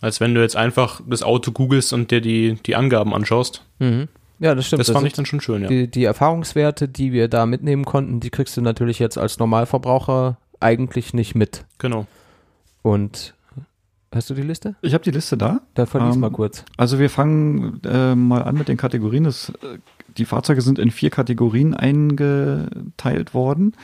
[0.00, 3.64] als wenn du jetzt einfach das Auto googelst und dir die, die Angaben anschaust.
[3.78, 4.08] Mhm.
[4.40, 4.80] Ja, das stimmt.
[4.80, 5.68] Das, das fand ich dann schon schön, ja.
[5.68, 10.38] Die, die Erfahrungswerte, die wir da mitnehmen konnten, die kriegst du natürlich jetzt als Normalverbraucher
[10.58, 11.64] eigentlich nicht mit.
[11.78, 12.06] Genau.
[12.82, 13.34] Und
[14.12, 14.74] Hast du die Liste?
[14.82, 15.60] Ich habe die Liste da.
[15.74, 16.64] Da verlies ähm, mal kurz.
[16.76, 19.22] Also wir fangen äh, mal an mit den Kategorien.
[19.22, 19.78] Das, äh,
[20.16, 23.74] die Fahrzeuge sind in vier Kategorien eingeteilt worden.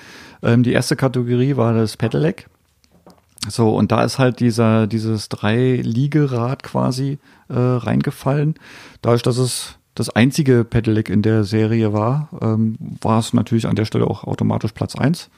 [0.42, 2.48] Ähm, die erste Kategorie war das Pedelec.
[3.48, 7.18] So, und da ist halt dieser, dieses Drei-Liegerad quasi
[7.48, 8.56] äh, reingefallen.
[9.02, 13.76] Dadurch, dass es das einzige Pedelec in der Serie war, ähm, war es natürlich an
[13.76, 15.30] der Stelle auch automatisch Platz 1.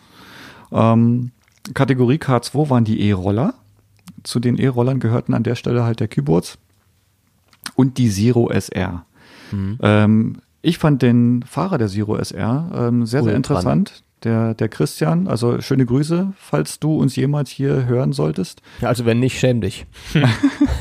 [0.73, 1.33] Ähm,
[1.75, 3.53] Kategorie K2 waren die E-Roller
[4.29, 6.59] zu den E-Rollern gehörten an der Stelle halt der Keyboards
[7.75, 9.07] und die Zero SR.
[9.51, 9.79] Mhm.
[9.81, 14.03] Ähm, ich fand den Fahrer der Zero SR ähm, sehr, sehr interessant.
[14.25, 18.63] Der, der Christian, also schöne Grüße, falls du uns jemals hier hören solltest.
[18.81, 19.87] Ja, also wenn nicht, schäm dich.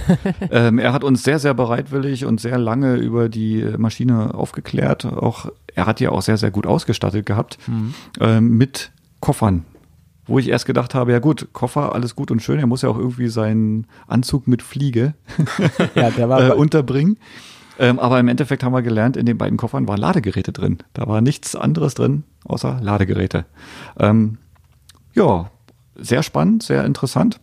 [0.52, 5.06] ähm, er hat uns sehr, sehr bereitwillig und sehr lange über die Maschine aufgeklärt.
[5.06, 7.94] Auch er hat die auch sehr, sehr gut ausgestattet gehabt mhm.
[8.20, 9.66] ähm, mit Koffern,
[10.28, 12.90] wo ich erst gedacht habe, ja gut, Koffer, alles gut und schön, er muss ja
[12.90, 15.14] auch irgendwie seinen Anzug mit Fliege
[15.96, 17.18] ja, der war äh, unterbringen.
[17.80, 20.80] Ähm, aber im Endeffekt haben wir gelernt, in den beiden Koffern waren Ladegeräte drin.
[20.94, 23.46] Da war nichts anderes drin, außer Ladegeräte.
[24.00, 24.40] Ähm,
[25.14, 25.52] ja,
[25.96, 27.40] sehr spannend, sehr interessant.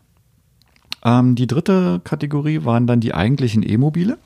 [1.05, 4.19] Ähm, die dritte Kategorie waren dann die eigentlichen E-Mobile.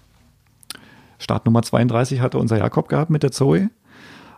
[1.18, 3.70] Startnummer 32 hatte unser Jakob gehabt mit der Zoe.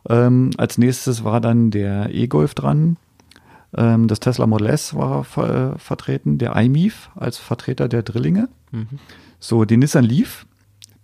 [0.08, 2.96] Ähm, als nächstes war dann der E-Golf dran
[3.76, 8.48] ähm, das Tesla Model S war ver äh, vertreten, der iMIF als Vertreter der Drillinge.
[8.72, 8.98] Mhm.
[9.38, 10.46] So, den Nissan Leaf,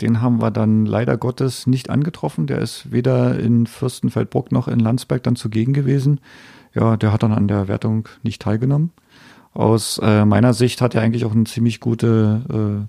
[0.01, 2.47] den haben wir dann leider Gottes nicht angetroffen.
[2.47, 6.21] Der ist weder in Fürstenfeldbruck noch in Landsberg dann zugegen gewesen.
[6.75, 8.93] Ja, der hat dann an der Wertung nicht teilgenommen.
[9.55, 12.87] Aus äh, meiner Sicht hat er eigentlich auch eine ziemlich gute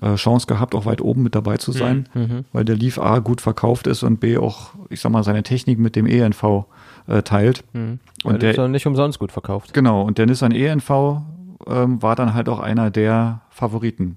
[0.00, 2.22] äh, äh, Chance gehabt, auch weit oben mit dabei zu sein, mhm.
[2.22, 2.44] mhm.
[2.52, 5.78] weil der Leaf A gut verkauft ist und B auch, ich sag mal, seine Technik
[5.78, 6.64] mit dem ENV
[7.12, 7.64] äh, teilt.
[7.72, 7.98] Mhm.
[8.24, 9.74] Und der ist nicht umsonst gut verkauft.
[9.74, 11.20] Genau, und der Nissan ENV
[11.66, 14.16] ähm, war dann halt auch einer der Favoriten.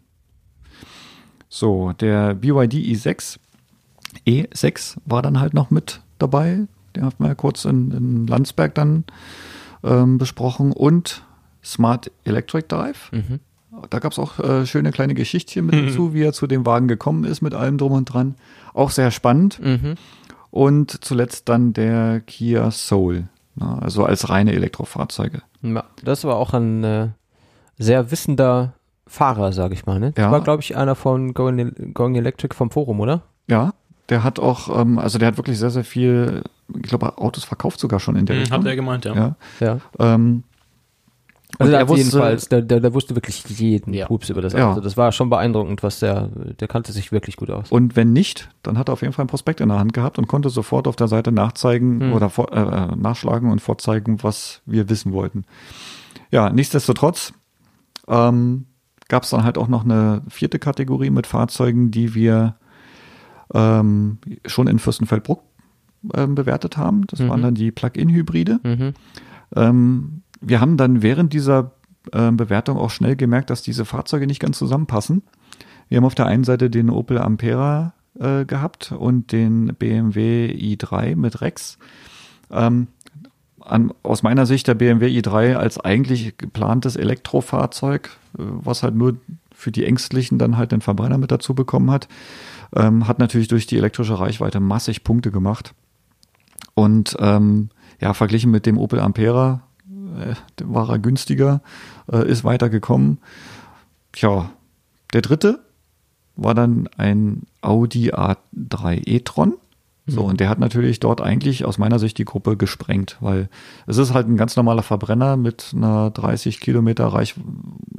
[1.50, 3.38] So, der BYD i6,
[4.26, 6.68] E6 war dann halt noch mit dabei.
[6.96, 9.04] Den haben wir ja kurz in, in Landsberg dann
[9.84, 10.72] ähm, besprochen.
[10.72, 11.24] Und
[11.64, 13.12] Smart Electric Drive.
[13.12, 13.40] Mhm.
[13.90, 15.88] Da gab es auch äh, schöne kleine Geschichtchen mit mhm.
[15.88, 18.36] dazu, wie er zu dem Wagen gekommen ist, mit allem drum und dran.
[18.74, 19.60] Auch sehr spannend.
[19.62, 19.96] Mhm.
[20.56, 23.26] Und zuletzt dann der Kia Soul,
[23.56, 25.42] na, also als reine Elektrofahrzeuge.
[25.62, 27.10] Ja, das war auch ein äh,
[27.78, 28.72] sehr wissender
[29.06, 30.00] Fahrer, sage ich mal.
[30.00, 30.14] Ne?
[30.14, 30.32] Das ja.
[30.32, 33.24] war, glaube ich, einer von Going, Going Electric vom Forum, oder?
[33.50, 33.74] Ja,
[34.08, 36.42] der hat auch, ähm, also der hat wirklich sehr, sehr viel,
[36.74, 38.60] ich glaube, Autos verkauft sogar schon in der mhm, Richtung.
[38.60, 39.14] Hat er gemeint, ja.
[39.14, 39.36] ja.
[39.60, 39.80] ja.
[40.00, 40.44] Ähm,
[41.60, 44.08] also der wusste, jedenfalls, der, der, der wusste wirklich jeden ja.
[44.08, 44.76] Pups über das Auto.
[44.76, 44.80] Ja.
[44.80, 46.30] Das war schon beeindruckend, was der,
[46.60, 47.72] der kannte sich wirklich gut aus.
[47.72, 50.18] Und wenn nicht, dann hat er auf jeden Fall ein Prospekt in der Hand gehabt
[50.18, 52.14] und konnte sofort auf der Seite nachzeigen hm.
[52.14, 55.46] oder vor, äh, nachschlagen und vorzeigen, was wir wissen wollten.
[56.32, 57.34] Ja, nichtsdestotrotz
[58.08, 58.66] ähm,
[59.08, 62.56] gab es dann halt auch noch eine vierte Kategorie mit Fahrzeugen, die wir
[63.54, 65.44] ähm, schon in Fürstenfeldbruck
[66.14, 67.06] ähm, bewertet haben.
[67.08, 67.30] Das mhm.
[67.30, 68.60] waren dann die Plug-in-Hybride.
[68.64, 68.94] Mhm.
[69.56, 71.72] Ähm, wir haben dann während dieser
[72.12, 75.24] äh, Bewertung auch schnell gemerkt, dass diese Fahrzeuge nicht ganz zusammenpassen.
[75.90, 81.16] Wir haben auf der einen Seite den Opel Ampera äh, gehabt und den BMW i3
[81.16, 81.78] mit Rex.
[82.52, 82.88] Ähm,
[83.60, 89.18] an, aus meiner Sicht der BMW i3 als eigentlich geplantes Elektrofahrzeug, äh, was halt nur
[89.54, 92.08] für die Ängstlichen dann halt den Verbrenner mit dazu bekommen hat,
[92.76, 95.74] ähm, hat natürlich durch die elektrische Reichweite massig Punkte gemacht.
[96.74, 97.70] Und ähm,
[98.02, 99.62] ja, verglichen mit dem Opel Ampera
[100.64, 101.62] war er günstiger,
[102.12, 103.20] äh, ist weitergekommen.
[104.12, 104.50] Tja,
[105.14, 105.60] der dritte
[106.36, 109.54] war dann ein Audi A3 e-tron.
[110.08, 110.30] So, mhm.
[110.30, 113.50] und der hat natürlich dort eigentlich aus meiner Sicht die Gruppe gesprengt, weil
[113.88, 117.36] es ist halt ein ganz normaler Verbrenner mit einer 30 Kilometer reich,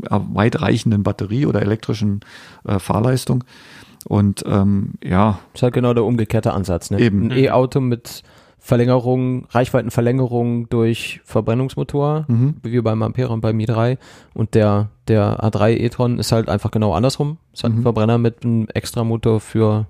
[0.08, 2.20] äh, weitreichenden Batterie oder elektrischen
[2.64, 3.42] äh, Fahrleistung.
[4.06, 5.40] Und ähm, ja.
[5.52, 7.00] Das ist halt genau der umgekehrte Ansatz, ne?
[7.00, 7.24] Eben.
[7.24, 8.22] Ein E-Auto mit
[8.66, 12.56] Verlängerung, Reichweitenverlängerung durch Verbrennungsmotor, mhm.
[12.64, 13.96] wie beim Ampere und beim i3.
[14.34, 17.38] Und der, der A3 e-tron ist halt einfach genau andersrum.
[17.52, 17.78] Ist halt mhm.
[17.78, 19.86] ein Verbrenner mit einem Extramotor für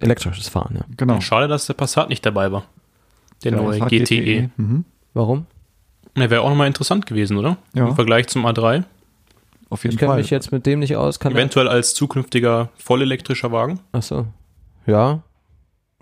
[0.00, 0.74] elektrisches Fahren.
[0.76, 0.84] Ja.
[0.98, 1.22] Genau.
[1.22, 2.64] Schade, dass der Passat nicht dabei war.
[3.44, 4.04] Der ja, neue GTE.
[4.04, 4.50] GTE.
[4.58, 4.84] Mhm.
[5.14, 5.46] Warum?
[6.14, 7.56] Der wäre auch nochmal interessant gewesen, oder?
[7.72, 7.88] Ja.
[7.88, 8.84] Im Vergleich zum A3.
[9.70, 11.18] Auf jeden ich kenne mich jetzt mit dem nicht aus.
[11.18, 13.80] Kann Eventuell als zukünftiger vollelektrischer Wagen.
[13.92, 14.26] Ach so.
[14.86, 15.22] Ja,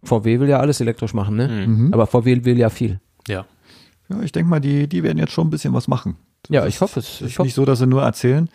[0.07, 1.49] VW will ja alles elektrisch machen, ne?
[1.49, 1.93] Mhm.
[1.93, 3.01] Aber VW will ja viel.
[3.29, 3.47] Ja.
[4.09, 6.17] Ja, ich denke mal, die, die werden jetzt schon ein bisschen was machen.
[6.43, 7.07] Das ja, ich hoffe es.
[7.07, 7.47] Ich ist hoffe.
[7.47, 8.49] nicht so, dass sie nur erzählen.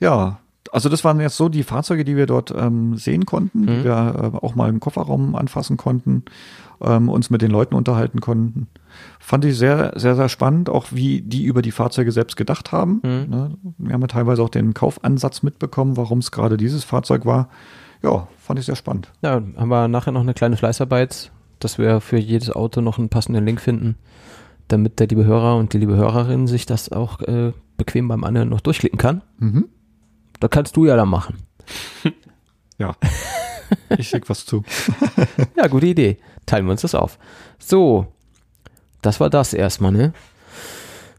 [0.00, 0.40] Ja,
[0.72, 3.66] also das waren jetzt so die Fahrzeuge, die wir dort ähm, sehen konnten, mhm.
[3.66, 6.24] die wir äh, auch mal im Kofferraum anfassen konnten,
[6.80, 8.66] ähm, uns mit den Leuten unterhalten konnten.
[9.20, 13.00] Fand ich sehr, sehr, sehr spannend, auch wie die über die Fahrzeuge selbst gedacht haben.
[13.04, 13.26] Mhm.
[13.30, 13.50] Ne?
[13.78, 17.48] Wir haben ja teilweise auch den Kaufansatz mitbekommen, warum es gerade dieses Fahrzeug war
[18.02, 19.10] ja, fand ich sehr spannend.
[19.22, 23.08] Ja, haben wir nachher noch eine kleine Fleißarbeit, dass wir für jedes Auto noch einen
[23.08, 23.96] passenden Link finden,
[24.68, 28.48] damit der liebe Hörer und die liebe Hörerin sich das auch äh, bequem beim anderen
[28.48, 29.22] noch durchklicken kann.
[29.38, 29.66] Mhm.
[30.40, 31.38] Da kannst du ja dann machen.
[32.78, 32.94] ja.
[33.96, 34.62] Ich schicke was zu.
[35.56, 36.18] ja, gute Idee.
[36.44, 37.18] Teilen wir uns das auf.
[37.58, 38.06] So,
[39.02, 40.12] das war das erstmal, ne?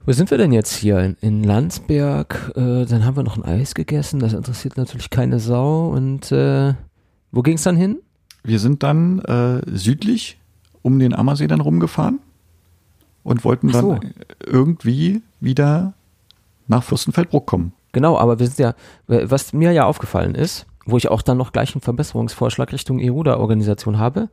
[0.07, 1.17] Wo sind wir denn jetzt hier?
[1.19, 5.89] In Landsberg, äh, dann haben wir noch ein Eis gegessen, das interessiert natürlich keine Sau.
[5.89, 6.75] Und äh,
[7.33, 7.97] wo ging es dann hin?
[8.41, 10.39] Wir sind dann äh, südlich
[10.81, 12.19] um den Ammersee dann rumgefahren
[13.23, 13.95] und wollten so.
[13.95, 14.13] dann
[14.45, 15.91] irgendwie wieder
[16.69, 17.73] nach Fürstenfeldbruck kommen.
[17.91, 18.75] Genau, aber wir sind ja,
[19.07, 23.99] was mir ja aufgefallen ist, wo ich auch dann noch gleich einen Verbesserungsvorschlag Richtung EUDA-Organisation
[23.99, 24.29] habe,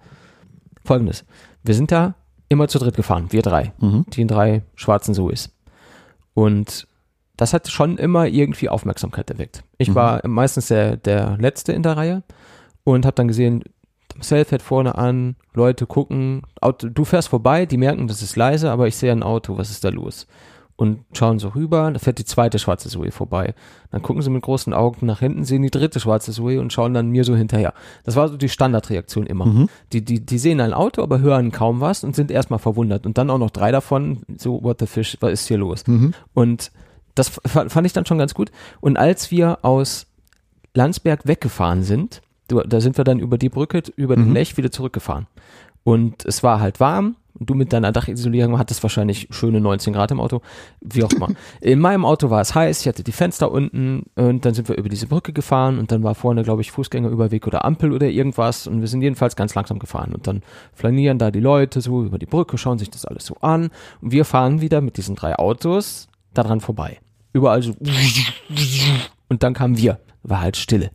[0.85, 1.25] folgendes.
[1.65, 2.15] Wir sind da
[2.49, 4.07] immer zu dritt gefahren, wir drei, mhm.
[4.13, 5.51] die in drei schwarzen Suis.
[6.35, 6.87] Und
[7.37, 9.65] das hat schon immer irgendwie Aufmerksamkeit erweckt.
[9.79, 9.95] Ich mhm.
[9.95, 12.23] war meistens der, der Letzte in der Reihe
[12.85, 13.65] und habe dann gesehen,
[14.15, 18.71] Marcel fährt vorne an, Leute gucken, Auto, du fährst vorbei, die merken, das ist leise,
[18.71, 20.27] aber ich sehe ein Auto, was ist da los?
[20.77, 23.55] Und schauen so rüber, da fährt die zweite schwarze Zoe vorbei.
[23.93, 26.93] Dann gucken sie mit großen Augen nach hinten, sehen die dritte schwarze Zoe und schauen
[26.95, 27.75] dann mir so hinterher.
[28.03, 29.47] Das war so die Standardreaktion immer.
[29.47, 29.69] Mhm.
[29.93, 33.07] Die, die, die sehen ein Auto, aber hören kaum was und sind erstmal verwundert.
[33.07, 35.87] Und dann auch noch drei davon, so, what the fish, was ist hier los?
[35.87, 36.13] Mhm.
[36.35, 36.73] Und
[37.15, 38.51] das fand ich dann schon ganz gut.
[38.81, 40.07] Und als wir aus
[40.75, 44.35] Landsberg weggefahren sind, da sind wir dann über die Brücke, über den mhm.
[44.35, 45.29] Lech wieder zurückgefahren.
[45.85, 50.21] Und es war halt warm du mit deiner Dachisolierung hattest wahrscheinlich schöne 19 Grad im
[50.21, 50.41] Auto,
[50.81, 51.29] wie auch immer.
[51.61, 54.77] In meinem Auto war es heiß, ich hatte die Fenster unten und dann sind wir
[54.77, 58.67] über diese Brücke gefahren und dann war vorne, glaube ich, Fußgängerüberweg oder Ampel oder irgendwas
[58.67, 62.19] und wir sind jedenfalls ganz langsam gefahren und dann flanieren da die Leute so über
[62.19, 63.71] die Brücke, schauen sich das alles so an
[64.01, 67.01] und wir fahren wieder mit diesen drei Autos daran vorbei.
[67.33, 67.75] Überall so
[69.29, 70.91] und dann kamen wir, war halt Stille.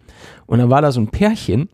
[0.46, 1.70] Und dann war da so ein Pärchen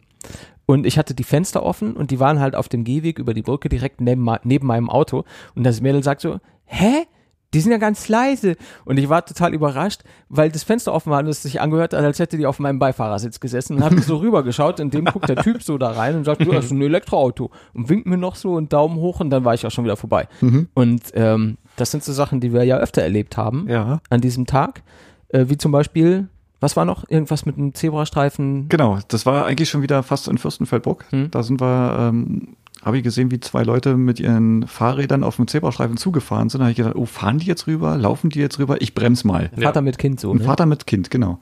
[0.66, 3.42] und ich hatte die Fenster offen und die waren halt auf dem Gehweg über die
[3.42, 5.24] Brücke direkt neben, neben meinem Auto.
[5.56, 7.06] Und das Mädel sagt so, hä?
[7.54, 8.58] Die sind ja ganz leise.
[8.84, 12.04] Und ich war total überrascht, weil das Fenster offen war und es sich angehört hat,
[12.04, 14.82] als hätte die auf meinem Beifahrersitz gesessen und habe so rübergeschaut.
[14.82, 17.52] Und dem guckt der Typ so da rein und sagt, du hast ein Elektroauto.
[17.74, 19.96] Und winkt mir noch so einen Daumen hoch und dann war ich auch schon wieder
[19.96, 20.28] vorbei.
[20.42, 20.68] Mhm.
[20.74, 24.02] Und ähm, das sind so Sachen, die wir ja öfter erlebt haben ja.
[24.10, 24.82] an diesem Tag.
[25.30, 26.28] Äh, wie zum Beispiel
[26.66, 27.08] was war noch?
[27.08, 28.70] Irgendwas mit einem Zebrastreifen?
[28.70, 31.06] Genau, das war eigentlich schon wieder fast in Fürstenfeldbruck.
[31.12, 31.30] Hm.
[31.30, 35.48] Da sind wir, ähm, habe ich gesehen, wie zwei Leute mit ihren Fahrrädern auf dem
[35.48, 36.62] Zebrastreifen zugefahren sind.
[36.62, 37.96] Da habe ich gedacht, oh, fahren die jetzt rüber?
[37.98, 38.82] Laufen die jetzt rüber?
[38.82, 39.52] Ich bremse mal.
[39.56, 39.68] Ja.
[39.68, 40.32] Vater mit Kind so.
[40.32, 40.44] Ein ne?
[40.44, 41.38] Vater mit Kind, genau.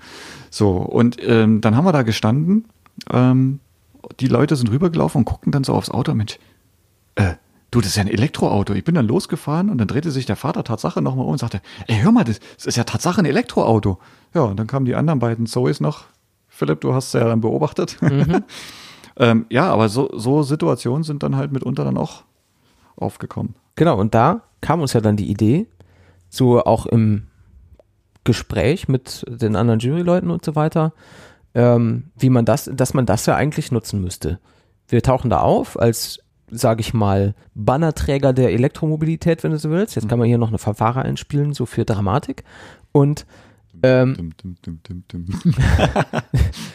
[0.50, 2.66] So, und ähm, dann haben wir da gestanden.
[3.10, 3.62] Ähm,
[4.20, 6.14] die Leute sind rübergelaufen und gucken dann so aufs Auto.
[6.14, 6.38] Mensch,
[7.16, 7.36] äh,
[7.74, 8.74] du, das ist ja ein Elektroauto.
[8.74, 11.62] Ich bin dann losgefahren und dann drehte sich der Vater Tatsache nochmal um und sagte,
[11.88, 14.00] ey, hör mal, das, das ist ja Tatsache ein Elektroauto.
[14.34, 16.06] Ja, und dann kamen die anderen beiden Zoes noch.
[16.48, 18.02] Philipp, du hast es ja dann beobachtet.
[18.02, 18.44] Mhm.
[19.18, 22.24] ähm, ja, aber so, so Situationen sind dann halt mitunter dann auch
[22.96, 23.56] aufgekommen.
[23.76, 25.68] Genau, und da kam uns ja dann die Idee,
[26.30, 27.28] so auch im
[28.24, 30.94] Gespräch mit den anderen Juryleuten und so weiter,
[31.56, 34.40] ähm, wie man das, dass man das ja eigentlich nutzen müsste.
[34.88, 36.23] Wir tauchen da auf als
[36.54, 39.96] sage ich mal, Bannerträger der Elektromobilität, wenn du so willst.
[39.96, 42.44] Jetzt kann man hier noch eine Verfahrer einspielen, so für Dramatik.
[42.92, 43.26] Und
[43.82, 44.34] ähm,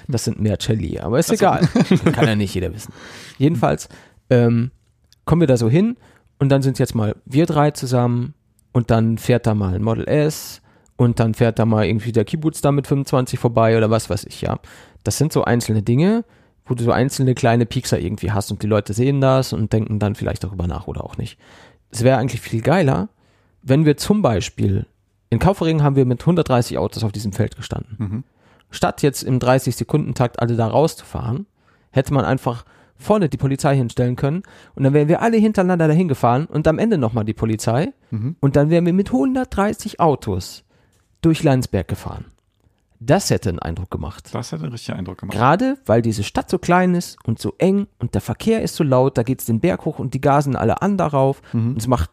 [0.09, 1.66] das sind mehr Celli, aber ist egal.
[2.12, 2.93] Kann ja nicht jeder wissen.
[3.39, 3.89] Jedenfalls
[4.31, 4.70] ähm,
[5.24, 5.97] kommen wir da so hin
[6.39, 8.35] und dann sind jetzt mal wir drei zusammen
[8.72, 10.61] und dann fährt da mal ein Model S
[10.97, 14.24] und dann fährt da mal irgendwie der Kibbutz da mit 25 vorbei oder was weiß
[14.24, 14.59] ich, ja.
[15.05, 16.24] Das sind so einzelne Dinge,
[16.69, 19.99] wo du so einzelne kleine Piekser irgendwie hast und die Leute sehen das und denken
[19.99, 21.39] dann vielleicht darüber nach oder auch nicht.
[21.91, 23.09] Es wäre eigentlich viel geiler,
[23.62, 24.87] wenn wir zum Beispiel
[25.31, 27.97] in Kaufering haben wir mit 130 Autos auf diesem Feld gestanden.
[27.99, 28.25] Mhm.
[28.71, 31.47] Statt jetzt im 30-Sekunden-Takt alle da rauszufahren,
[31.91, 32.64] hätte man einfach
[32.97, 34.43] vorne die Polizei hinstellen können
[34.75, 38.37] und dann wären wir alle hintereinander dahin gefahren und am Ende nochmal die Polizei mhm.
[38.41, 40.64] und dann wären wir mit 130 Autos
[41.21, 42.27] durch Landsberg gefahren.
[43.01, 44.31] Das hätte einen Eindruck gemacht.
[44.33, 45.37] Das hätte einen richtigen Eindruck gemacht.
[45.37, 48.85] Gerade weil diese Stadt so klein ist und so eng und der Verkehr ist so
[48.85, 51.71] laut, da geht es den Berg hoch und die gasen alle an darauf mhm.
[51.71, 52.11] und es macht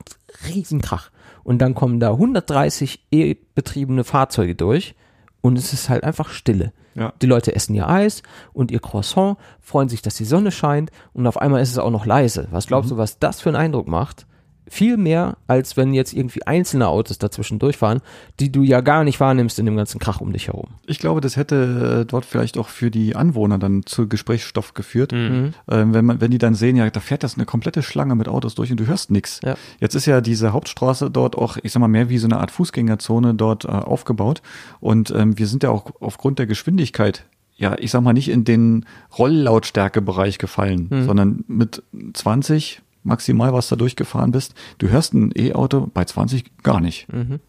[0.48, 1.10] riesen Krach.
[1.44, 4.96] Und dann kommen da 130 E-betriebene Fahrzeuge durch
[5.42, 6.72] und es ist halt einfach Stille.
[6.96, 7.14] Ja.
[7.22, 8.24] Die Leute essen ihr Eis
[8.54, 11.92] und ihr Croissant, freuen sich, dass die Sonne scheint und auf einmal ist es auch
[11.92, 12.48] noch leise.
[12.52, 12.96] Was glaubst mhm.
[12.96, 14.28] du, was das für einen Eindruck macht?
[14.68, 18.02] Viel mehr, als wenn jetzt irgendwie einzelne Autos dazwischen durchfahren,
[18.40, 20.70] die du ja gar nicht wahrnimmst in dem ganzen Krach um dich herum.
[20.86, 25.12] Ich glaube, das hätte äh, dort vielleicht auch für die Anwohner dann zu Gesprächsstoff geführt,
[25.12, 25.54] mhm.
[25.70, 28.28] ähm, wenn man, wenn die dann sehen, ja, da fährt das eine komplette Schlange mit
[28.28, 29.40] Autos durch und du hörst nichts.
[29.44, 29.56] Ja.
[29.80, 32.52] Jetzt ist ja diese Hauptstraße dort auch, ich sag mal, mehr wie so eine Art
[32.52, 34.42] Fußgängerzone dort äh, aufgebaut
[34.80, 37.26] und ähm, wir sind ja auch aufgrund der Geschwindigkeit
[37.58, 38.86] ja, ich sag mal, nicht in den
[39.18, 41.06] Rolllautstärkebereich gefallen, mhm.
[41.06, 44.54] sondern mit 20, maximal, was da durchgefahren bist.
[44.80, 47.12] Du hörst ein E-Auto bei 20 gar nicht.
[47.12, 47.40] Mhm.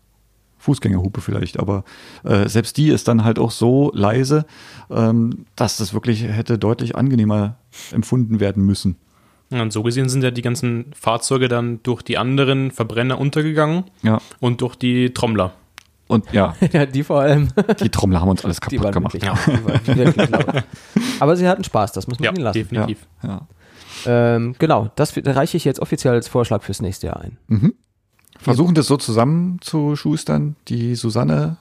[0.58, 1.84] Fußgängerhupe vielleicht, aber
[2.24, 4.46] äh, selbst die ist dann halt auch so leise,
[4.90, 7.56] ähm, dass das wirklich hätte deutlich angenehmer
[7.92, 8.96] empfunden werden müssen.
[9.50, 14.20] Und so gesehen sind ja die ganzen Fahrzeuge dann durch die anderen Verbrenner untergegangen ja.
[14.40, 15.52] und durch die Trommler.
[16.08, 16.56] Und ja.
[16.72, 17.48] ja, die vor allem.
[17.80, 19.14] Die Trommler haben uns alles kaputt gemacht.
[19.14, 20.64] Wirklich, ja.
[21.20, 22.58] Aber sie hatten Spaß, das muss man ja, ihnen lassen.
[22.58, 23.06] Definitiv.
[23.22, 23.46] Ja, ja.
[24.06, 27.38] Ähm, genau, das reiche ich jetzt offiziell als Vorschlag fürs nächste Jahr ein.
[27.48, 27.74] Mhm.
[28.38, 30.56] Versuchen das so zusammenzuschustern.
[30.68, 31.56] Die Susanne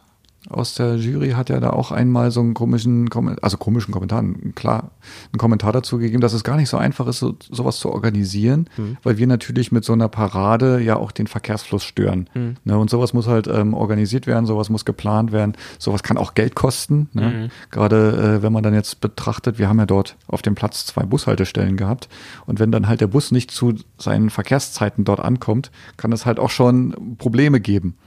[0.50, 3.10] aus der Jury hat ja da auch einmal so einen komischen,
[3.42, 4.24] also komischen Kommentar,
[4.54, 4.92] klar,
[5.32, 8.70] einen Kommentar dazu gegeben, dass es gar nicht so einfach ist, so, sowas zu organisieren,
[8.78, 8.98] mhm.
[9.04, 12.30] weil wir natürlich mit so einer Parade ja auch den Verkehrsfluss stören.
[12.34, 12.56] Mhm.
[12.64, 16.36] Ne, und sowas muss halt ähm, organisiert werden, sowas muss geplant werden, sowas kann auch
[16.36, 17.10] Geld kosten.
[17.14, 17.30] Ne?
[17.30, 17.52] Mhm.
[17.72, 21.04] Gerade äh, wenn man dann jetzt betrachtet, wir haben ja dort auf dem Platz zwei
[21.04, 22.08] Bushaltestellen gehabt
[22.46, 26.40] und wenn dann halt der Bus nicht zu seinen Verkehrszeiten dort ankommt, kann es halt
[26.40, 27.98] auch schon Probleme geben.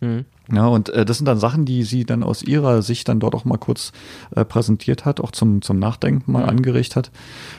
[0.00, 0.24] Mhm.
[0.52, 3.34] Ja, und äh, das sind dann Sachen, die sie dann aus ihrer Sicht dann dort
[3.34, 3.92] auch mal kurz
[4.34, 6.50] äh, präsentiert hat, auch zum, zum Nachdenken mal mhm.
[6.50, 7.10] angeregt hat.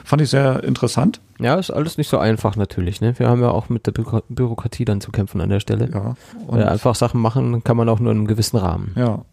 [0.04, 1.20] Fand ich sehr interessant.
[1.40, 3.00] Ja, ist alles nicht so einfach natürlich.
[3.00, 3.18] Ne?
[3.18, 5.90] Wir haben ja auch mit der Bü Bürokratie dann zu kämpfen an der Stelle.
[5.92, 6.14] Ja.
[6.46, 8.92] Und Weil einfach Sachen machen kann man auch nur in einem gewissen Rahmen.
[8.96, 9.24] Ja.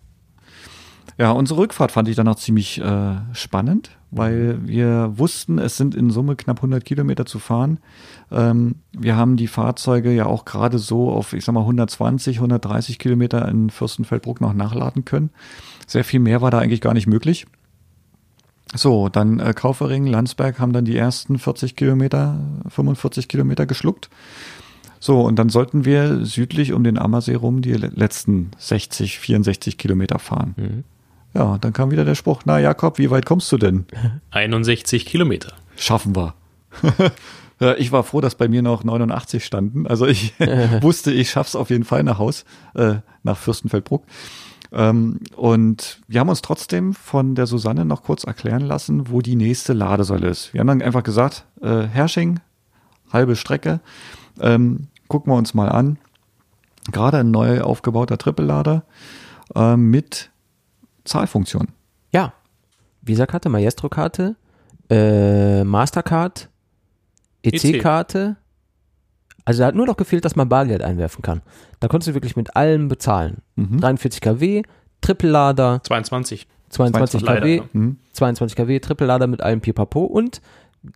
[1.18, 5.96] Ja, unsere Rückfahrt fand ich dann auch ziemlich äh, spannend, weil wir wussten, es sind
[5.96, 7.80] in Summe knapp 100 Kilometer zu fahren.
[8.32, 12.98] Ähm, wir haben die Fahrzeuge ja auch gerade so auf, ich sag mal, 120, 130
[12.98, 15.30] Kilometer in Fürstenfeldbruck noch nachladen können.
[15.86, 17.46] Sehr viel mehr war da eigentlich gar nicht möglich.
[18.76, 24.10] So, dann äh, Kaufering, Landsberg haben dann die ersten 40 Kilometer, 45 Kilometer geschluckt.
[25.00, 30.18] So, und dann sollten wir südlich um den Ammersee rum die letzten 60, 64 Kilometer
[30.18, 30.56] fahren.
[30.58, 30.84] Mhm.
[31.34, 33.86] Ja, dann kam wieder der Spruch, na Jakob, wie weit kommst du denn?
[34.32, 35.54] 61 Kilometer.
[35.76, 36.36] Schaffen wir.
[37.78, 39.88] ich war froh, dass bei mir noch 89 standen.
[39.88, 40.34] Also ich
[40.82, 42.46] wusste, ich schaff's auf jeden Fall nach Haus,
[42.76, 44.04] äh, nach Fürstenfeldbruck.
[44.72, 49.36] Ähm, und wir haben uns trotzdem von der Susanne noch kurz erklären lassen, wo die
[49.36, 50.54] nächste Ladesäule ist.
[50.54, 52.40] Wir haben dann einfach gesagt, äh, Hersching,
[53.12, 53.80] halbe Strecke,
[54.40, 55.98] ähm, gucken wir uns mal an.
[56.92, 58.84] Gerade ein neu aufgebauter Trippellader
[59.56, 60.32] äh, mit
[61.04, 61.70] Zahlfunktion.
[62.12, 62.34] Ja.
[63.02, 64.36] Visa-Karte, Maestro-Karte,
[64.90, 66.50] äh, Mastercard,
[67.44, 68.38] EC-Karte.
[69.46, 71.42] Also da hat nur noch gefehlt, dass man Bargeld einwerfen kann.
[71.80, 73.40] Da konntest du wirklich mit allem bezahlen.
[73.56, 73.82] Mhm.
[73.82, 74.64] 43 kW,
[75.02, 75.82] Trippellader.
[75.84, 76.48] 22.
[76.70, 77.98] 22 kW, leider, mhm.
[78.14, 80.42] 22 kW, Trippellader mit allem Pipapo und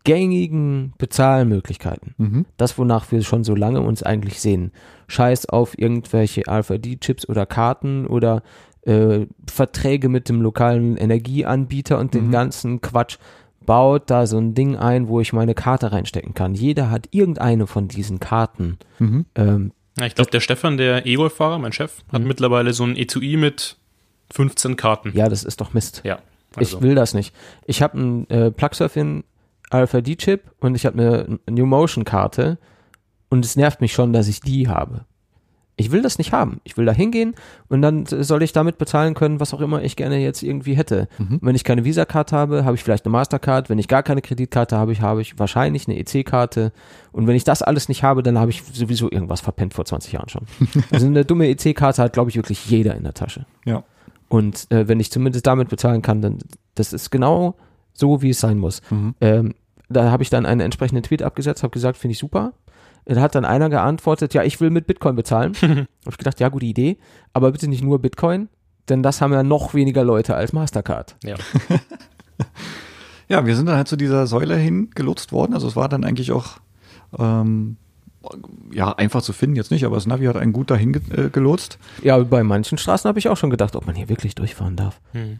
[0.04, 2.16] gängigen Bezahlmöglichkeiten.
[2.18, 2.46] Mhm.
[2.58, 4.72] Das, wonach wir schon so lange uns eigentlich sehen.
[5.08, 8.44] Scheiß auf irgendwelche RFID-Chips oder Karten oder
[8.88, 12.32] äh, Verträge mit dem lokalen Energieanbieter und den mhm.
[12.32, 13.18] ganzen Quatsch.
[13.66, 16.54] Baut da so ein Ding ein, wo ich meine Karte reinstecken kann.
[16.54, 18.78] Jeder hat irgendeine von diesen Karten.
[18.98, 19.26] Mhm.
[19.36, 22.28] Ähm, ja, ich glaube, der Stefan, der E-Golf-Fahrer, mein Chef, hat mhm.
[22.30, 23.76] mittlerweile so ein Etui mit
[24.32, 25.12] 15 Karten.
[25.14, 26.02] Ja, das ist doch Mist.
[26.06, 26.20] Ja.
[26.56, 26.78] Also.
[26.78, 27.36] Ich will das nicht.
[27.66, 29.26] Ich habe einen äh, Plugsurfing
[29.74, 32.58] RFID-Chip und ich habe eine New Motion-Karte
[33.30, 35.06] und es nervt mich schon, dass ich die habe.
[35.80, 36.60] Ich will das nicht haben.
[36.64, 37.36] Ich will da hingehen
[37.70, 41.08] und dann soll ich damit bezahlen können, was auch immer ich gerne jetzt irgendwie hätte.
[41.20, 41.38] Mhm.
[41.42, 43.70] Wenn ich keine Visa-Karte habe, habe ich vielleicht eine Mastercard.
[43.70, 46.72] Wenn ich gar keine Kreditkarte habe, habe ich wahrscheinlich eine EC-Karte.
[47.12, 50.14] Und wenn ich das alles nicht habe, dann habe ich sowieso irgendwas verpennt vor 20
[50.14, 50.48] Jahren schon.
[50.92, 53.46] also eine dumme EC-Karte hat, glaube ich, wirklich jeder in der Tasche.
[53.66, 53.84] Ja.
[54.30, 56.40] Und äh, wenn ich zumindest damit bezahlen kann, dann
[56.74, 57.56] das ist genau
[57.94, 58.82] so, wie es sein muss.
[58.90, 59.16] Mhm.
[59.22, 59.54] Ähm,
[59.90, 62.54] da habe ich dann einen entsprechenden Tweet abgesetzt, habe gesagt, finde ich super.
[63.16, 65.56] Da hat dann einer geantwortet, ja, ich will mit Bitcoin bezahlen.
[65.62, 66.98] habe ich gedacht, ja, gute Idee,
[67.34, 68.50] aber bitte nicht nur Bitcoin,
[68.90, 71.16] denn das haben ja noch weniger Leute als Mastercard.
[71.24, 71.36] Ja.
[73.30, 75.54] ja, wir sind dann halt zu dieser Säule hingelotst worden.
[75.54, 76.58] Also es war dann eigentlich auch
[77.18, 77.78] ähm,
[78.72, 81.80] ja, einfach zu finden jetzt nicht, aber das Navi hat einen gut dahin äh, gelotst.
[82.04, 85.00] Ja, bei manchen Straßen habe ich auch schon gedacht, ob man hier wirklich durchfahren darf.
[85.14, 85.40] Hm.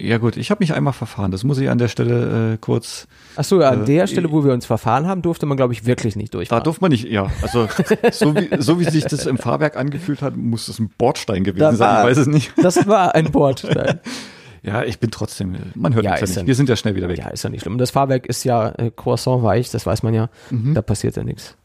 [0.00, 1.32] Ja gut, ich habe mich einmal verfahren.
[1.32, 3.08] Das muss ich an der Stelle äh, kurz.
[3.34, 5.86] Ach so, an äh, der Stelle, wo wir uns verfahren haben, durfte man, glaube ich,
[5.86, 6.60] wirklich nicht durchfahren.
[6.60, 7.28] Da durfte man nicht, ja.
[7.42, 7.68] Also
[8.12, 11.58] so wie, so wie sich das im Fahrwerk angefühlt hat, muss das ein Bordstein gewesen
[11.58, 12.02] das sein.
[12.02, 12.52] ich weiß es nicht.
[12.62, 13.98] Das war ein Bordstein.
[14.62, 16.36] ja, ich bin trotzdem, man hört ja, uns ja nicht.
[16.36, 17.18] Ja, wir sind ja schnell wieder weg.
[17.18, 17.72] Ja, ist ja nicht schlimm.
[17.72, 20.30] Und das Fahrwerk ist ja äh, croissant weich, das weiß man ja.
[20.50, 20.74] Mhm.
[20.74, 21.56] Da passiert ja nichts.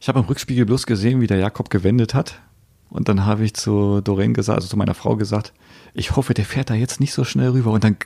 [0.00, 2.40] Ich habe im Rückspiegel bloß gesehen, wie der Jakob gewendet hat.
[2.88, 5.52] Und dann habe ich zu Doreen gesagt, also zu meiner Frau gesagt,
[5.94, 7.96] ich hoffe, der fährt da jetzt nicht so schnell rüber und dann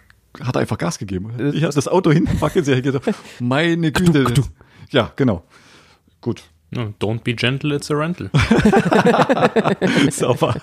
[0.41, 1.33] hat er einfach Gas gegeben.
[1.53, 3.05] Ich habe das Auto hinten wackelt, ich gedacht,
[3.41, 4.25] meine Güte.
[4.91, 5.45] Ja, genau.
[6.21, 6.43] Gut.
[6.71, 8.31] No, don't be gentle, it's a rental.
[10.11, 10.57] Sauber.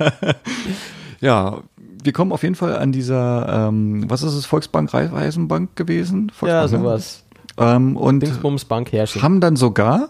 [1.22, 1.62] ja,
[2.04, 6.30] wir kommen auf jeden Fall an dieser, ähm, was ist es, Volksbank Reisenbank gewesen?
[6.32, 6.84] Volksbank, ja, ne?
[6.84, 7.24] sowas.
[7.58, 9.22] Ähm, und Dingsbumsbank herrschen.
[9.22, 10.10] haben dann sogar,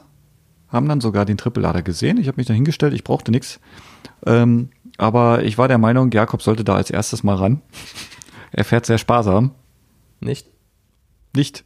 [0.70, 2.18] haben dann sogar den Trippellader gesehen.
[2.18, 3.60] Ich habe mich da hingestellt, ich brauchte nichts.
[4.26, 4.70] Ähm,
[5.02, 7.62] aber ich war der Meinung, Jakob sollte da als erstes mal ran.
[8.54, 9.56] Er fährt sehr sparsam.
[10.20, 10.46] Nicht?
[11.34, 11.64] Nicht.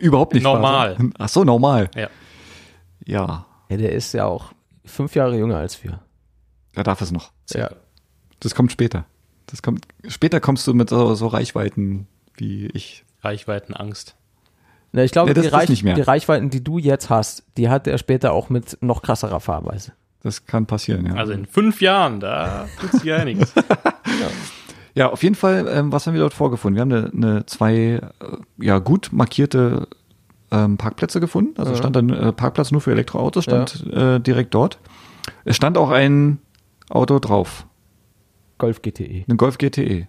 [0.00, 0.94] Überhaupt nicht normal.
[0.94, 1.12] Sparsam.
[1.16, 1.88] Ach so, normal.
[1.94, 2.08] Ja.
[3.04, 3.46] Ja.
[3.68, 4.50] Ja, der ist ja auch
[4.84, 6.00] fünf Jahre jünger als wir.
[6.74, 7.30] Er darf es noch.
[7.50, 7.70] Ja.
[8.40, 9.06] Das kommt später.
[9.46, 13.04] Das kommt, später kommst du mit so, so Reichweiten wie ich.
[13.20, 14.16] Reichweitenangst.
[14.90, 17.98] Na, ich glaube, ja, die, Reich, die Reichweiten, die du jetzt hast, die hat er
[17.98, 19.92] später auch mit noch krasserer Fahrweise.
[20.26, 21.14] Das kann passieren, ja.
[21.14, 23.54] Also in fünf Jahren, da tut sich einiges.
[23.54, 23.62] ja.
[24.96, 26.74] ja, auf jeden Fall, ähm, was haben wir dort vorgefunden?
[26.74, 28.00] Wir haben eine, eine zwei äh,
[28.58, 29.86] ja, gut markierte
[30.50, 31.60] ähm, Parkplätze gefunden.
[31.60, 31.78] Also ja.
[31.78, 34.16] stand dann äh, Parkplatz nur für Elektroautos, stand ja.
[34.16, 34.80] äh, direkt dort.
[35.44, 36.40] Es stand auch ein
[36.88, 37.68] Auto drauf.
[38.58, 39.26] Golf GTE.
[39.28, 40.08] Ein Golf GTE.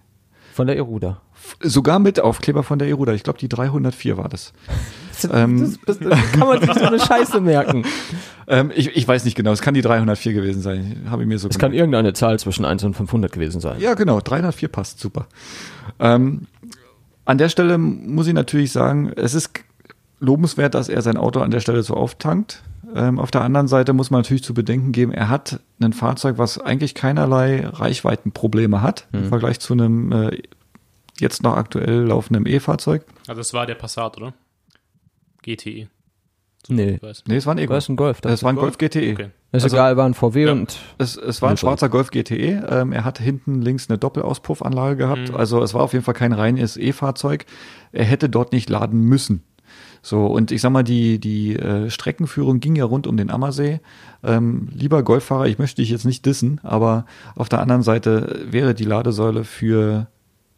[0.52, 1.20] Von der Eruda.
[1.60, 3.12] Sogar mit Aufkleber von der Eruda.
[3.12, 4.52] Ich glaube, die 304 war das.
[5.22, 7.84] das, ähm, das, das kann man sich so eine Scheiße merken.
[8.50, 9.52] Ähm, ich, ich weiß nicht genau.
[9.52, 11.06] Es kann die 304 gewesen sein.
[11.10, 11.50] Habe ich mir so.
[11.50, 13.78] Es kann irgendeine Zahl zwischen 1 und 500 gewesen sein.
[13.78, 14.22] Ja, genau.
[14.22, 15.26] 304 passt super.
[16.00, 16.46] Ähm,
[17.26, 19.50] an der Stelle muss ich natürlich sagen, es ist
[20.18, 22.62] lobenswert, dass er sein Auto an der Stelle so auftankt.
[22.94, 26.38] Ähm, auf der anderen Seite muss man natürlich zu bedenken geben, er hat ein Fahrzeug,
[26.38, 29.18] was eigentlich keinerlei Reichweitenprobleme hat mhm.
[29.18, 30.42] im Vergleich zu einem äh,
[31.20, 33.04] jetzt noch aktuell laufenden E-Fahrzeug.
[33.26, 34.34] Also das war der Passat, oder?
[35.42, 35.88] GTE.
[36.66, 36.98] So nee.
[37.26, 37.76] Nee, es war ein E-Golf.
[37.76, 38.20] Das ist ein Golf.
[38.20, 39.12] Das, das war ein Golf, Golf GTE.
[39.12, 39.30] Okay.
[39.52, 40.52] Ist also, egal, war ein VW ja.
[40.52, 40.78] und.
[40.98, 42.66] Es, es war ein schwarzer Golf GTE.
[42.68, 45.30] Ähm, er hat hinten links eine Doppelauspuffanlage gehabt.
[45.30, 45.36] Mhm.
[45.36, 47.46] Also es war auf jeden Fall kein reines E-Fahrzeug.
[47.92, 49.42] Er hätte dort nicht laden müssen.
[50.02, 53.80] So, und ich sag mal, die, die äh, Streckenführung ging ja rund um den Ammersee.
[54.22, 57.04] Ähm, lieber Golffahrer, ich möchte dich jetzt nicht dissen, aber
[57.34, 60.08] auf der anderen Seite wäre die Ladesäule für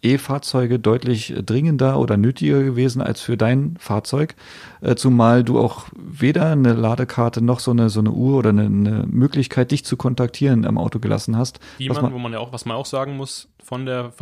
[0.02, 4.34] E-Fahrzeuge deutlich dringender oder nötiger gewesen als für dein Fahrzeug,
[4.80, 8.64] äh, zumal du auch weder eine Ladekarte noch so eine so eine Uhr oder eine,
[8.64, 11.60] eine Möglichkeit, dich zu kontaktieren am Auto gelassen hast.
[11.78, 14.12] Die man, man, wo man ja auch, was man auch sagen muss, von der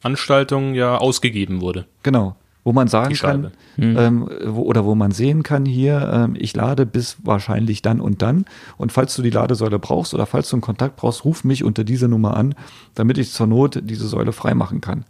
[0.00, 1.86] Veranstaltung ja ausgegeben wurde.
[2.02, 2.36] Genau
[2.66, 3.96] wo man sagen kann, mhm.
[3.96, 8.22] ähm, wo, oder wo man sehen kann hier, ähm, ich lade bis wahrscheinlich dann und
[8.22, 8.44] dann.
[8.76, 11.84] Und falls du die Ladesäule brauchst oder falls du einen Kontakt brauchst, ruf mich unter
[11.84, 12.56] diese Nummer an,
[12.96, 15.04] damit ich zur Not diese Säule freimachen kann.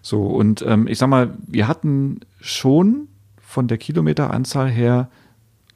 [0.00, 5.10] So, und ähm, ich sag mal, wir hatten schon von der Kilometeranzahl her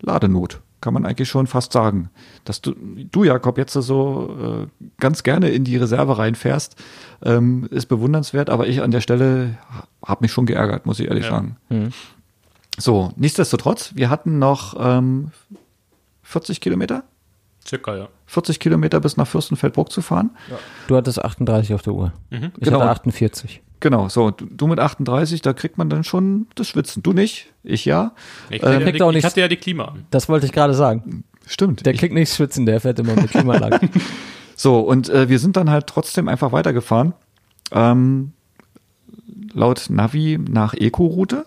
[0.01, 2.11] Ladenot kann man eigentlich schon fast sagen.
[2.44, 6.77] Dass du, du Jakob, jetzt so äh, ganz gerne in die Reserve reinfährst,
[7.23, 9.59] ähm, ist bewundernswert, aber ich an der Stelle
[10.05, 11.31] habe mich schon geärgert, muss ich ehrlich ja.
[11.31, 11.57] sagen.
[11.69, 11.90] Mhm.
[12.78, 15.32] So, nichtsdestotrotz, wir hatten noch ähm,
[16.23, 17.05] 40 Kilometer.
[17.66, 18.09] Circa, ja.
[18.27, 20.31] 40 Kilometer bis nach Fürstenfeldbruck zu fahren.
[20.51, 20.59] Ja.
[20.86, 22.12] Du hattest 38 auf der Uhr.
[22.31, 22.52] Mhm.
[22.57, 22.81] Ich genau.
[22.81, 23.61] hatte 48.
[23.81, 27.02] Genau, so, du mit 38, da kriegt man dann schon das Schwitzen.
[27.02, 28.12] Du nicht, ich ja.
[28.51, 30.05] Ich, ähm, ja die, auch nicht, ich hatte ja die Klima an.
[30.11, 31.24] Das wollte ich gerade sagen.
[31.47, 31.86] Stimmt.
[31.86, 33.89] Der kriegt nicht schwitzen, der fährt immer mit Klimaanlage.
[34.55, 37.15] so, und äh, wir sind dann halt trotzdem einfach weitergefahren.
[37.73, 38.32] Ähm,
[39.55, 41.47] laut Navi nach Eco-Route.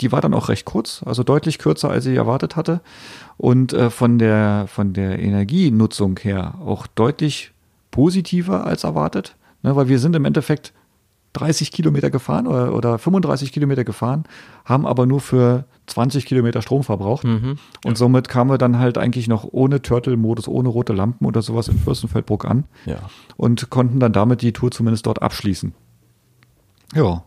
[0.00, 2.80] die war dann auch recht kurz, also deutlich kürzer, als ich erwartet hatte.
[3.36, 7.52] Und äh, von, der, von der Energienutzung her auch deutlich
[7.90, 9.36] positiver als erwartet.
[9.62, 10.72] Ne, weil wir sind im Endeffekt
[11.34, 14.24] 30 Kilometer gefahren oder, oder 35 Kilometer gefahren,
[14.64, 17.24] haben aber nur für 20 Kilometer Strom verbraucht.
[17.24, 17.58] Mhm.
[17.84, 17.96] Und ja.
[17.96, 21.78] somit kamen wir dann halt eigentlich noch ohne Turtle-Modus, ohne rote Lampen oder sowas in
[21.78, 22.64] Fürstenfeldbruck an.
[22.86, 22.98] Ja.
[23.36, 25.74] Und konnten dann damit die Tour zumindest dort abschließen.
[26.94, 27.24] Ja.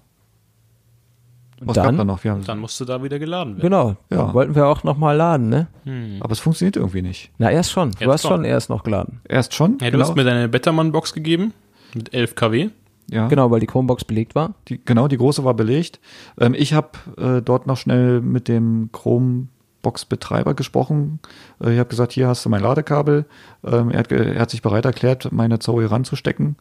[1.64, 2.23] Was dann, gab da noch?
[2.23, 3.61] Wir haben dann musste da wieder geladen werden.
[3.61, 3.95] Genau.
[4.10, 4.34] Ja.
[4.34, 5.68] Wollten wir auch nochmal laden, ne?
[5.84, 6.18] Hm.
[6.19, 7.32] Aber es funktioniert irgendwie nicht.
[7.38, 7.91] Na, erst schon.
[7.91, 9.22] Du hast schon erst noch geladen.
[9.30, 9.73] Erst schon?
[9.73, 10.06] Ja, du genau.
[10.06, 11.53] hast mir deine Bettermann-Box gegeben
[11.94, 12.69] mit 11 kW.
[13.12, 13.28] Ja.
[13.28, 14.56] Genau, weil die Chromebox belegt war.
[14.70, 16.00] Die, genau, die große war belegt.
[16.40, 21.20] Ähm, ich habe äh, dort noch schnell mit dem Chromebox-Betreiber gesprochen.
[21.62, 23.26] Äh, ich habe gesagt, hier hast du mein Ladekabel.
[23.66, 26.56] Ähm, er, hat, er, hat, sich bereit erklärt, meine Zoe ranzustecken.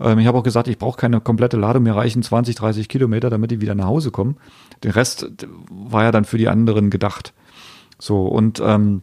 [0.00, 3.28] Ähm, ich habe auch gesagt, ich brauche keine komplette Ladung, mir reichen 20, 30 Kilometer,
[3.28, 4.38] damit die wieder nach Hause kommen.
[4.84, 5.30] Der Rest
[5.70, 7.34] war ja dann für die anderen gedacht.
[7.98, 9.02] So, und ähm,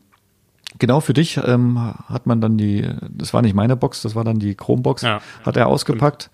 [0.77, 4.23] Genau für dich ähm, hat man dann die, das war nicht meine Box, das war
[4.23, 6.29] dann die Chromebox, ja, hat er ausgepackt,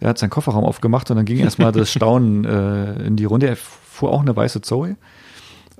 [0.00, 3.48] er hat seinen Kofferraum aufgemacht und dann ging erstmal das Staunen äh, in die Runde.
[3.48, 4.96] Er fuhr auch eine weiße Zoe.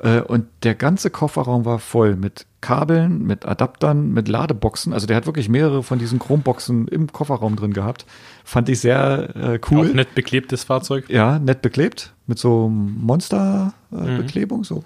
[0.03, 4.93] Äh, und der ganze Kofferraum war voll mit Kabeln, mit Adaptern, mit Ladeboxen.
[4.93, 8.07] Also der hat wirklich mehrere von diesen Chromeboxen im Kofferraum drin gehabt.
[8.45, 9.91] Fand ich sehr äh, cool.
[9.91, 11.09] Auch nett beklebtes Fahrzeug.
[11.09, 12.15] Ja, nett beklebt.
[12.27, 14.59] Mit so Monsterbeklebung.
[14.59, 14.65] Äh, mhm.
[14.65, 14.85] So.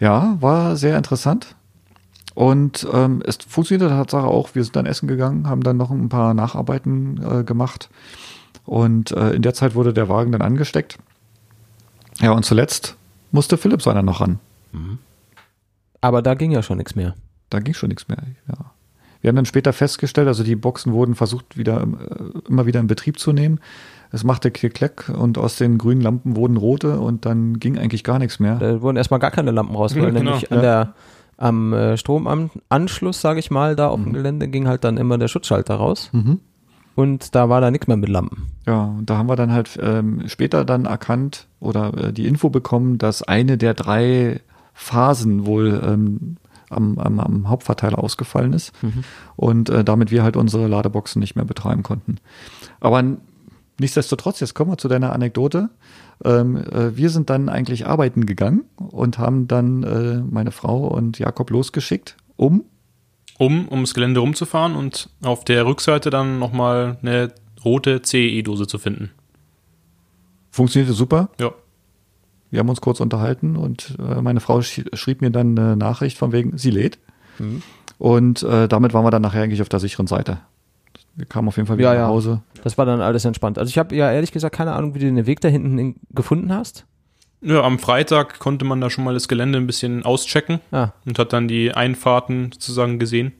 [0.00, 1.54] Ja, war sehr interessant.
[2.34, 4.54] Und ähm, es funktioniert Tatsache auch.
[4.54, 7.88] Wir sind dann essen gegangen, haben dann noch ein paar Nacharbeiten äh, gemacht.
[8.64, 10.98] Und äh, in der Zeit wurde der Wagen dann angesteckt.
[12.20, 12.96] Ja, und zuletzt
[13.30, 14.38] musste Philipp seiner noch ran.
[14.72, 14.98] Mhm.
[16.00, 17.14] Aber da ging ja schon nichts mehr.
[17.50, 18.72] Da ging schon nichts mehr, ja.
[19.20, 22.88] Wir haben dann später festgestellt, also die Boxen wurden versucht, wieder, äh, immer wieder in
[22.88, 23.58] Betrieb zu nehmen.
[24.12, 28.18] Es machte Klick und aus den grünen Lampen wurden rote und dann ging eigentlich gar
[28.18, 28.56] nichts mehr.
[28.56, 30.32] Da wurden erstmal gar keine Lampen raus, weil genau.
[30.32, 30.62] nämlich an ja.
[30.62, 30.94] der
[31.36, 34.04] am äh, Stromanschluss, sage ich mal, da auf mhm.
[34.04, 36.10] dem Gelände ging halt dann immer der Schutzschalter raus.
[36.12, 36.40] Mhm.
[36.94, 38.52] Und da war da nichts mehr mit Lampen.
[38.66, 42.50] Ja, und da haben wir dann halt ähm, später dann erkannt oder äh, die Info
[42.50, 44.40] bekommen, dass eine der drei
[44.74, 46.36] Phasen wohl ähm,
[46.70, 49.04] am, am, am Hauptverteiler ausgefallen ist mhm.
[49.36, 52.16] und äh, damit wir halt unsere Ladeboxen nicht mehr betreiben konnten.
[52.80, 53.02] Aber
[53.78, 55.70] nichtsdestotrotz, jetzt kommen wir zu deiner Anekdote.
[56.24, 61.18] Ähm, äh, wir sind dann eigentlich arbeiten gegangen und haben dann äh, meine Frau und
[61.18, 62.64] Jakob losgeschickt, um
[63.38, 67.32] um ums Gelände rumzufahren und auf der Rückseite dann nochmal eine
[67.64, 69.10] rote CE-Dose zu finden.
[70.50, 71.30] Funktionierte super.
[71.40, 71.52] Ja.
[72.50, 76.16] Wir haben uns kurz unterhalten und äh, meine Frau sch schrieb mir dann eine Nachricht
[76.16, 76.98] von wegen, sie lädt.
[77.40, 77.62] Mhm.
[77.98, 80.38] Und äh, damit waren wir dann nachher eigentlich auf der sicheren Seite.
[81.16, 82.42] Wir kamen auf jeden Fall wieder ja, nach Hause.
[82.62, 83.58] Das war dann alles entspannt.
[83.58, 86.52] Also ich habe ja ehrlich gesagt keine Ahnung, wie du den Weg da hinten gefunden
[86.52, 86.86] hast.
[87.40, 90.92] Ja, am Freitag konnte man da schon mal das Gelände ein bisschen auschecken ah.
[91.04, 93.32] und hat dann die Einfahrten sozusagen gesehen.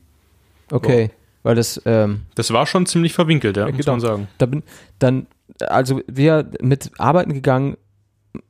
[0.70, 1.10] Okay, wow.
[1.42, 1.80] weil das.
[1.86, 3.92] Ähm, das war schon ziemlich verwinkelt, ja, muss genau.
[3.92, 4.28] man sagen.
[4.36, 4.62] Da bin,
[4.98, 5.26] dann,
[5.60, 7.76] also wir mit arbeiten gegangen,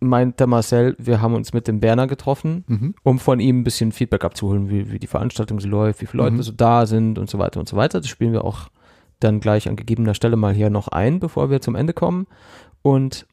[0.00, 2.94] meint der Marcel, wir haben uns mit dem Berner getroffen, mhm.
[3.04, 6.24] um von ihm ein bisschen Feedback abzuholen, wie, wie die Veranstaltung so läuft, wie viele
[6.24, 6.42] Leute mhm.
[6.42, 8.00] so da sind und so weiter und so weiter.
[8.00, 8.70] Das spielen wir auch
[9.20, 12.26] dann gleich an gegebener Stelle mal hier noch ein, bevor wir zum Ende kommen.
[12.82, 13.26] Und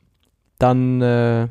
[0.59, 1.47] dann äh,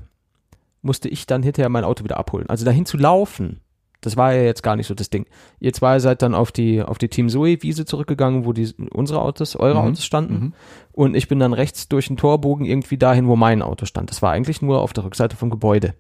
[0.83, 2.49] musste ich dann hinterher mein Auto wieder abholen.
[2.49, 3.61] Also dahin zu laufen,
[4.01, 5.27] das war ja jetzt gar nicht so das Ding.
[5.59, 9.21] Ihr zwei seid dann auf die, auf die Team Zoe Wiese zurückgegangen, wo die, unsere
[9.21, 9.89] Autos, eure mhm.
[9.89, 10.35] Autos standen.
[10.35, 10.53] Mhm.
[10.93, 14.11] Und ich bin dann rechts durch den Torbogen irgendwie dahin, wo mein Auto stand.
[14.11, 15.95] Das war eigentlich nur auf der Rückseite vom Gebäude.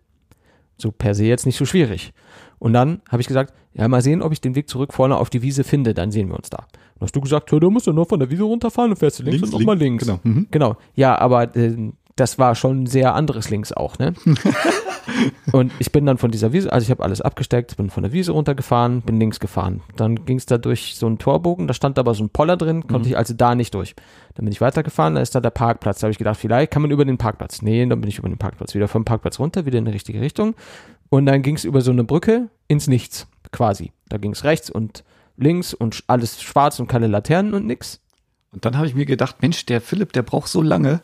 [0.78, 2.14] So per se jetzt nicht so schwierig.
[2.58, 5.30] Und dann habe ich gesagt, ja, mal sehen, ob ich den Weg zurück vorne auf
[5.30, 6.66] die Wiese finde, dann sehen wir uns da.
[7.00, 9.22] Und hast du gesagt, du musst ja nur von der Wiese runterfahren und fährst du
[9.22, 10.04] links, links und nochmal links.
[10.04, 10.20] Genau.
[10.22, 10.46] Mhm.
[10.50, 10.76] genau.
[10.94, 14.12] Ja, aber äh, das war schon ein sehr anderes links auch, ne?
[15.52, 18.12] und ich bin dann von dieser Wiese, also ich habe alles abgesteckt, bin von der
[18.12, 19.80] Wiese runtergefahren, bin links gefahren.
[19.96, 22.86] Dann ging es da durch so einen Torbogen, da stand aber so ein Poller drin,
[22.86, 23.12] konnte mhm.
[23.12, 23.94] ich also da nicht durch.
[24.34, 26.00] Dann bin ich weitergefahren, da ist da der Parkplatz.
[26.00, 27.62] Da habe ich gedacht, vielleicht kann man über den Parkplatz.
[27.62, 28.74] Nee, dann bin ich über den Parkplatz.
[28.74, 30.54] Wieder vom Parkplatz runter, wieder in die richtige Richtung.
[31.08, 33.92] Und dann ging es über so eine Brücke ins Nichts, quasi.
[34.10, 35.04] Da ging es rechts und
[35.40, 38.00] links und alles schwarz und keine Laternen und nix.
[38.52, 41.02] Und dann habe ich mir gedacht, Mensch, der Philipp, der braucht so lange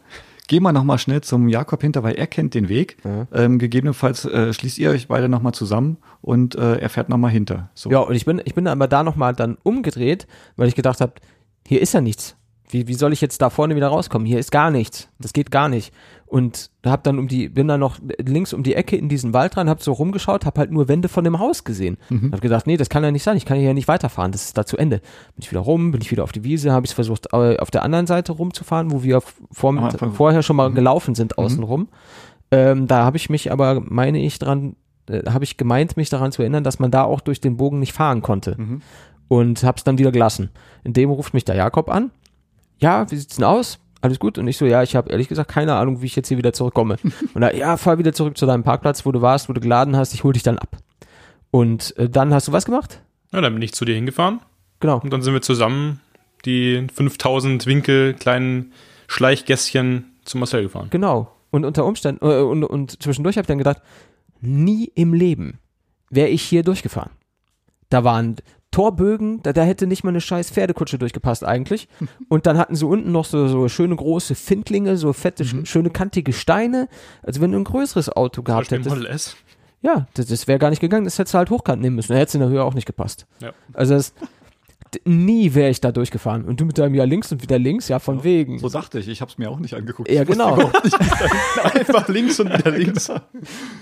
[0.49, 2.97] geh mal nochmal schnell zum Jakob hinter, weil er kennt den Weg.
[3.05, 3.27] Ja.
[3.33, 7.71] Ähm, gegebenenfalls äh, schließt ihr euch beide nochmal zusammen und äh, er fährt nochmal hinter.
[7.75, 7.91] So.
[7.91, 10.27] Ja, und ich bin, ich bin aber da nochmal dann umgedreht,
[10.57, 11.15] weil ich gedacht habe,
[11.67, 12.37] hier ist ja nichts.
[12.69, 14.27] Wie, wie soll ich jetzt da vorne wieder rauskommen?
[14.27, 15.09] Hier ist gar nichts.
[15.19, 15.93] Das geht gar nicht.
[16.27, 19.57] Und hab dann um die, bin dann noch links um die Ecke in diesen Wald
[19.57, 21.99] rein, hab so rumgeschaut, hab halt nur Wände von dem Haus gesehen.
[22.11, 22.33] Mhm.
[22.33, 24.59] Hab gedacht, nee, das kann ja nicht sein, ich kann hier nicht weiterfahren, das ist
[24.59, 24.99] da zu Ende.
[24.99, 27.83] Bin ich wieder rum, bin ich wieder auf die Wiese, habe ich versucht, auf der
[27.85, 29.23] anderen Seite rumzufahren, wo wir
[29.53, 30.75] vor, ah, vorher schon mal mhm.
[30.75, 31.83] gelaufen sind, außenrum.
[31.83, 31.89] Mhm.
[32.51, 34.75] Ähm, da habe ich mich aber, meine ich, dran,
[35.09, 37.79] äh, habe ich gemeint, mich daran zu erinnern, dass man da auch durch den Bogen
[37.79, 38.57] nicht fahren konnte.
[38.59, 38.83] Mhm.
[39.29, 40.51] Und hab's dann wieder gelassen.
[40.85, 42.11] In dem ruft mich der Jakob an
[42.79, 43.79] ja, wie sieht's denn aus?
[44.07, 44.39] Alles gut?
[44.39, 46.53] Und ich so, ja, ich habe ehrlich gesagt keine Ahnung, wie ich jetzt hier wieder
[46.53, 46.97] zurückkomme.
[47.35, 49.97] Und er, ja, fahr wieder zurück zu deinem Parkplatz, wo du warst, wo du geladen
[49.97, 50.77] hast, ich hol dich dann ab.
[51.51, 53.03] Und äh, dann hast du was gemacht?
[53.33, 54.39] Ja, dann bin ich zu dir hingefahren.
[54.79, 55.01] Genau.
[55.03, 56.01] Und dann sind wir zusammen
[56.45, 58.73] die 5000 Winkel kleinen
[59.09, 60.87] Schleichgässchen zu Marcel gefahren.
[60.91, 61.33] Genau.
[61.51, 63.83] Und unter Umständen, äh, und, und zwischendurch habe ich dann gedacht,
[64.41, 65.59] nie im Leben
[66.11, 67.11] wäre ich hier durchgefahren.
[67.89, 68.37] Da waren
[68.77, 71.89] Torbögen, da, da hätte nicht mal eine scheiß Pferdekutsche durchgepasst eigentlich.
[72.29, 75.65] Und dann hatten sie unten noch so, so schöne große Findlinge, so fette, mhm.
[75.65, 76.87] schöne kantige Steine.
[77.23, 78.91] Also wenn du ein größeres Auto gehabt hättest.
[78.91, 79.35] Model S.
[79.81, 82.13] Ja, das, das wäre gar nicht gegangen, das hättest du halt hochkant nehmen müssen.
[82.13, 83.27] Da hätte es in der Höhe auch nicht gepasst.
[83.41, 83.55] Ja.
[83.73, 84.13] Also das,
[85.05, 86.45] nie wäre ich da durchgefahren.
[86.45, 88.59] Und du mit deinem ja links und wieder links, ja, von ja, wegen.
[88.59, 90.11] So dachte ich, ich habe es mir auch nicht angeguckt.
[90.11, 90.55] Ja, genau.
[91.63, 93.11] Einfach links und wieder links.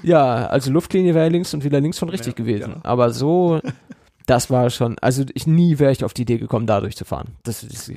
[0.04, 2.74] Ja, also Luftlinie wäre links und wieder links schon richtig ja, gewesen.
[2.74, 2.80] Genau.
[2.84, 3.60] Aber so,
[4.26, 7.36] das war schon, also ich nie wäre ich auf die Idee gekommen, da durchzufahren.
[7.42, 7.92] Das, das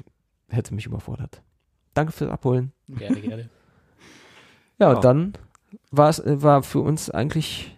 [0.50, 1.42] hätte mich überfordert.
[1.94, 2.72] Danke fürs Abholen.
[2.88, 3.50] Gerne, gerne.
[4.80, 5.34] ja, und dann
[5.92, 7.76] war für uns eigentlich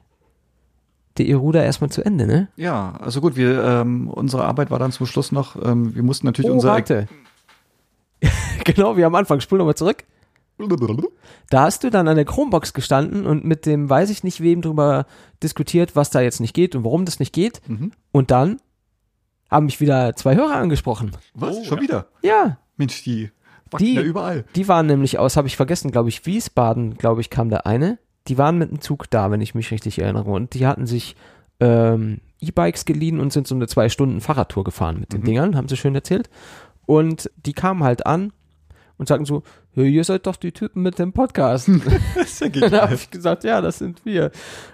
[1.17, 2.47] die Eruda erstmal zu Ende, ne?
[2.55, 6.25] Ja, also gut, wir, ähm, unsere Arbeit war dann zum Schluss noch, ähm, wir mussten
[6.25, 6.73] natürlich oh, unsere.
[6.73, 7.07] Warte.
[8.63, 9.39] genau, wie am Anfang.
[9.41, 10.05] Spul nochmal zurück.
[11.49, 14.61] Da hast du dann an der Chromebox gestanden und mit dem weiß ich nicht wem
[14.61, 15.05] drüber
[15.41, 17.61] diskutiert, was da jetzt nicht geht und warum das nicht geht.
[17.67, 17.91] Mhm.
[18.11, 18.59] Und dann
[19.49, 21.11] haben mich wieder zwei Hörer angesprochen.
[21.33, 21.57] Was?
[21.57, 21.83] Oh, Schon ja.
[21.83, 22.07] wieder?
[22.21, 22.57] Ja.
[22.77, 23.31] Mensch, die
[23.77, 24.45] die, ja überall.
[24.55, 27.99] Die waren nämlich aus, habe ich vergessen, glaube ich, Wiesbaden, glaube ich, kam der eine.
[28.27, 30.31] Die waren mit dem Zug da, wenn ich mich richtig erinnere.
[30.31, 31.15] Und die hatten sich
[31.59, 35.25] ähm, E-Bikes geliehen und sind so eine zwei Stunden Fahrradtour gefahren mit den mhm.
[35.25, 36.29] Dingern, haben sie schön erzählt.
[36.85, 38.33] Und die kamen halt an
[38.99, 39.43] und sagten so,
[39.75, 41.69] ihr seid doch die Typen mit dem Podcast.
[42.15, 44.29] das ist ja da habe ich gesagt, ja, das sind wir.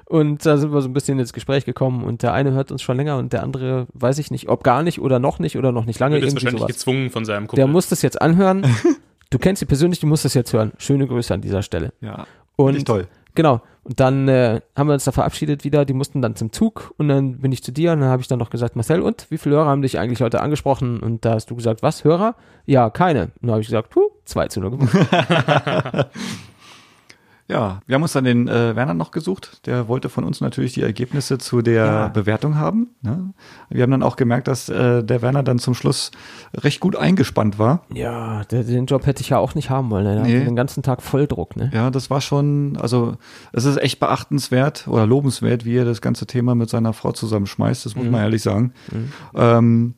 [0.06, 2.82] Und da sind wir so ein bisschen ins Gespräch gekommen und der eine hört uns
[2.82, 5.72] schon länger und der andere weiß ich nicht, ob gar nicht oder noch nicht oder
[5.72, 6.20] noch nicht lange.
[6.20, 6.74] Der ist wahrscheinlich sowas.
[6.74, 7.58] gezwungen von seinem Kumpel.
[7.58, 8.66] Der muss das jetzt anhören.
[9.30, 10.74] du kennst sie persönlich, du musst das jetzt hören.
[10.80, 11.94] Schöne Grüße an dieser Stelle.
[12.02, 12.26] Ja.
[12.56, 13.08] Und toll.
[13.36, 13.62] Genau.
[13.86, 15.86] Und dann äh, haben wir uns da verabschiedet wieder.
[15.86, 18.28] Die mussten dann zum Zug und dann bin ich zu dir und dann habe ich
[18.28, 21.00] dann noch gesagt, Marcel, und wie viele Hörer haben dich eigentlich heute angesprochen?
[21.00, 22.36] Und da hast du gesagt, was, Hörer?
[22.66, 23.26] Ja, keine.
[23.26, 24.90] Und dann habe ich gesagt, puh, zwei zu 0 gewonnen.
[27.48, 29.68] Ja, wir haben uns dann den äh, Werner noch gesucht.
[29.68, 32.08] Der wollte von uns natürlich die Ergebnisse zu der ja.
[32.08, 32.90] Bewertung haben.
[33.02, 33.34] Ne?
[33.70, 36.10] Wir haben dann auch gemerkt, dass äh, der Werner dann zum Schluss
[36.56, 37.82] recht gut eingespannt war.
[37.94, 40.06] Ja, der, den Job hätte ich ja auch nicht haben wollen.
[40.06, 40.22] Ne?
[40.24, 40.44] Nee.
[40.44, 41.56] Den ganzen Tag Volldruck.
[41.56, 41.70] Ne?
[41.72, 43.18] Ja, das war schon, also
[43.54, 47.86] es ist echt beachtenswert oder lobenswert, wie er das ganze Thema mit seiner Frau zusammenschmeißt.
[47.86, 48.12] Das muss mhm.
[48.12, 48.74] man ehrlich sagen.
[48.92, 49.12] Mhm.
[49.36, 49.94] Ähm,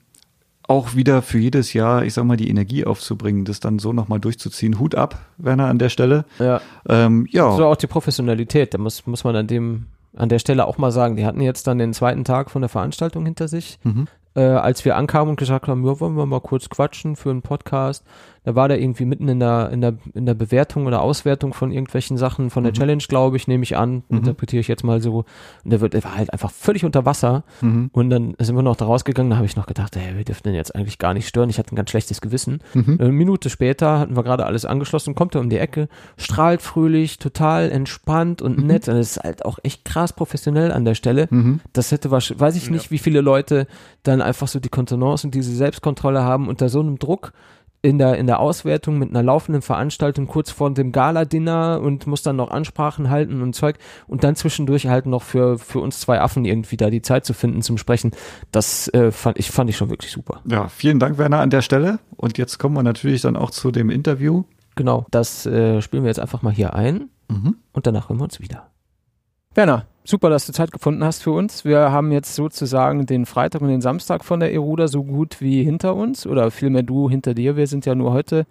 [0.68, 4.20] auch wieder für jedes Jahr, ich sag mal, die Energie aufzubringen, das dann so nochmal
[4.20, 4.80] durchzuziehen.
[4.80, 6.26] Hut ab, Werner, an der Stelle.
[6.40, 6.62] Ja.
[6.88, 7.56] Ähm, ja.
[7.56, 9.86] So auch die Professionalität, da muss, muss man an dem,
[10.16, 12.70] an der Stelle auch mal sagen, die hatten jetzt dann den zweiten Tag von der
[12.70, 13.80] Veranstaltung hinter sich.
[13.84, 14.08] Mhm.
[14.36, 17.42] Äh, als wir ankamen und gesagt haben, ja, wollen wir mal kurz quatschen für einen
[17.42, 18.04] Podcast,
[18.48, 21.70] da war der irgendwie mitten in der, in der, in der Bewertung oder Auswertung von
[21.70, 22.78] irgendwelchen Sachen von der mhm.
[22.78, 24.20] Challenge, glaube ich, nehme ich an, mhm.
[24.20, 25.26] interpretiere ich jetzt mal so.
[25.66, 27.44] Und der, wird, der war halt einfach völlig unter Wasser.
[27.60, 27.90] Mhm.
[27.92, 30.44] Und dann sind wir noch da rausgegangen, da habe ich noch gedacht, hey, wir dürfen
[30.44, 31.50] den jetzt eigentlich gar nicht stören.
[31.50, 32.60] Ich hatte ein ganz schlechtes Gewissen.
[32.74, 32.96] Mhm.
[33.02, 37.20] Eine Minute später hatten wir gerade alles angeschlossen, kommt er um die Ecke, strahlt fröhlich,
[37.20, 38.68] total entspannt und mhm.
[38.68, 38.88] nett.
[38.88, 41.28] Und das ist halt auch echt krass professionell an der Stelle.
[41.32, 41.60] Mhm.
[41.74, 42.92] Das hätte wahrscheinlich, weiß ich nicht, ja.
[42.92, 43.68] wie viele Leute
[44.04, 47.34] dann einfach so die Kontenance und diese Selbstkontrolle haben unter so einem Druck
[47.82, 52.24] in der, in der Auswertung mit einer laufenden Veranstaltung kurz vor dem Gala-Dinner und muss
[52.24, 53.78] dann noch Ansprachen halten und Zeug
[54.08, 57.34] und dann zwischendurch halt noch für, für uns zwei Affen irgendwie da die Zeit zu
[57.34, 58.12] finden zum Sprechen.
[58.52, 60.42] Das äh, fand, ich, fand ich schon wirklich super.
[60.46, 62.00] Ja, vielen Dank, Werner, an der Stelle.
[62.16, 64.44] Und jetzt kommen wir natürlich dann auch zu dem Interview.
[64.76, 67.58] Genau, das äh, spielen wir jetzt einfach mal hier ein mhm.
[67.74, 68.70] und danach hören wir uns wieder.
[69.56, 71.66] Werner, super, dass du Zeit gefunden hast für uns.
[71.66, 75.64] Wir haben jetzt sozusagen den Freitag und den Samstag von der Eruda so gut wie
[75.64, 77.58] hinter uns oder vielmehr du hinter dir.
[77.58, 78.46] Wir sind ja nur heute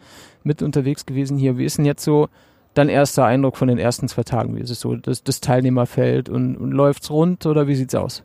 [0.45, 1.57] mit unterwegs gewesen hier.
[1.57, 2.28] Wie ist denn jetzt so
[2.74, 4.57] dein erster Eindruck von den ersten zwei Tagen?
[4.57, 8.23] Wie ist es so, das, das Teilnehmerfeld und, und läuft's rund oder wie sieht's aus?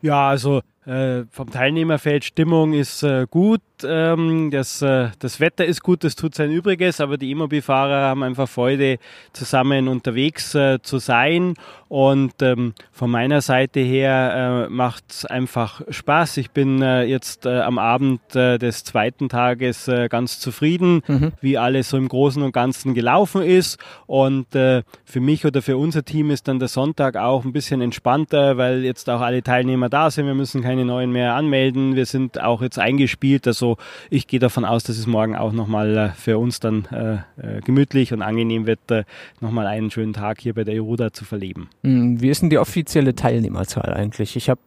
[0.00, 5.82] Ja, also äh, vom Teilnehmerfeld Stimmung ist äh, gut, ähm, das, äh, das Wetter ist
[5.82, 8.98] gut, das tut sein Übriges, aber die E-Mobil-Fahrer haben einfach Freude,
[9.32, 11.54] zusammen unterwegs äh, zu sein.
[11.88, 16.38] Und ähm, von meiner Seite her äh, macht es einfach Spaß.
[16.38, 21.32] Ich bin äh, jetzt am Abend des zweiten Tages ganz zufrieden, mhm.
[21.40, 23.78] wie alles so im Großen und Ganzen gelaufen ist.
[24.06, 24.84] Und für
[25.20, 29.10] mich oder für unser Team ist dann der Sonntag auch ein bisschen entspannter, weil jetzt
[29.10, 30.26] auch alle Teilnehmer da sind.
[30.26, 31.96] Wir müssen keine neuen mehr anmelden.
[31.96, 33.46] Wir sind auch jetzt eingespielt.
[33.46, 33.76] Also
[34.08, 37.60] ich gehe davon aus, dass es morgen auch nochmal äh, für uns dann äh, äh,
[37.60, 39.04] gemütlich und angenehm wird, äh,
[39.42, 41.68] nochmal einen schönen Tag hier bei der Eruda zu verleben.
[41.82, 44.34] Hm, wie ist denn die offizielle Teilnehmerzahl eigentlich?
[44.34, 44.58] Ich, hab,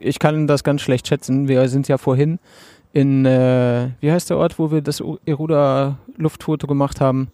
[0.00, 1.46] ich kann das ganz schlecht schätzen.
[1.46, 2.40] Wir sind ja vorhin
[2.92, 7.28] in, äh, wie heißt der Ort, wo wir das Eruda Luftfoto gemacht haben?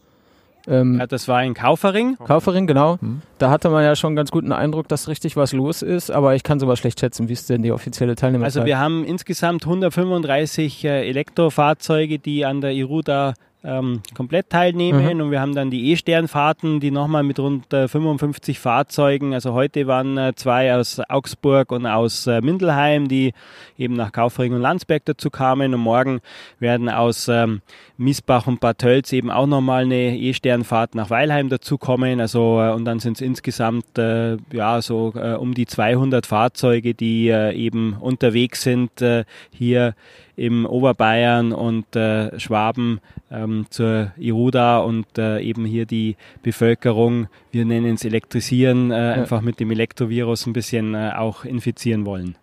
[0.68, 2.16] Ähm, ja, das war in Kaufering.
[2.24, 2.98] Kaufering, genau.
[3.00, 3.22] Mhm.
[3.38, 6.42] Da hatte man ja schon ganz guten Eindruck, dass richtig was los ist, aber ich
[6.42, 7.28] kann sowas schlecht schätzen.
[7.28, 8.60] Wie ist denn die offizielle Teilnehmerzahl?
[8.60, 13.34] Also wir haben insgesamt 135 äh, Elektrofahrzeuge, die an der Iruda
[13.64, 15.05] ähm, komplett teilnehmen.
[15.05, 15.20] Mhm.
[15.20, 19.86] und wir haben dann die E-Sternfahrten, die nochmal mit rund äh, 55 Fahrzeugen, also heute
[19.86, 23.32] waren äh, zwei aus Augsburg und aus äh, Mindelheim, die
[23.76, 25.74] eben nach Kaufring und Landsberg dazu kamen.
[25.74, 26.20] Und morgen
[26.60, 27.60] werden aus ähm,
[27.97, 32.70] Miesbach und Bad Tölz eben auch nochmal eine E-Sternfahrt nach Weilheim dazu kommen, also äh,
[32.70, 37.94] und dann sind es insgesamt äh, ja so äh, um die 200 Fahrzeuge, die eben
[37.94, 38.90] unterwegs sind
[39.51, 39.94] hier
[40.39, 43.01] im Oberbayern und äh, Schwaben
[43.31, 49.12] ähm, zur Iruda und äh, eben hier die Bevölkerung, wir nennen es elektrisieren, äh, ja.
[49.15, 52.36] einfach mit dem Elektrovirus ein bisschen äh, auch infizieren wollen.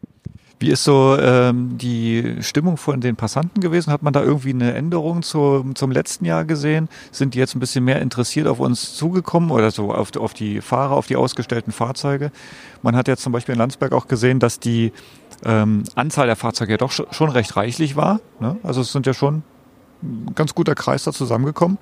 [0.57, 3.91] Wie ist so ähm, die Stimmung von den Passanten gewesen?
[3.91, 6.87] Hat man da irgendwie eine Änderung zu, zum letzten Jahr gesehen?
[7.11, 10.61] Sind die jetzt ein bisschen mehr interessiert auf uns zugekommen oder so auf, auf die
[10.61, 12.31] Fahrer, auf die ausgestellten Fahrzeuge?
[12.81, 14.93] Man hat jetzt zum Beispiel in Landsberg auch gesehen, dass die
[15.43, 18.19] ähm, Anzahl der Fahrzeuge ja doch schon recht reichlich war.
[18.39, 18.57] Ne?
[18.63, 19.43] Also es sind ja schon
[20.03, 21.77] ein ganz guter Kreis da zusammengekommen.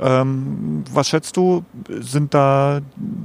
[0.00, 1.64] Ähm, was schätzt du?
[1.88, 2.80] Sind da,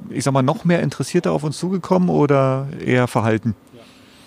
[0.09, 3.55] ich sag mal, noch mehr Interessierte auf uns zugekommen oder eher verhalten?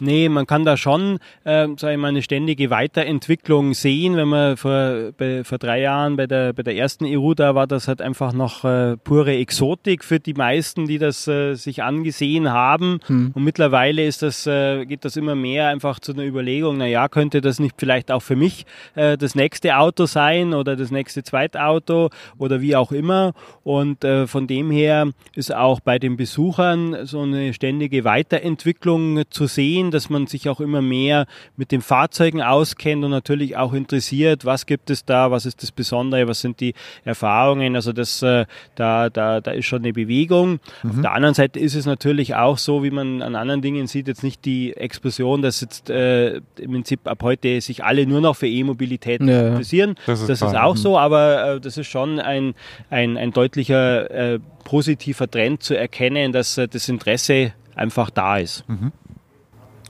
[0.01, 4.17] Nee, man kann da schon, äh, sage ich mal, eine ständige Weiterentwicklung sehen.
[4.17, 7.67] Wenn man vor, bei, vor drei Jahren bei der, bei der ersten EU da war,
[7.67, 12.51] das halt einfach noch äh, pure Exotik für die meisten, die das äh, sich angesehen
[12.51, 13.01] haben.
[13.07, 13.33] Hm.
[13.35, 17.09] Und mittlerweile ist das, äh, geht das immer mehr einfach zu einer Überlegung, na ja,
[17.09, 21.23] könnte das nicht vielleicht auch für mich äh, das nächste Auto sein oder das nächste
[21.23, 23.33] Zweitauto oder wie auch immer.
[23.63, 29.47] Und äh, von dem her ist auch bei den Besuchern so eine ständige Weiterentwicklung zu
[29.47, 31.27] sehen dass man sich auch immer mehr
[31.57, 35.73] mit den Fahrzeugen auskennt und natürlich auch interessiert, was gibt es da, was ist das
[35.73, 37.77] Besondere, was sind die Erfahrungen.
[37.77, 40.61] Also das, äh, da, da, da ist schon eine Bewegung.
[40.83, 40.91] Mhm.
[40.91, 44.09] Auf der anderen Seite ist es natürlich auch so, wie man an anderen Dingen sieht,
[44.09, 48.37] jetzt nicht die Explosion, dass jetzt äh, im Prinzip ab heute sich alle nur noch
[48.37, 49.95] für E-Mobilität ja, interessieren.
[50.07, 50.79] Das ist, das ist auch mhm.
[50.79, 52.55] so, aber äh, das ist schon ein,
[52.91, 58.69] ein, ein deutlicher äh, positiver Trend zu erkennen, dass äh, das Interesse einfach da ist.
[58.69, 58.93] Mhm.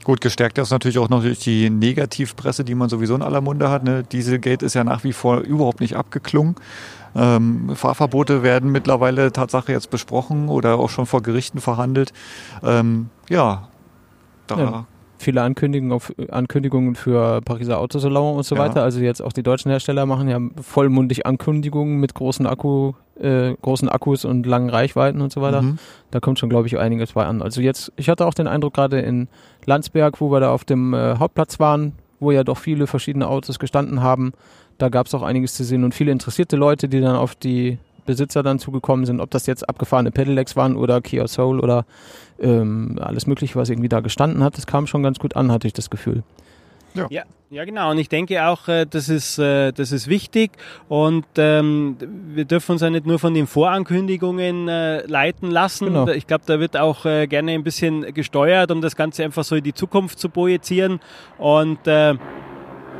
[0.03, 3.69] Gut, gestärkt ist natürlich auch noch durch die Negativpresse, die man sowieso in aller Munde
[3.69, 3.83] hat.
[3.83, 4.03] Ne?
[4.03, 6.55] Dieselgate ist ja nach wie vor überhaupt nicht abgeklungen.
[7.15, 12.13] Ähm, Fahrverbote werden mittlerweile Tatsache jetzt besprochen oder auch schon vor Gerichten verhandelt.
[12.63, 13.67] Ähm, ja,
[14.47, 14.85] da ja.
[15.21, 18.61] Viele Ankündigungen, auf, Ankündigungen für Pariser Autosalon und so ja.
[18.61, 18.83] weiter.
[18.83, 23.89] Also jetzt auch die deutschen Hersteller machen ja vollmundig Ankündigungen mit großen Akku, äh, großen
[23.89, 25.61] Akkus und langen Reichweiten und so weiter.
[25.61, 25.79] Mhm.
[26.11, 27.41] Da kommt schon, glaube ich, einiges bei an.
[27.41, 29.27] Also jetzt, ich hatte auch den Eindruck gerade in
[29.65, 33.59] Landsberg, wo wir da auf dem äh, Hauptplatz waren, wo ja doch viele verschiedene Autos
[33.59, 34.33] gestanden haben,
[34.77, 37.77] da gab es auch einiges zu sehen und viele interessierte Leute, die dann auf die
[38.11, 41.85] Besitzer dann zugekommen sind, ob das jetzt abgefahrene Pedelecs waren oder Kia Soul oder
[42.39, 44.57] ähm, alles Mögliche, was irgendwie da gestanden hat.
[44.57, 46.23] Das kam schon ganz gut an, hatte ich das Gefühl.
[46.93, 47.07] Ja.
[47.09, 47.23] ja.
[47.53, 47.91] Ja, genau.
[47.91, 50.51] Und ich denke auch, äh, das ist, äh, das ist wichtig.
[50.87, 51.97] Und ähm,
[52.33, 55.87] wir dürfen uns ja nicht nur von den Vorankündigungen äh, leiten lassen.
[55.87, 56.07] Genau.
[56.07, 59.57] Ich glaube, da wird auch äh, gerne ein bisschen gesteuert, um das Ganze einfach so
[59.57, 61.01] in die Zukunft zu projizieren.
[61.37, 62.13] Und äh,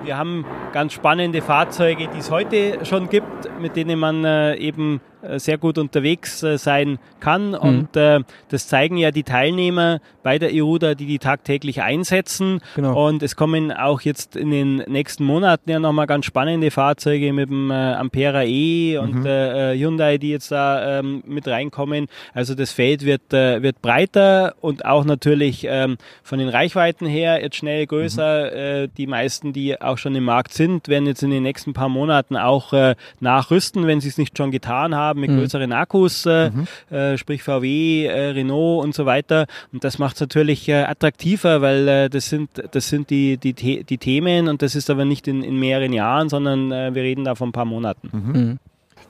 [0.04, 5.02] wir haben ganz spannende Fahrzeuge, die es heute schon gibt, mit denen man äh, eben
[5.38, 7.50] sehr gut unterwegs äh, sein kann.
[7.50, 7.56] Mhm.
[7.56, 12.60] Und äh, das zeigen ja die Teilnehmer bei der EUDA, die die tagtäglich einsetzen.
[12.76, 13.08] Genau.
[13.08, 17.50] Und es kommen auch jetzt in den nächsten Monaten ja nochmal ganz spannende Fahrzeuge mit
[17.50, 19.26] dem äh, Ampera E und mhm.
[19.26, 22.08] äh, Hyundai, die jetzt da ähm, mit reinkommen.
[22.34, 27.42] Also das Feld wird, äh, wird breiter und auch natürlich ähm, von den Reichweiten her
[27.42, 28.52] jetzt schnell größer.
[28.52, 28.58] Mhm.
[28.58, 31.90] Äh, die meisten, die auch schon im Markt sind, werden jetzt in den nächsten paar
[31.90, 35.40] Monaten auch äh, nachrüsten, wenn sie es nicht schon getan haben haben mit mhm.
[35.40, 36.68] größeren Akkus, äh, mhm.
[36.96, 39.46] äh, sprich VW, äh, Renault und so weiter.
[39.72, 43.84] Und das macht es natürlich äh, attraktiver, weil äh, das sind, das sind die, die,
[43.84, 47.26] die Themen und das ist aber nicht in, in mehreren Jahren, sondern äh, wir reden
[47.26, 48.10] da von ein paar Monaten.
[48.12, 48.42] Mhm.
[48.42, 48.60] mhm.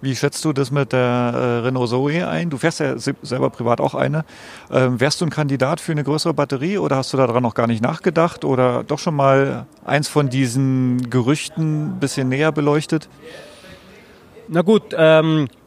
[0.03, 2.49] Wie schätzt du das mit der Renault Zoe ein?
[2.49, 4.25] Du fährst ja selber privat auch eine.
[4.71, 7.67] Ähm, wärst du ein Kandidat für eine größere Batterie oder hast du daran noch gar
[7.67, 13.09] nicht nachgedacht oder doch schon mal eins von diesen Gerüchten ein bisschen näher beleuchtet?
[14.53, 15.60] Na gut, ähm, äh,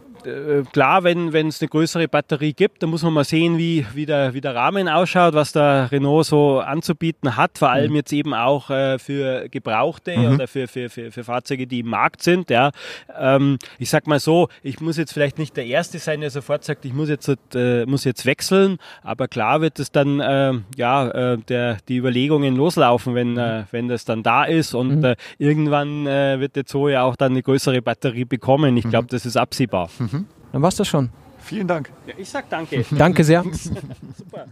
[0.72, 4.34] klar, wenn es eine größere Batterie gibt, dann muss man mal sehen, wie, wie, der,
[4.34, 7.96] wie der Rahmen ausschaut, was der Renault so anzubieten hat, vor allem mhm.
[7.96, 10.34] jetzt eben auch äh, für Gebrauchte mhm.
[10.34, 12.50] oder für, für, für, für Fahrzeuge, die im Markt sind.
[12.50, 12.70] Ja.
[13.18, 16.64] Ähm, ich sag mal so, ich muss jetzt vielleicht nicht der Erste sein, der sofort
[16.64, 21.08] sagt, ich muss jetzt, äh, muss jetzt wechseln, aber klar wird es dann, äh, ja,
[21.08, 23.38] äh, der, die Überlegungen loslaufen, wenn, mhm.
[23.38, 25.04] äh, wenn das dann da ist und mhm.
[25.04, 28.76] äh, irgendwann äh, wird der ja auch dann eine größere Batterie bekommen.
[28.76, 29.08] Ich glaube, mhm.
[29.08, 29.90] das ist absehbar.
[30.54, 31.10] Dann war's das schon.
[31.40, 31.90] Vielen Dank.
[32.06, 32.86] Ja, ich sag danke.
[32.96, 33.42] danke sehr.
[34.16, 34.46] Super.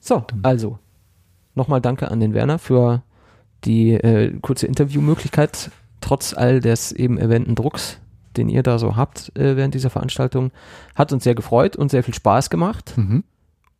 [0.00, 0.78] So, also
[1.54, 3.02] nochmal danke an den Werner für
[3.64, 5.70] die äh, kurze Interviewmöglichkeit,
[6.00, 8.00] trotz all des eben erwähnten Drucks,
[8.38, 10.50] den ihr da so habt äh, während dieser Veranstaltung.
[10.94, 12.94] Hat uns sehr gefreut und sehr viel Spaß gemacht.
[12.96, 13.22] Mhm.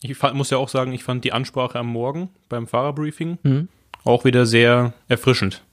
[0.02, 3.68] Ich muss ja auch sagen, ich fand die Ansprache am Morgen beim Fahrerbriefing mhm.
[4.04, 5.64] auch wieder sehr erfrischend.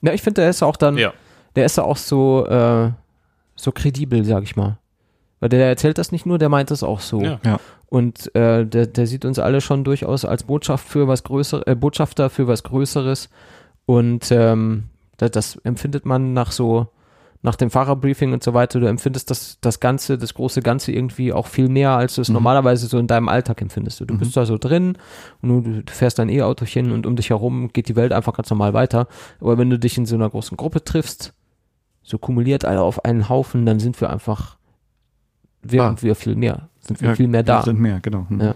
[0.00, 1.12] Ja, ich finde, der ist auch dann, ja.
[1.54, 2.92] der ist ja auch so, äh,
[3.56, 4.78] so kredibel, sag ich mal.
[5.42, 7.20] Weil der erzählt das nicht nur, der meint es auch so.
[7.20, 7.40] Ja.
[7.44, 7.58] ja.
[7.88, 11.74] Und äh, der, der sieht uns alle schon durchaus als Botschaft für was Größeres, äh,
[11.74, 13.28] Botschafter für was Größeres.
[13.84, 14.84] Und ähm,
[15.16, 16.86] das, das empfindet man nach so,
[17.42, 21.32] nach dem Fahrerbriefing und so weiter, du empfindest das, das Ganze, das große Ganze irgendwie
[21.32, 22.34] auch viel mehr, als du es mhm.
[22.34, 23.98] normalerweise so in deinem Alltag empfindest.
[23.98, 24.18] Du, du mhm.
[24.20, 24.96] bist da so drin
[25.40, 28.48] und du, du fährst dein E-Autochen und um dich herum geht die Welt einfach ganz
[28.48, 29.08] normal weiter.
[29.40, 31.34] Aber wenn du dich in so einer großen Gruppe triffst,
[32.04, 34.56] so kumuliert alle auf einen Haufen, dann sind wir einfach,
[35.62, 35.96] wir ah.
[36.00, 37.60] wir viel mehr, sind wir ja, viel mehr da.
[37.60, 38.26] Wir sind mehr, genau.
[38.28, 38.40] Hm.
[38.40, 38.54] Ja.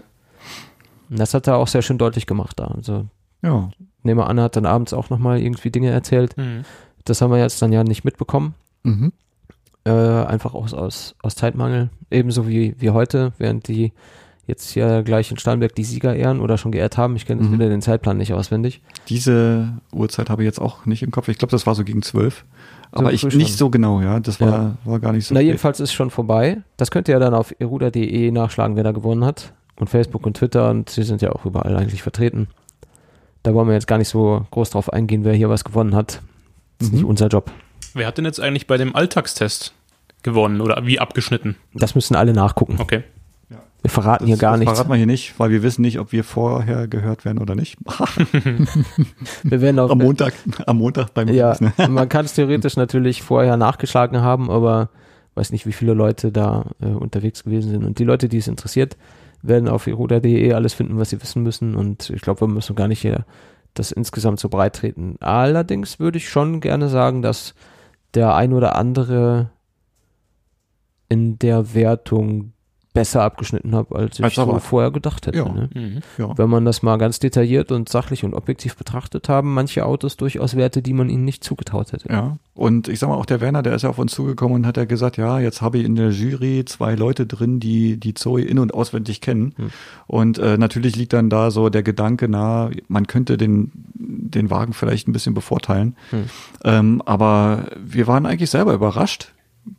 [1.09, 2.65] Und das hat er auch sehr schön deutlich gemacht da.
[2.65, 3.05] Also,
[3.41, 3.69] ja.
[4.03, 6.37] nehme an, er hat dann abends auch nochmal irgendwie Dinge erzählt.
[6.37, 6.65] Mhm.
[7.05, 8.55] Das haben wir jetzt dann ja nicht mitbekommen.
[8.83, 9.13] Mhm.
[9.85, 11.89] Äh, einfach aus, aus, aus Zeitmangel.
[12.11, 13.93] Ebenso wie, wie heute, während die
[14.47, 17.15] jetzt hier gleich in Starnberg die Sieger ehren oder schon geehrt haben.
[17.15, 17.53] Ich kenne mhm.
[17.53, 18.81] wieder den Zeitplan nicht auswendig.
[19.09, 21.27] Diese Uhrzeit habe ich jetzt auch nicht im Kopf.
[21.27, 22.45] Ich glaube, das war so gegen zwölf.
[22.91, 24.19] Aber ich nicht so genau, ja.
[24.19, 24.77] Das war, ja.
[24.85, 25.33] war gar nicht so.
[25.33, 26.61] Na, jedenfalls ist schon vorbei.
[26.77, 29.53] Das könnt ihr ja dann auf eruda.de nachschlagen, wer da gewonnen hat.
[29.79, 32.47] Und Facebook und Twitter und sie sind ja auch überall eigentlich vertreten.
[33.43, 36.21] Da wollen wir jetzt gar nicht so groß drauf eingehen, wer hier was gewonnen hat.
[36.79, 36.99] Das ist mhm.
[36.99, 37.51] nicht unser Job.
[37.93, 39.73] Wer hat denn jetzt eigentlich bei dem Alltagstest
[40.23, 41.55] gewonnen oder wie abgeschnitten?
[41.73, 42.77] Das müssen alle nachgucken.
[42.79, 43.03] Okay.
[43.81, 44.73] Wir verraten das, hier gar das nichts.
[44.73, 47.77] verraten wir hier nicht, weil wir wissen nicht, ob wir vorher gehört werden oder nicht.
[49.43, 50.33] wir werden auch am Montag,
[50.65, 51.71] am Montag beim Ja, ne?
[51.89, 54.89] man kann es theoretisch natürlich vorher nachgeschlagen haben, aber
[55.35, 57.85] weiß nicht, wie viele Leute da äh, unterwegs gewesen sind.
[57.85, 58.97] Und die Leute, die es interessiert,
[59.41, 61.75] werden auf eruda.de alles finden, was sie wissen müssen.
[61.75, 63.25] Und ich glaube, wir müssen gar nicht hier
[63.75, 65.17] das insgesamt so breit treten.
[65.19, 67.53] Allerdings würde ich schon gerne sagen, dass
[68.13, 69.51] der ein oder andere
[71.09, 72.53] in der Wertung
[72.97, 75.37] besser abgeschnitten habe, als ich als so vorher gedacht hätte.
[75.37, 75.49] Ja.
[75.49, 75.69] Ne?
[75.73, 75.99] Mhm.
[76.17, 76.37] Ja.
[76.37, 80.55] Wenn man das mal ganz detailliert und sachlich und objektiv betrachtet, haben manche Autos durchaus
[80.55, 82.11] Werte, die man ihnen nicht zugetraut hätte.
[82.11, 84.65] Ja, und ich sag mal, auch der Werner, der ist ja auf uns zugekommen und
[84.65, 88.15] hat ja gesagt, ja, jetzt habe ich in der Jury zwei Leute drin, die die
[88.15, 89.53] Zoe in- und auswendig kennen.
[89.57, 89.69] Hm.
[90.07, 94.73] Und äh, natürlich liegt dann da so der Gedanke nahe, man könnte den, den Wagen
[94.73, 95.95] vielleicht ein bisschen bevorteilen.
[96.09, 96.23] Hm.
[96.63, 99.33] Ähm, aber wir waren eigentlich selber überrascht,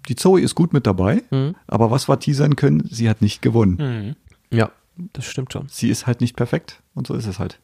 [0.08, 1.54] die Zoe ist gut mit dabei, mhm.
[1.66, 4.16] aber was wir teasern können, sie hat nicht gewonnen.
[4.50, 4.56] Mhm.
[4.56, 4.70] Ja,
[5.12, 5.66] das stimmt schon.
[5.68, 7.58] Sie ist halt nicht perfekt und so ist es halt.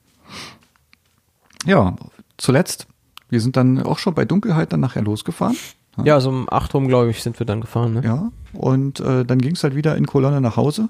[1.66, 1.96] Ja,
[2.36, 2.86] zuletzt,
[3.30, 5.56] wir sind dann auch schon bei Dunkelheit dann nachher losgefahren.
[5.98, 7.94] Ja, ja so um 8 rum, glaube ich, sind wir dann gefahren.
[7.94, 8.02] Ne?
[8.04, 10.88] Ja, und äh, dann ging es halt wieder in Kolonne nach Hause.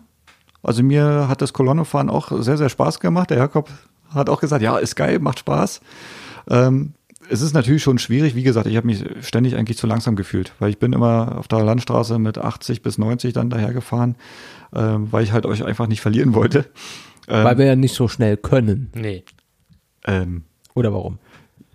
[0.62, 3.30] Also mir hat das Kolonnefahren auch sehr, sehr Spaß gemacht.
[3.30, 3.68] Der Jakob
[4.10, 5.80] hat auch gesagt, ja, ist geil, macht Spaß.
[6.48, 6.94] Ähm,
[7.28, 8.34] es ist natürlich schon schwierig.
[8.34, 11.48] Wie gesagt, ich habe mich ständig eigentlich zu langsam gefühlt, weil ich bin immer auf
[11.48, 14.16] der Landstraße mit 80 bis 90 dann dahergefahren,
[14.74, 16.66] ähm, weil ich halt euch einfach nicht verlieren wollte.
[17.28, 18.90] Ähm, weil wir ja nicht so schnell können.
[18.94, 19.24] Nee.
[20.06, 20.42] Ähm,
[20.74, 21.18] Oder warum?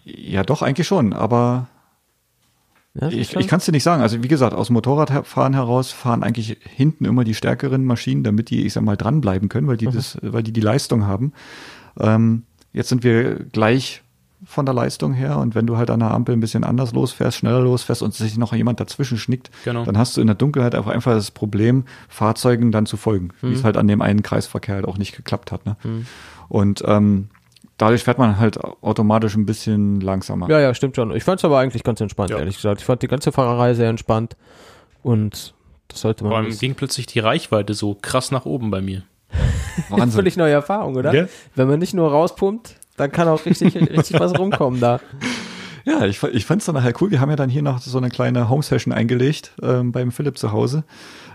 [0.04, 1.68] Ja, doch, eigentlich schon, aber
[3.00, 4.02] ja, ich, ich kann es dir nicht sagen.
[4.02, 8.50] Also wie gesagt, aus dem Motorradfahren heraus fahren eigentlich hinten immer die stärkeren Maschinen, damit
[8.50, 9.94] die, ich sag mal, dranbleiben können, weil die, mhm.
[9.94, 11.34] das, weil die die Leistung haben.
[12.00, 12.44] Ähm,
[12.74, 14.02] jetzt sind wir gleich
[14.50, 15.38] von der Leistung her.
[15.38, 18.36] Und wenn du halt an der Ampel ein bisschen anders losfährst, schneller losfährst und sich
[18.36, 19.86] noch jemand dazwischen schnickt, genau.
[19.86, 23.50] dann hast du in der Dunkelheit auch einfach das Problem, Fahrzeugen dann zu folgen, mhm.
[23.50, 25.68] wie es halt an dem einen Kreisverkehr halt auch nicht geklappt hat.
[25.68, 25.78] Ne?
[25.84, 26.08] Mhm.
[26.48, 27.30] Und ähm,
[27.78, 30.50] dadurch fährt man halt automatisch ein bisschen langsamer.
[30.50, 31.16] Ja, ja, stimmt schon.
[31.16, 32.40] Ich fand es aber eigentlich ganz entspannt, ja.
[32.40, 32.82] ehrlich gesagt.
[32.82, 34.36] Ich fand die ganze Fahrerei sehr entspannt
[35.04, 35.54] und
[35.90, 36.32] das sollte man.
[36.32, 39.04] Vor allem ging plötzlich die Reichweite so krass nach oben bei mir.
[39.90, 40.12] Wahnsinn.
[40.12, 41.14] Völlig neue Erfahrung, oder?
[41.14, 41.28] Ja.
[41.54, 45.00] Wenn man nicht nur rauspumpt, dann kann auch richtig, richtig was rumkommen da.
[45.86, 47.10] Ja, ich, ich fand es dann nachher cool.
[47.10, 50.52] Wir haben ja dann hier noch so eine kleine Home-Session eingelegt ähm, beim Philipp zu
[50.52, 50.84] Hause.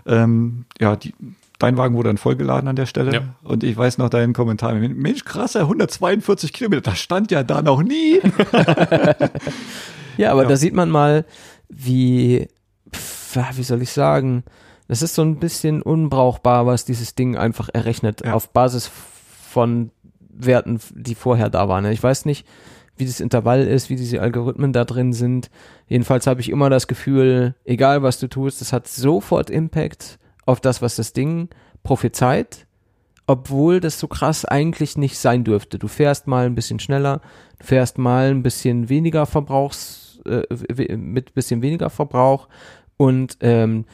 [0.05, 1.13] Ähm, ja, die,
[1.59, 3.13] dein Wagen wurde dann vollgeladen an der Stelle.
[3.13, 3.21] Ja.
[3.43, 4.73] Und ich weiß noch deinen Kommentar.
[4.75, 6.81] Mensch, krasser, 142 Kilometer.
[6.81, 8.21] Das stand ja da noch nie.
[10.17, 10.49] ja, aber ja.
[10.49, 11.25] da sieht man mal,
[11.67, 12.47] wie,
[12.91, 14.43] wie soll ich sagen,
[14.87, 18.33] das ist so ein bisschen unbrauchbar, was dieses Ding einfach errechnet ja.
[18.33, 18.89] auf Basis
[19.49, 19.89] von
[20.37, 21.85] Werten, die vorher da waren.
[21.85, 22.45] Ich weiß nicht,
[22.97, 25.49] wie das Intervall ist, wie diese Algorithmen da drin sind.
[25.87, 30.61] Jedenfalls habe ich immer das Gefühl, egal was du tust, das hat sofort Impact auf
[30.61, 31.49] das, was das Ding
[31.83, 32.65] prophezeit,
[33.27, 35.79] obwohl das so krass eigentlich nicht sein dürfte.
[35.79, 37.21] Du fährst mal ein bisschen schneller,
[37.59, 42.47] du fährst mal ein bisschen weniger Verbrauchs, äh, mit bisschen weniger Verbrauch
[42.97, 43.85] und ähm,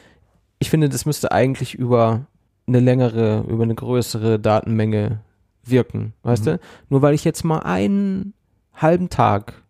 [0.58, 2.26] ich finde, das müsste eigentlich über
[2.68, 5.20] eine längere, über eine größere Datenmenge
[5.64, 6.50] wirken, weißt mhm.
[6.50, 6.60] du?
[6.88, 8.34] Nur weil ich jetzt mal einen
[8.74, 9.62] halben Tag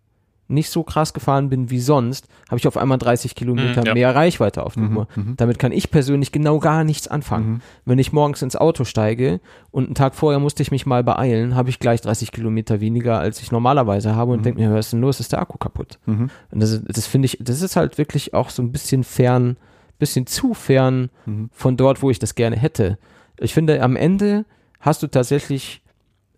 [0.52, 3.94] nicht so krass gefahren bin wie sonst, habe ich auf einmal 30 Kilometer mhm, ja.
[3.94, 5.08] mehr Reichweite auf der mhm, Uhr.
[5.16, 5.34] Mhm.
[5.36, 7.50] Damit kann ich persönlich genau gar nichts anfangen.
[7.50, 7.60] Mhm.
[7.86, 9.40] Wenn ich morgens ins Auto steige
[9.70, 13.18] und einen Tag vorher musste ich mich mal beeilen, habe ich gleich 30 Kilometer weniger,
[13.18, 14.42] als ich normalerweise habe und mhm.
[14.42, 15.98] denke mir, was ist denn los, ist der Akku kaputt?
[16.04, 16.28] Mhm.
[16.50, 19.56] Und das, das finde ich, das ist halt wirklich auch so ein bisschen fern,
[19.98, 21.10] bisschen zu fern
[21.52, 22.98] von dort, wo ich das gerne hätte.
[23.38, 24.44] Ich finde, am Ende
[24.80, 25.81] hast du tatsächlich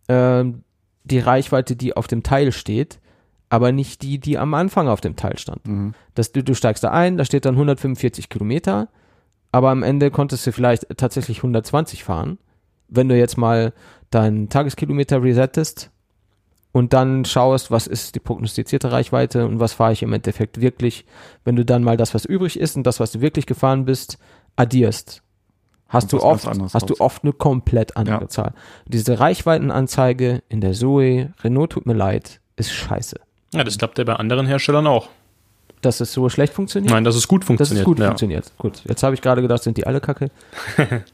[0.08, 0.44] äh,
[1.04, 2.98] die Reichweite, die auf dem Teil steht,
[3.48, 5.66] aber nicht die, die am Anfang auf dem Teil stand.
[5.66, 5.94] Mhm.
[6.14, 8.88] Das, du, du steigst da ein, da steht dann 145 Kilometer,
[9.52, 12.38] aber am Ende konntest du vielleicht tatsächlich 120 fahren.
[12.88, 13.72] Wenn du jetzt mal
[14.10, 15.90] deinen Tageskilometer resettest
[16.72, 21.04] und dann schaust, was ist die prognostizierte Reichweite und was fahre ich im Endeffekt wirklich,
[21.44, 24.18] wenn du dann mal das, was übrig ist und das, was du wirklich gefahren bist,
[24.56, 25.23] addierst
[25.88, 28.28] hast du oft, hast du oft eine komplett andere ja.
[28.28, 28.52] Zahl.
[28.86, 33.20] Diese Reichweitenanzeige in der Zoe, Renault tut mir leid, ist scheiße.
[33.52, 35.08] Ja, das klappt ja bei anderen Herstellern auch.
[35.80, 36.92] Dass es so schlecht funktioniert?
[36.92, 37.74] Nein, dass es gut funktioniert.
[37.74, 38.06] Dass es gut ja.
[38.06, 38.52] funktioniert.
[38.58, 38.82] Gut.
[38.86, 40.30] Jetzt habe ich gerade gedacht, sind die alle kacke.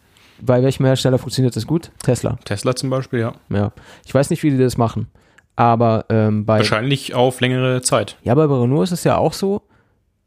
[0.41, 1.91] bei welchem Hersteller funktioniert das gut?
[2.03, 2.39] Tesla.
[2.45, 3.33] Tesla zum Beispiel, ja.
[3.51, 3.73] Ja.
[4.07, 5.09] Ich weiß nicht, wie die das machen.
[5.57, 6.59] Aber ähm, bei.
[6.59, 8.17] Wahrscheinlich auf längere Zeit.
[8.23, 9.63] Ja, aber bei Renault ist es ja auch so,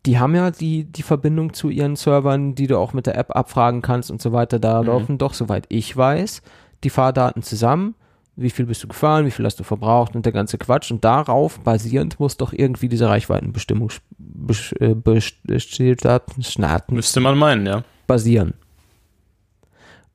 [0.06, 3.36] die haben ja die, die Verbindung zu ihren Servern, die du auch mit der App
[3.36, 4.60] abfragen kannst und so weiter.
[4.60, 4.88] Da mhm.
[4.88, 6.42] laufen doch, soweit ich weiß,
[6.84, 7.96] die Fahrdaten zusammen.
[8.36, 10.92] Wie viel bist du gefahren, wie viel hast du verbraucht und der ganze Quatsch.
[10.92, 13.92] Und darauf basierend muss doch irgendwie diese Reichweitenbestimmung
[14.80, 14.96] äh,
[16.96, 17.84] Müsste man meinen, ja.
[18.08, 18.56] Basieren.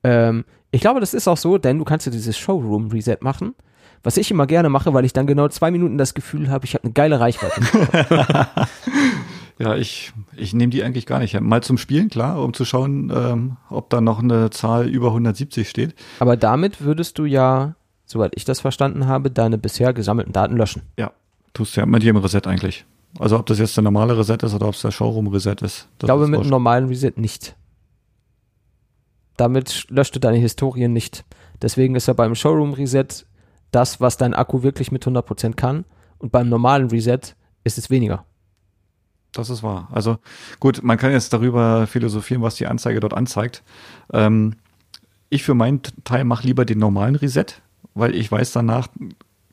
[0.02, 3.54] Ähm, ich glaube, das ist auch so, denn du kannst ja dieses Showroom-Reset machen.
[4.02, 6.74] Was ich immer gerne mache, weil ich dann genau zwei Minuten das Gefühl habe, ich
[6.74, 7.60] habe eine geile Reichweite.
[9.58, 11.38] Ja, ich, ich nehme die eigentlich gar nicht.
[11.40, 15.68] Mal zum Spielen, klar, um zu schauen, ähm, ob da noch eine Zahl über 170
[15.68, 15.94] steht.
[16.20, 17.74] Aber damit würdest du ja,
[18.06, 20.82] soweit ich das verstanden habe, deine bisher gesammelten Daten löschen.
[20.96, 21.10] Ja,
[21.54, 22.84] tust du ja mit jedem Reset eigentlich.
[23.18, 25.88] Also ob das jetzt der normale Reset ist oder ob es der Showroom-Reset ist.
[25.92, 27.56] Ich glaube mit einem normalen Reset nicht.
[29.36, 31.24] damit löscht du deine Historien nicht.
[31.62, 33.06] Deswegen ist er beim Showroom Reset
[33.70, 35.84] das, was dein Akku wirklich mit 100% kann.
[36.18, 37.20] Und beim normalen Reset
[37.64, 38.24] ist es weniger.
[39.32, 39.88] Das ist wahr.
[39.92, 40.18] Also
[40.58, 43.62] gut, man kann jetzt darüber philosophieren, was die Anzeige dort anzeigt.
[44.12, 44.54] Ähm,
[45.30, 47.46] ich für meinen Teil mache lieber den normalen Reset,
[47.94, 48.88] weil ich weiß danach,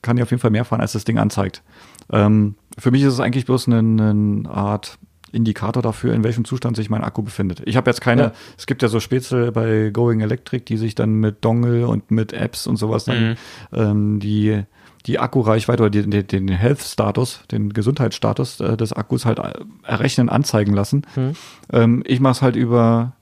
[0.02, 1.62] kann ich auf jeden Fall mehr fahren, als das Ding anzeigt.
[2.10, 4.98] Ähm, für mich ist es eigentlich bloß eine, eine, Art
[5.32, 7.60] Indikator dafür, in welchem Zustand sich mein Akku befindet.
[7.66, 8.32] Ich habe jetzt keine, ja.
[8.56, 12.32] es gibt ja so Spätzle bei Going Electric, die sich dann mit Dongle und mit
[12.32, 13.36] Apps und sowas dann mhm.
[13.72, 14.62] ähm, die
[15.06, 19.52] die Akkureichweite oder die, die, den Health-Status, den Gesundheitsstatus äh, des Akkus halt äh,
[19.82, 21.02] errechnen, anzeigen lassen.
[21.14, 21.32] Mhm.
[21.72, 23.12] Ähm, ich mache es halt über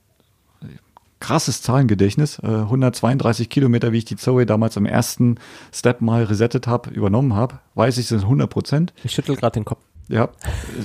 [1.19, 2.39] krasses Zahlengedächtnis.
[2.39, 5.37] Äh, 132 Kilometer, wie ich die Zoe damals im ersten
[5.73, 8.93] Step mal resettet habe, übernommen habe, weiß ich, sind 100 Prozent.
[9.03, 9.79] Ich schüttel gerade den Kopf.
[10.07, 10.29] Ja,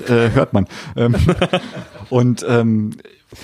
[0.08, 0.66] äh, hört man.
[0.96, 1.14] ähm,
[2.10, 2.92] und ähm,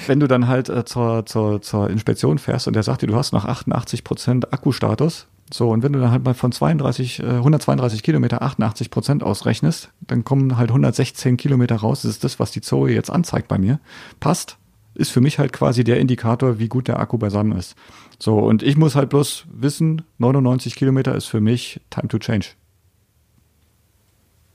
[0.06, 3.16] wenn du dann halt äh, zur, zur, zur Inspektion fährst und der sagt dir, du
[3.16, 7.26] hast noch 88 Prozent Akkustatus, so, und wenn du dann halt mal von 32, äh,
[7.26, 12.02] 132 Kilometer 88 Prozent ausrechnest, dann kommen halt 116 Kilometer raus.
[12.02, 13.78] Das ist das, was die Zoe jetzt anzeigt bei mir.
[14.20, 14.58] Passt.
[14.94, 17.76] Ist für mich halt quasi der Indikator, wie gut der Akku beisammen ist.
[18.18, 22.46] So, und ich muss halt bloß wissen, 99 Kilometer ist für mich Time to Change.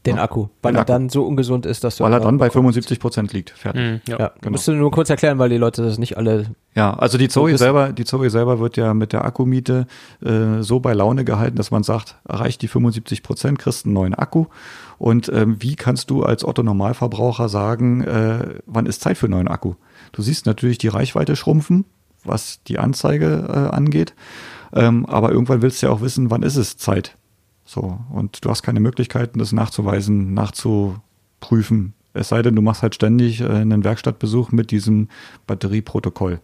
[0.05, 0.91] Den Akku, weil Den er Akku.
[0.93, 2.03] dann so ungesund ist, dass du.
[2.03, 3.51] Weil er dann bei 75 Prozent liegt.
[3.51, 3.81] Fertig.
[3.81, 4.53] Mhm, ja, ja genau.
[4.53, 6.47] musst du nur kurz erklären, weil die Leute das nicht alle.
[6.73, 9.85] Ja, also die Zoe selber, die Zoe selber wird ja mit der Akkumiete
[10.25, 14.15] äh, so bei Laune gehalten, dass man sagt, erreicht die 75 Prozent, kriegst einen neuen
[14.15, 14.47] Akku.
[14.97, 19.35] Und ähm, wie kannst du als Otto Normalverbraucher sagen, äh, wann ist Zeit für einen
[19.35, 19.75] neuen Akku?
[20.13, 21.85] Du siehst natürlich die Reichweite schrumpfen,
[22.23, 24.15] was die Anzeige äh, angeht.
[24.73, 27.17] Ähm, aber irgendwann willst du ja auch wissen, wann ist es Zeit
[27.71, 31.93] so, und du hast keine Möglichkeiten, das nachzuweisen, nachzuprüfen.
[32.13, 35.07] Es sei denn, du machst halt ständig äh, einen Werkstattbesuch mit diesem
[35.47, 36.41] Batterieprotokoll.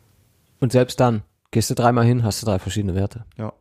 [0.62, 3.26] Und selbst dann, gehst du dreimal hin, hast du drei verschiedene Werte.
[3.38, 3.52] Ja.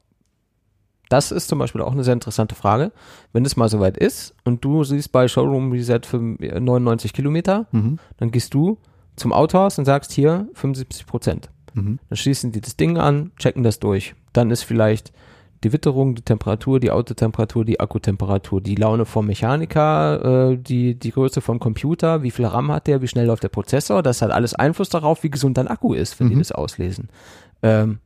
[1.08, 2.92] Das ist zum Beispiel auch eine sehr interessante Frage.
[3.32, 7.98] Wenn es mal soweit ist und du siehst bei Showroom Reset für 99 Kilometer, mhm.
[8.18, 8.78] dann gehst du
[9.16, 11.50] zum Autohaus und sagst hier 75 Prozent.
[11.74, 11.98] Mhm.
[12.08, 14.14] Dann schließen die das Ding an, checken das durch.
[14.32, 15.12] Dann ist vielleicht
[15.64, 21.10] die Witterung, die Temperatur, die Autotemperatur, die Akkutemperatur, die Laune vom Mechaniker, äh, die, die
[21.10, 24.30] Größe vom Computer, wie viel RAM hat der, wie schnell läuft der Prozessor, das hat
[24.30, 26.32] alles Einfluss darauf, wie gesund dein Akku ist, wenn mhm.
[26.32, 27.08] die das auslesen.
[27.62, 27.98] Ähm,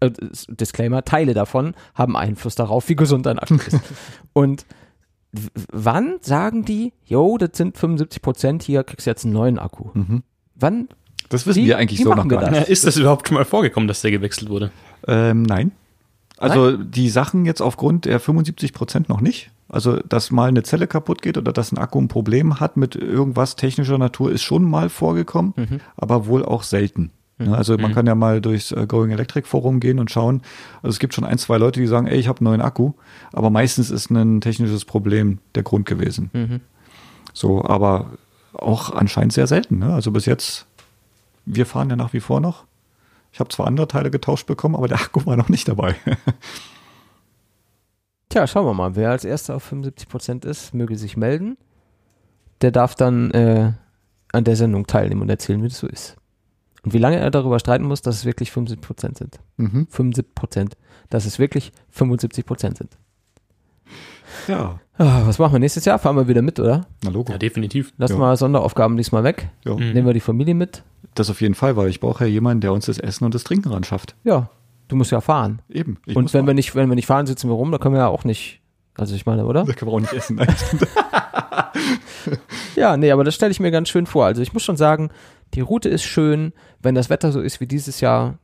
[0.00, 0.10] äh,
[0.48, 3.80] Disclaimer, Teile davon haben Einfluss darauf, wie gesund dein Akku ist.
[4.32, 4.64] Und
[5.72, 9.90] wann sagen die, yo, das sind 75 Prozent, hier kriegst du jetzt einen neuen Akku?
[9.94, 10.22] Mhm.
[10.54, 10.88] Wann?
[11.30, 12.68] Das wissen wie, wir eigentlich so noch gar nicht.
[12.68, 14.70] Ist das überhaupt schon mal vorgekommen, dass der gewechselt wurde?
[15.06, 15.72] Ähm, nein.
[16.38, 16.90] Also Nein?
[16.90, 19.50] die Sachen jetzt aufgrund der 75 Prozent noch nicht.
[19.68, 22.94] Also, dass mal eine Zelle kaputt geht oder dass ein Akku ein Problem hat mit
[22.94, 25.80] irgendwas technischer Natur, ist schon mal vorgekommen, mhm.
[25.96, 27.10] aber wohl auch selten.
[27.38, 27.54] Mhm.
[27.54, 27.94] Also man mhm.
[27.94, 30.42] kann ja mal durchs äh, Going Electric Forum gehen und schauen.
[30.82, 32.92] Also es gibt schon ein, zwei Leute, die sagen, ey, ich habe einen neuen Akku,
[33.32, 36.30] aber meistens ist ein technisches Problem der Grund gewesen.
[36.32, 36.60] Mhm.
[37.32, 38.10] So, aber
[38.52, 39.78] auch anscheinend sehr selten.
[39.78, 39.92] Ne?
[39.92, 40.66] Also bis jetzt,
[41.46, 42.64] wir fahren ja nach wie vor noch.
[43.32, 45.96] Ich habe zwar andere Teile getauscht bekommen, aber der Akku war noch nicht dabei.
[48.28, 48.94] Tja, schauen wir mal.
[48.94, 51.56] Wer als erster auf 75% ist, möge sich melden.
[52.60, 53.72] Der darf dann äh,
[54.32, 56.16] an der Sendung teilnehmen und erzählen, wie das so ist.
[56.82, 59.38] Und wie lange er darüber streiten muss, dass es wirklich 75% sind.
[59.56, 59.86] Mhm.
[59.90, 60.72] 75%.
[61.10, 62.98] Dass es wirklich 75% sind.
[64.48, 64.80] Ja.
[64.98, 65.98] Ah, was machen wir nächstes Jahr?
[65.98, 66.86] Fahren wir wieder mit, oder?
[67.02, 67.32] Na Logo.
[67.32, 67.92] Ja, definitiv.
[67.96, 69.48] Lassen wir Sonderaufgaben diesmal weg.
[69.64, 69.74] Ja.
[69.74, 69.92] Mhm.
[69.92, 70.82] Nehmen wir die Familie mit.
[71.14, 73.44] Das auf jeden Fall, weil ich brauche ja jemanden, der uns das Essen und das
[73.44, 74.14] Trinken ran schafft.
[74.24, 74.48] Ja,
[74.88, 75.60] du musst ja fahren.
[75.68, 75.98] Eben.
[76.14, 78.08] Und wenn wir nicht, wenn wir nicht fahren, sitzen wir rum, da können wir ja
[78.08, 78.60] auch nicht.
[78.96, 79.64] Also ich meine, oder?
[79.64, 80.40] Da können wir auch nicht essen.
[82.76, 84.24] Ja, nee, aber das stelle ich mir ganz schön vor.
[84.24, 85.10] Also ich muss schon sagen,
[85.54, 88.38] die Route ist schön, wenn das Wetter so ist wie dieses Jahr.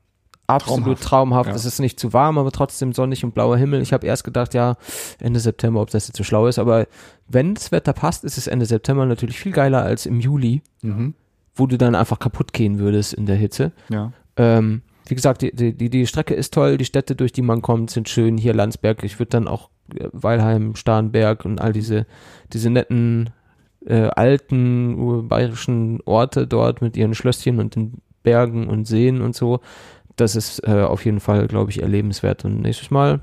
[0.47, 1.03] Absolut traumhaft.
[1.03, 1.51] traumhaft.
[1.51, 1.57] Ja.
[1.57, 3.82] Es ist nicht zu warm, aber trotzdem sonnig und blauer Himmel.
[3.82, 4.77] Ich habe erst gedacht, ja,
[5.20, 6.59] Ende September, ob das jetzt so schlau ist.
[6.59, 6.86] Aber
[7.27, 10.62] wenn das Wetter passt, ist es Ende September natürlich viel geiler als im Juli.
[10.82, 11.15] Mhm
[11.59, 13.72] wo du dann einfach kaputt gehen würdest in der Hitze.
[13.89, 14.12] Ja.
[14.36, 17.90] Ähm, wie gesagt, die, die, die Strecke ist toll, die Städte, durch die man kommt,
[17.90, 18.36] sind schön.
[18.36, 22.06] Hier Landsberg, ich würde dann auch äh, Weilheim, Starnberg und all diese,
[22.52, 23.30] diese netten
[23.86, 29.60] äh, alten bayerischen Orte dort mit ihren Schlösschen und den Bergen und Seen und so.
[30.16, 32.44] Das ist äh, auf jeden Fall, glaube ich, erlebenswert.
[32.44, 33.20] Und nächstes Mal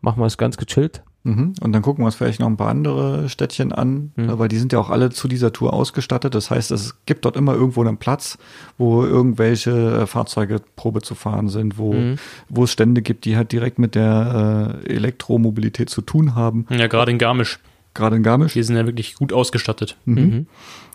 [0.00, 1.02] machen wir es ganz gechillt.
[1.26, 1.54] Mhm.
[1.60, 4.38] Und dann gucken wir uns vielleicht noch ein paar andere Städtchen an, mhm.
[4.38, 6.36] weil die sind ja auch alle zu dieser Tour ausgestattet.
[6.36, 8.38] Das heißt, es gibt dort immer irgendwo einen Platz,
[8.78, 12.16] wo irgendwelche äh, Fahrzeuge Probe zu fahren sind, wo, mhm.
[12.48, 16.64] wo es Stände gibt, die halt direkt mit der äh, Elektromobilität zu tun haben.
[16.70, 17.58] Ja, gerade in Garmisch.
[17.92, 18.52] Gerade in Garmisch.
[18.52, 19.96] Die sind ja wirklich gut ausgestattet.
[20.04, 20.14] Mhm.
[20.14, 20.46] mhm.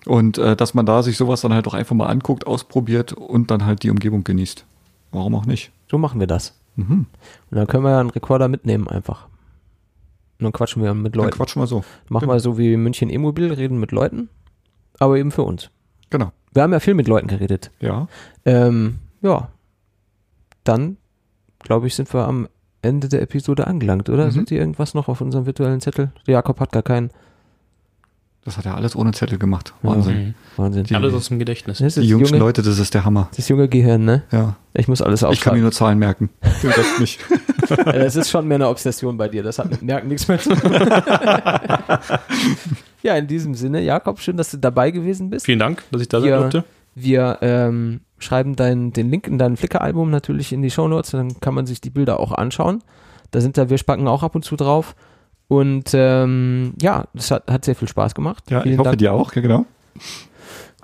[0.05, 3.51] Und äh, dass man da sich sowas dann halt auch einfach mal anguckt, ausprobiert und
[3.51, 4.65] dann halt die Umgebung genießt.
[5.11, 5.71] Warum auch nicht?
[5.91, 6.57] So machen wir das.
[6.75, 7.05] Mhm.
[7.51, 9.27] Und dann können wir ja einen Rekorder mitnehmen einfach.
[10.41, 11.29] Und dann quatschen wir mit Leuten.
[11.29, 11.83] Dann quatschen wir so.
[12.09, 12.33] Machen genau.
[12.33, 14.27] wir so wie München E-Mobil, reden mit Leuten,
[14.97, 15.69] aber eben für uns.
[16.09, 16.31] Genau.
[16.51, 17.69] Wir haben ja viel mit Leuten geredet.
[17.79, 18.07] Ja.
[18.43, 19.49] Ähm, ja.
[20.63, 20.97] Dann,
[21.59, 22.49] glaube ich, sind wir am
[22.81, 24.25] Ende der Episode angelangt, oder?
[24.25, 24.31] Mhm.
[24.31, 26.11] Sind die irgendwas noch auf unserem virtuellen Zettel?
[26.25, 27.11] Jakob hat gar keinen.
[28.43, 29.73] Das hat er alles ohne Zettel gemacht.
[29.83, 30.17] Wahnsinn.
[30.17, 30.33] Mhm.
[30.57, 30.85] Wahnsinn.
[30.85, 31.77] Die, alles aus dem Gedächtnis.
[31.77, 33.29] Die jüngsten junge, Leute, das ist der Hammer.
[33.35, 34.23] Das junge Gehirn, ne?
[34.31, 34.55] Ja.
[34.73, 35.33] Ich muss alles aufschreiben.
[35.33, 36.29] Ich kann mir nur Zahlen merken.
[36.61, 37.19] Du das nicht.
[37.85, 39.43] das ist schon mehr eine Obsession bei dir.
[39.43, 40.71] Das hat mit Merken nichts mehr zu tun.
[43.03, 45.45] ja, in diesem Sinne, Jakob, schön, dass du dabei gewesen bist.
[45.45, 46.63] Vielen Dank, dass ich da sein durfte.
[46.95, 51.53] Wir ähm, schreiben dein, den Link in dein Flickr-Album natürlich in die Shownotes, dann kann
[51.53, 52.83] man sich die Bilder auch anschauen.
[53.31, 54.95] Da sind da wir Spacken auch ab und zu drauf.
[55.51, 58.49] Und ähm, ja, das hat, hat sehr viel Spaß gemacht.
[58.49, 58.99] Ja, vielen ich hoffe Dank.
[58.99, 59.65] dir auch, ja, genau.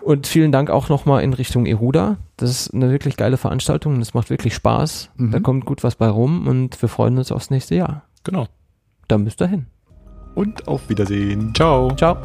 [0.01, 2.17] Und vielen Dank auch nochmal in Richtung Eruda.
[2.35, 5.11] Das ist eine wirklich geile Veranstaltung und es macht wirklich Spaß.
[5.15, 5.31] Mhm.
[5.31, 8.03] Da kommt gut was bei rum und wir freuen uns aufs nächste Jahr.
[8.25, 8.47] Genau.
[9.07, 9.67] Dann bis dahin.
[10.35, 11.53] Und auf Wiedersehen.
[11.55, 11.95] Ciao.
[11.95, 12.17] Ciao.